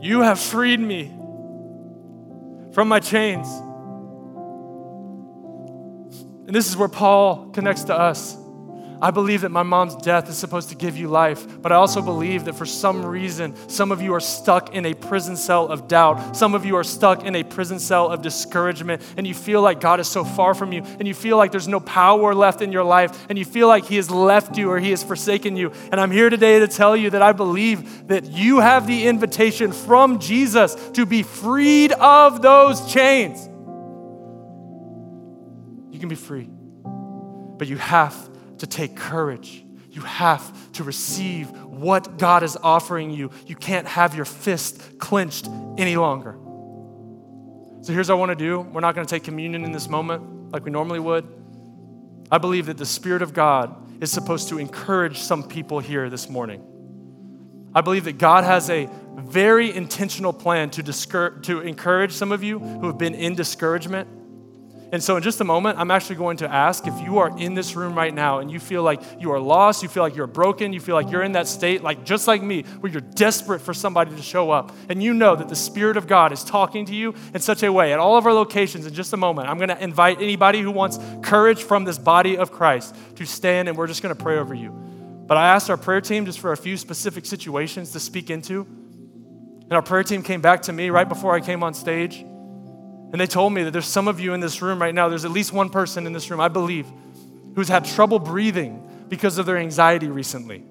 You 0.02 0.22
have 0.22 0.40
freed 0.40 0.80
me 0.80 1.08
from 2.72 2.88
my 2.88 3.00
chains. 3.00 3.48
And 6.48 6.56
this 6.56 6.70
is 6.70 6.78
where 6.78 6.88
Paul 6.88 7.50
connects 7.50 7.84
to 7.86 7.96
us. 7.96 8.38
I 9.02 9.12
believe 9.12 9.42
that 9.42 9.50
my 9.50 9.64
mom's 9.64 9.96
death 9.96 10.30
is 10.30 10.38
supposed 10.38 10.70
to 10.70 10.76
give 10.76 10.98
you 10.98 11.08
life, 11.08 11.62
but 11.62 11.72
I 11.72 11.76
also 11.76 12.02
believe 12.02 12.46
that 12.46 12.56
for 12.56 12.66
some 12.66 13.06
reason, 13.06 13.56
some 13.70 13.94
of 13.94 14.02
you 14.02 14.14
are 14.14 14.20
stuck 14.20 14.76
in 14.76 14.86
a 14.86 14.94
prison 14.94 15.38
cell 15.38 15.68
of 15.68 15.88
doubt. 15.88 16.36
Some 16.36 16.54
of 16.54 16.66
you 16.66 16.76
are 16.76 16.84
stuck 16.84 17.24
in 17.24 17.34
a 17.36 17.44
prison 17.44 17.80
cell 17.80 18.10
of 18.10 18.22
discouragement, 18.22 19.02
and 19.16 19.26
you 19.26 19.34
feel 19.34 19.62
like 19.62 19.80
God 19.80 20.02
is 20.02 20.08
so 20.10 20.26
far 20.26 20.54
from 20.54 20.74
you, 20.74 20.84
and 21.00 21.08
you 21.08 21.14
feel 21.14 21.38
like 21.38 21.52
there's 21.52 21.68
no 21.68 21.80
power 21.80 22.36
left 22.36 22.62
in 22.62 22.74
your 22.74 22.84
life, 22.84 23.28
and 23.30 23.40
you 23.40 23.46
feel 23.46 23.70
like 23.70 23.86
He 23.86 23.96
has 23.96 24.12
left 24.12 24.58
you 24.58 24.70
or 24.70 24.80
He 24.80 24.90
has 24.90 25.02
forsaken 25.02 25.56
you. 25.56 25.72
And 25.92 26.02
I'm 26.02 26.12
here 26.12 26.30
today 26.30 26.60
to 26.60 26.68
tell 26.68 26.98
you 26.98 27.12
that 27.12 27.22
I 27.22 27.32
believe 27.32 28.10
that 28.10 28.26
you 28.26 28.60
have 28.60 28.86
the 28.86 29.08
invitation 29.08 29.72
from 29.72 30.20
Jesus 30.20 30.76
to 30.92 31.06
be 31.06 31.24
freed 31.24 31.94
of 31.94 32.42
those 32.42 32.92
chains. 32.92 33.48
You 35.90 36.00
can 36.00 36.10
be 36.10 36.16
free, 36.16 36.50
but 37.58 37.68
you 37.68 37.78
have 37.78 38.29
to 38.60 38.68
take 38.68 38.96
courage. 38.96 39.64
You 39.92 40.02
have 40.02 40.72
to 40.74 40.84
receive 40.84 41.50
what 41.66 42.18
God 42.18 42.44
is 42.44 42.58
offering 42.62 43.12
you. 43.12 43.32
You 43.48 43.56
can't 43.56 43.88
have 43.88 44.16
your 44.16 44.26
fist 44.26 45.00
clenched 45.00 45.48
any 45.78 45.96
longer. 45.96 46.38
So 47.82 47.94
here's 47.94 48.10
what 48.10 48.16
I 48.16 48.20
want 48.20 48.30
to 48.30 48.36
do. 48.36 48.60
We're 48.60 48.82
not 48.82 48.96
going 48.96 49.08
to 49.08 49.14
take 49.14 49.24
communion 49.24 49.64
in 49.64 49.72
this 49.72 49.90
moment 49.90 50.52
like 50.52 50.66
we 50.66 50.72
normally 50.72 51.00
would. 51.00 51.28
I 52.32 52.38
believe 52.38 52.68
that 52.68 52.78
the 52.78 52.86
Spirit 52.86 53.22
of 53.22 53.34
God 53.34 54.04
is 54.04 54.12
supposed 54.12 54.50
to 54.50 54.60
encourage 54.60 55.18
some 55.18 55.44
people 55.44 55.80
here 55.80 56.10
this 56.10 56.30
morning. 56.30 56.64
I 57.74 57.82
believe 57.82 58.06
that 58.06 58.18
God 58.18 58.44
has 58.44 58.70
a 58.70 58.90
very 59.16 59.74
intentional 59.76 60.34
plan 60.34 60.70
to, 60.72 60.84
discour- 60.84 61.42
to 61.44 61.62
encourage 61.62 62.12
some 62.12 62.32
of 62.32 62.44
you 62.44 62.60
who 62.60 62.88
have 62.88 62.98
been 62.98 63.16
in 63.16 63.36
discouragement 63.36 64.08
and 64.92 65.04
so, 65.04 65.18
in 65.18 65.22
just 65.22 65.40
a 65.40 65.44
moment, 65.44 65.78
I'm 65.78 65.92
actually 65.92 66.16
going 66.16 66.38
to 66.38 66.52
ask 66.52 66.88
if 66.88 67.00
you 67.02 67.20
are 67.20 67.38
in 67.38 67.54
this 67.54 67.76
room 67.76 67.94
right 67.94 68.14
now 68.14 68.40
and 68.40 68.50
you 68.50 68.60
feel 68.60 68.82
like 68.82 69.02
you 69.20 69.32
are 69.32 69.40
lost, 69.40 69.84
you 69.84 69.90
feel 69.90 70.02
like 70.02 70.16
you're 70.16 70.26
broken, 70.26 70.74
you 70.74 70.80
feel 70.80 70.96
like 70.96 71.12
you're 71.12 71.22
in 71.22 71.34
that 71.34 71.48
state, 71.48 71.84
like 71.84 72.04
just 72.04 72.28
like 72.28 72.42
me, 72.42 72.64
where 72.80 72.92
you're 72.92 73.02
desperate 73.02 73.60
for 73.62 73.72
somebody 73.72 74.16
to 74.16 74.22
show 74.22 74.50
up. 74.50 74.76
And 74.90 75.04
you 75.04 75.14
know 75.14 75.36
that 75.36 75.48
the 75.48 75.56
Spirit 75.56 75.96
of 75.96 76.08
God 76.08 76.32
is 76.32 76.44
talking 76.44 76.88
to 76.88 76.96
you 76.96 77.14
in 77.36 77.40
such 77.40 77.62
a 77.62 77.72
way. 77.72 77.94
At 77.94 78.00
all 78.00 78.18
of 78.18 78.26
our 78.26 78.34
locations, 78.34 78.88
in 78.88 78.94
just 78.96 79.14
a 79.14 79.18
moment, 79.18 79.48
I'm 79.48 79.58
going 79.58 79.70
to 79.70 79.82
invite 79.82 80.22
anybody 80.22 80.60
who 80.62 80.72
wants 80.72 80.98
courage 81.22 81.62
from 81.62 81.84
this 81.84 82.00
body 82.00 82.38
of 82.38 82.52
Christ 82.52 82.96
to 83.18 83.26
stand 83.26 83.70
and 83.70 83.78
we're 83.78 83.88
just 83.88 84.02
going 84.02 84.16
to 84.16 84.22
pray 84.22 84.40
over 84.40 84.56
you. 84.56 84.72
But 84.72 85.38
I 85.38 85.50
asked 85.50 85.70
our 85.70 85.78
prayer 85.78 86.02
team 86.02 86.26
just 86.26 86.40
for 86.40 86.52
a 86.52 86.58
few 86.58 86.78
specific 86.78 87.28
situations 87.28 87.92
to 87.92 88.00
speak 88.00 88.32
into. 88.32 88.62
And 88.62 89.74
our 89.74 89.84
prayer 89.84 90.02
team 90.02 90.24
came 90.24 90.42
back 90.42 90.64
to 90.64 90.74
me 90.74 90.90
right 90.90 91.08
before 91.08 91.36
I 91.36 91.42
came 91.42 91.64
on 91.64 91.76
stage. 91.76 92.26
And 93.12 93.20
they 93.20 93.28
told 93.28 93.54
me 93.54 93.64
that 93.64 93.72
there's 93.72 93.88
some 93.88 94.08
of 94.08 94.20
you 94.20 94.34
in 94.34 94.40
this 94.40 94.62
room 94.62 94.82
right 94.82 94.94
now, 94.94 95.10
there's 95.10 95.26
at 95.26 95.32
least 95.32 95.52
one 95.52 95.70
person 95.70 96.06
in 96.06 96.14
this 96.14 96.30
room, 96.30 96.40
I 96.40 96.48
believe, 96.48 96.86
who's 97.56 97.68
had 97.68 97.86
trouble 97.86 98.20
breathing 98.20 99.06
because 99.10 99.38
of 99.38 99.46
their 99.46 99.58
anxiety 99.58 100.08
recently. 100.08 100.64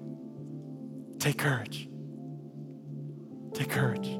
Take 1.19 1.37
courage. 1.37 1.89
Take 3.53 3.69
courage. 3.69 4.17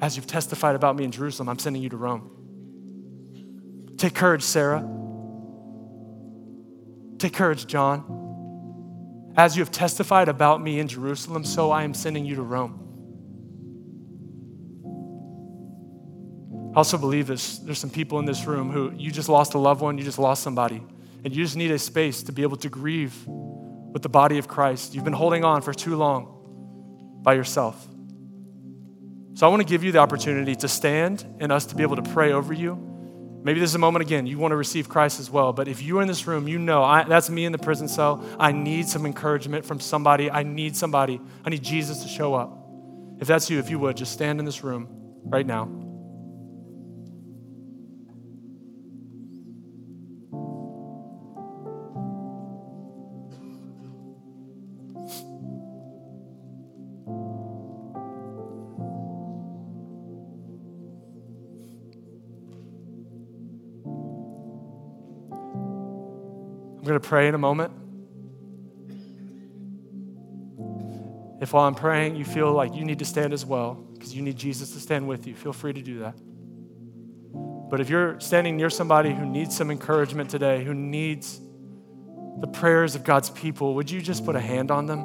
As 0.00 0.16
you've 0.16 0.26
testified 0.26 0.76
about 0.76 0.96
me 0.96 1.04
in 1.04 1.10
Jerusalem, 1.10 1.48
I'm 1.48 1.58
sending 1.58 1.82
you 1.82 1.90
to 1.90 1.96
Rome. 1.96 2.30
Take 3.98 4.14
courage, 4.14 4.42
Sarah. 4.42 4.86
Take 7.18 7.34
courage, 7.34 7.66
John. 7.66 9.32
As 9.36 9.56
you 9.56 9.62
have 9.62 9.70
testified 9.70 10.28
about 10.28 10.62
me 10.62 10.78
in 10.78 10.88
Jerusalem, 10.88 11.44
so 11.44 11.70
I 11.70 11.82
am 11.82 11.92
sending 11.92 12.24
you 12.24 12.36
to 12.36 12.42
Rome. 12.42 12.85
I 16.76 16.80
also 16.80 16.98
believe 16.98 17.26
this, 17.26 17.56
there's 17.56 17.78
some 17.78 17.88
people 17.88 18.18
in 18.18 18.26
this 18.26 18.44
room 18.44 18.70
who 18.70 18.92
you 18.94 19.10
just 19.10 19.30
lost 19.30 19.54
a 19.54 19.58
loved 19.58 19.80
one, 19.80 19.96
you 19.96 20.04
just 20.04 20.18
lost 20.18 20.42
somebody, 20.42 20.82
and 21.24 21.34
you 21.34 21.42
just 21.42 21.56
need 21.56 21.70
a 21.70 21.78
space 21.78 22.24
to 22.24 22.32
be 22.32 22.42
able 22.42 22.58
to 22.58 22.68
grieve 22.68 23.14
with 23.26 24.02
the 24.02 24.10
body 24.10 24.36
of 24.36 24.46
Christ. 24.46 24.94
You've 24.94 25.02
been 25.02 25.14
holding 25.14 25.42
on 25.42 25.62
for 25.62 25.72
too 25.72 25.96
long 25.96 27.18
by 27.22 27.32
yourself. 27.32 27.82
So 29.32 29.46
I 29.46 29.48
want 29.48 29.62
to 29.62 29.66
give 29.66 29.84
you 29.84 29.90
the 29.90 30.00
opportunity 30.00 30.54
to 30.56 30.68
stand 30.68 31.24
and 31.40 31.50
us 31.50 31.64
to 31.66 31.76
be 31.76 31.82
able 31.82 31.96
to 31.96 32.02
pray 32.02 32.32
over 32.32 32.52
you. 32.52 32.76
Maybe 33.42 33.58
this 33.58 33.70
is 33.70 33.74
a 33.74 33.78
moment 33.78 34.02
again, 34.02 34.26
you 34.26 34.38
want 34.38 34.52
to 34.52 34.56
receive 34.56 34.86
Christ 34.86 35.18
as 35.18 35.30
well. 35.30 35.54
But 35.54 35.68
if 35.68 35.80
you're 35.80 36.02
in 36.02 36.08
this 36.08 36.26
room, 36.26 36.46
you 36.46 36.58
know 36.58 36.84
I, 36.84 37.04
that's 37.04 37.30
me 37.30 37.46
in 37.46 37.52
the 37.52 37.58
prison 37.58 37.88
cell. 37.88 38.22
I 38.38 38.52
need 38.52 38.86
some 38.86 39.06
encouragement 39.06 39.64
from 39.64 39.80
somebody. 39.80 40.30
I 40.30 40.42
need 40.42 40.76
somebody. 40.76 41.22
I 41.42 41.48
need 41.48 41.62
Jesus 41.62 42.02
to 42.02 42.08
show 42.08 42.34
up. 42.34 42.54
If 43.18 43.28
that's 43.28 43.48
you, 43.48 43.60
if 43.60 43.70
you 43.70 43.78
would, 43.78 43.96
just 43.96 44.12
stand 44.12 44.40
in 44.40 44.44
this 44.44 44.62
room 44.62 44.88
right 45.24 45.46
now. 45.46 45.85
Going 66.96 67.02
to 67.02 67.08
pray 67.08 67.28
in 67.28 67.34
a 67.34 67.38
moment. 67.38 67.72
If 71.42 71.52
while 71.52 71.64
I'm 71.64 71.74
praying 71.74 72.16
you 72.16 72.24
feel 72.24 72.52
like 72.52 72.74
you 72.74 72.86
need 72.86 73.00
to 73.00 73.04
stand 73.04 73.34
as 73.34 73.44
well, 73.44 73.74
because 73.74 74.14
you 74.14 74.22
need 74.22 74.36
Jesus 74.36 74.70
to 74.72 74.80
stand 74.80 75.06
with 75.06 75.26
you, 75.26 75.34
feel 75.34 75.52
free 75.52 75.74
to 75.74 75.82
do 75.82 75.98
that. 75.98 76.14
But 77.68 77.80
if 77.80 77.90
you're 77.90 78.18
standing 78.20 78.56
near 78.56 78.70
somebody 78.70 79.12
who 79.12 79.26
needs 79.26 79.54
some 79.54 79.70
encouragement 79.70 80.30
today, 80.30 80.64
who 80.64 80.72
needs 80.72 81.38
the 82.38 82.46
prayers 82.46 82.94
of 82.94 83.04
God's 83.04 83.28
people, 83.28 83.74
would 83.74 83.90
you 83.90 84.00
just 84.00 84.24
put 84.24 84.34
a 84.34 84.40
hand 84.40 84.70
on 84.70 84.86
them? 84.86 85.00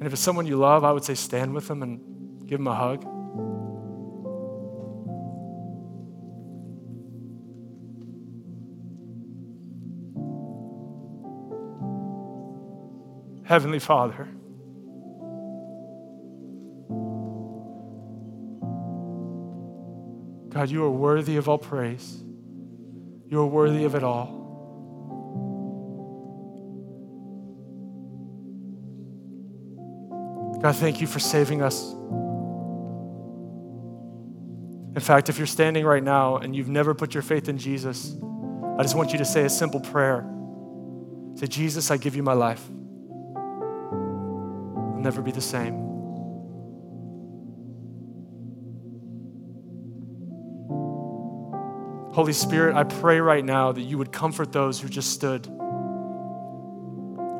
And 0.00 0.06
if 0.06 0.12
it's 0.12 0.20
someone 0.20 0.46
you 0.46 0.56
love, 0.56 0.84
I 0.84 0.92
would 0.92 1.04
say 1.04 1.14
stand 1.14 1.54
with 1.54 1.66
them 1.68 1.82
and 1.82 2.17
Give 2.48 2.58
him 2.58 2.66
a 2.66 2.74
hug. 2.74 3.04
Heavenly 13.44 13.78
Father, 13.78 14.26
God, 20.48 20.70
you 20.70 20.84
are 20.84 20.90
worthy 20.90 21.36
of 21.36 21.50
all 21.50 21.58
praise. 21.58 22.24
You 23.26 23.40
are 23.40 23.46
worthy 23.46 23.84
of 23.84 23.94
it 23.94 24.02
all. 24.02 24.38
God, 30.62 30.76
thank 30.76 31.02
you 31.02 31.06
for 31.06 31.18
saving 31.18 31.60
us. 31.60 31.94
In 34.98 35.04
fact, 35.04 35.28
if 35.28 35.38
you're 35.38 35.46
standing 35.46 35.84
right 35.84 36.02
now 36.02 36.38
and 36.38 36.56
you've 36.56 36.68
never 36.68 36.92
put 36.92 37.14
your 37.14 37.22
faith 37.22 37.48
in 37.48 37.56
Jesus, 37.56 38.16
I 38.76 38.82
just 38.82 38.96
want 38.96 39.12
you 39.12 39.18
to 39.18 39.24
say 39.24 39.44
a 39.44 39.48
simple 39.48 39.78
prayer. 39.78 40.28
Say, 41.36 41.46
Jesus, 41.46 41.92
I 41.92 41.98
give 41.98 42.16
you 42.16 42.24
my 42.24 42.32
life. 42.32 42.68
I'll 43.36 44.98
never 44.98 45.22
be 45.22 45.30
the 45.30 45.40
same. 45.40 45.74
Holy 52.12 52.32
Spirit, 52.32 52.74
I 52.74 52.82
pray 52.82 53.20
right 53.20 53.44
now 53.44 53.70
that 53.70 53.82
you 53.82 53.98
would 53.98 54.10
comfort 54.10 54.50
those 54.50 54.80
who 54.80 54.88
just 54.88 55.12
stood. 55.12 55.46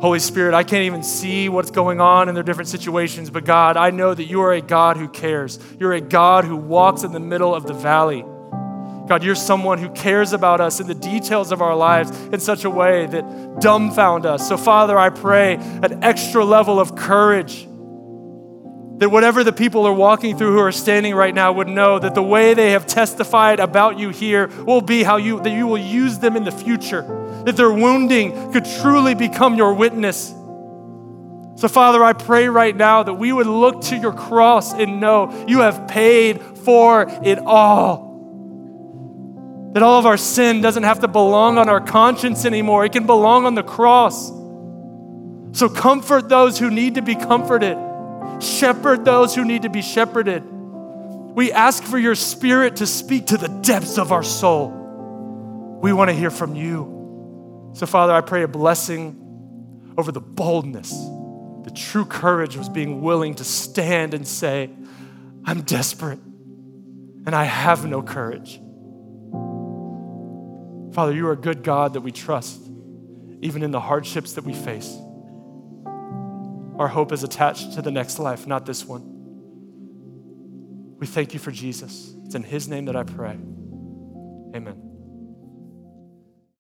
Holy 0.01 0.21
Spirit, 0.21 0.55
I 0.55 0.63
can't 0.63 0.85
even 0.85 1.03
see 1.03 1.49
what's 1.49 1.73
going 1.73 2.01
on 2.01 2.29
in 2.29 2.35
their 2.35 2.45
different 2.45 2.69
situations, 2.69 3.31
but 3.31 3.45
God, 3.45 3.77
I 3.77 3.91
know 3.91 4.15
that 4.15 4.25
you 4.25 4.41
are 4.43 4.53
a 4.53 4.61
God 4.61 4.97
who 4.97 5.09
cares. 5.09 5.59
You're 5.81 5.93
a 5.93 6.01
God 6.01 6.45
who 6.45 6.57
walks 6.57 7.03
in 7.03 7.11
the 7.11 7.19
middle 7.19 7.53
of 7.53 7.67
the 7.67 7.73
valley. 7.73 8.25
God, 9.09 9.25
you're 9.25 9.35
someone 9.35 9.79
who 9.79 9.89
cares 9.91 10.33
about 10.33 10.61
us 10.61 10.79
in 10.79 10.87
the 10.87 10.95
details 10.95 11.51
of 11.51 11.63
our 11.63 11.75
lives 11.75 12.11
in 12.27 12.39
such 12.39 12.65
a 12.65 12.71
way 12.71 13.07
that 13.07 13.25
dumbfound 13.61 14.25
us. 14.25 14.47
So, 14.47 14.57
Father, 14.57 14.97
I 14.97 15.11
pray 15.11 15.55
an 15.57 16.05
extra 16.05 16.45
level 16.45 16.79
of 16.79 16.95
courage 16.95 17.65
that 18.99 19.11
whatever 19.11 19.43
the 19.43 19.53
people 19.53 19.87
are 19.87 19.93
walking 19.93 20.37
through 20.37 20.53
who 20.53 20.61
are 20.61 20.73
standing 20.73 21.15
right 21.15 21.35
now 21.35 21.53
would 21.53 21.69
know 21.69 21.99
that 21.99 22.15
the 22.15 22.23
way 22.23 22.55
they 22.55 22.73
have 22.73 22.87
testified 22.87 23.59
about 23.59 23.99
you 23.99 24.11
here 24.11 24.49
will 24.65 24.81
be 24.81 25.03
how 25.03 25.17
you 25.17 25.41
that 25.41 25.53
you 25.53 25.67
will 25.67 25.79
use 25.79 26.19
them 26.19 26.37
in 26.37 26.45
the 26.45 26.53
future. 26.53 27.18
That 27.45 27.57
their 27.57 27.73
wounding 27.73 28.53
could 28.53 28.65
truly 28.81 29.15
become 29.15 29.57
your 29.57 29.75
witness. 29.75 30.29
So, 31.61 31.69
Father, 31.69 32.05
I 32.05 32.13
pray 32.13 32.49
right 32.49 32.77
now 32.77 33.03
that 33.03 33.15
we 33.15 33.33
would 33.33 33.47
look 33.47 33.83
to 33.85 33.97
your 33.97 34.13
cross 34.13 34.73
and 34.73 35.01
know 35.01 35.47
you 35.49 35.61
have 35.61 35.89
paid 35.89 36.41
for 36.41 37.07
it 37.25 37.39
all. 37.39 38.07
That 39.75 39.83
all 39.83 39.99
of 39.99 40.07
our 40.07 40.17
sin 40.17 40.61
doesn't 40.61 40.85
have 40.85 41.01
to 41.01 41.09
belong 41.09 41.59
on 41.59 41.69
our 41.69 41.81
conscience 41.81 42.45
anymore, 42.45 42.85
it 42.85 42.93
can 42.93 43.07
belong 43.07 43.47
on 43.47 43.55
the 43.55 43.63
cross. 43.63 44.29
So, 45.59 45.69
comfort 45.69 46.29
those 46.29 46.59
who 46.59 46.71
need 46.71 46.95
to 46.95 47.03
be 47.03 47.17
comforted 47.17 47.77
shepherd 48.41 49.05
those 49.05 49.35
who 49.35 49.45
need 49.45 49.63
to 49.63 49.69
be 49.69 49.83
shepherded. 49.83 50.43
We 50.45 51.53
ask 51.53 51.83
for 51.83 51.99
your 51.99 52.15
spirit 52.15 52.77
to 52.77 52.87
speak 52.87 53.27
to 53.29 53.37
the 53.37 53.49
depths 53.49 53.99
of 53.99 54.13
our 54.13 54.23
soul. 54.23 55.79
We 55.83 55.93
want 55.93 56.11
to 56.11 56.15
hear 56.15 56.31
from 56.31 56.55
you. 56.55 56.98
So, 57.75 57.87
Father, 57.87 58.13
I 58.13 58.21
pray 58.21 58.43
a 58.43 58.49
blessing 58.49 59.25
over 59.97 60.13
the 60.13 60.21
boldness, 60.21 60.91
the 61.65 61.73
true 61.75 62.05
courage 62.05 62.57
was 62.57 62.69
being 62.69 63.03
willing 63.03 63.35
to 63.35 63.45
stand 63.45 64.15
and 64.15 64.27
say, 64.27 64.71
I'm 65.45 65.63
desperate 65.63 66.21
and 67.27 67.35
I 67.35 67.45
have 67.45 67.85
no 67.85 68.01
courage. 68.01 68.61
Father, 70.95 71.13
you 71.13 71.27
are 71.27 71.33
a 71.33 71.37
good 71.37 71.63
God 71.63 71.93
that 71.95 72.01
we 72.01 72.13
trust, 72.13 72.61
even 73.43 73.63
in 73.63 73.71
the 73.71 73.81
hardships 73.81 74.33
that 74.35 74.45
we 74.45 74.55
face. 74.55 74.97
Our 76.79 76.89
hope 76.89 77.13
is 77.13 77.25
attached 77.25 77.75
to 77.75 77.83
the 77.83 77.91
next 77.91 78.19
life, 78.19 78.47
not 78.47 78.65
this 78.65 78.85
one. 78.85 79.03
We 80.99 81.07
thank 81.07 81.35
you 81.35 81.41
for 81.41 81.51
Jesus. 81.51 82.15
It's 82.25 82.35
in 82.35 82.45
his 82.45 82.69
name 82.69 82.87
that 82.87 82.97
I 82.97 83.03
pray. 83.03 83.37
Amen. 84.55 84.88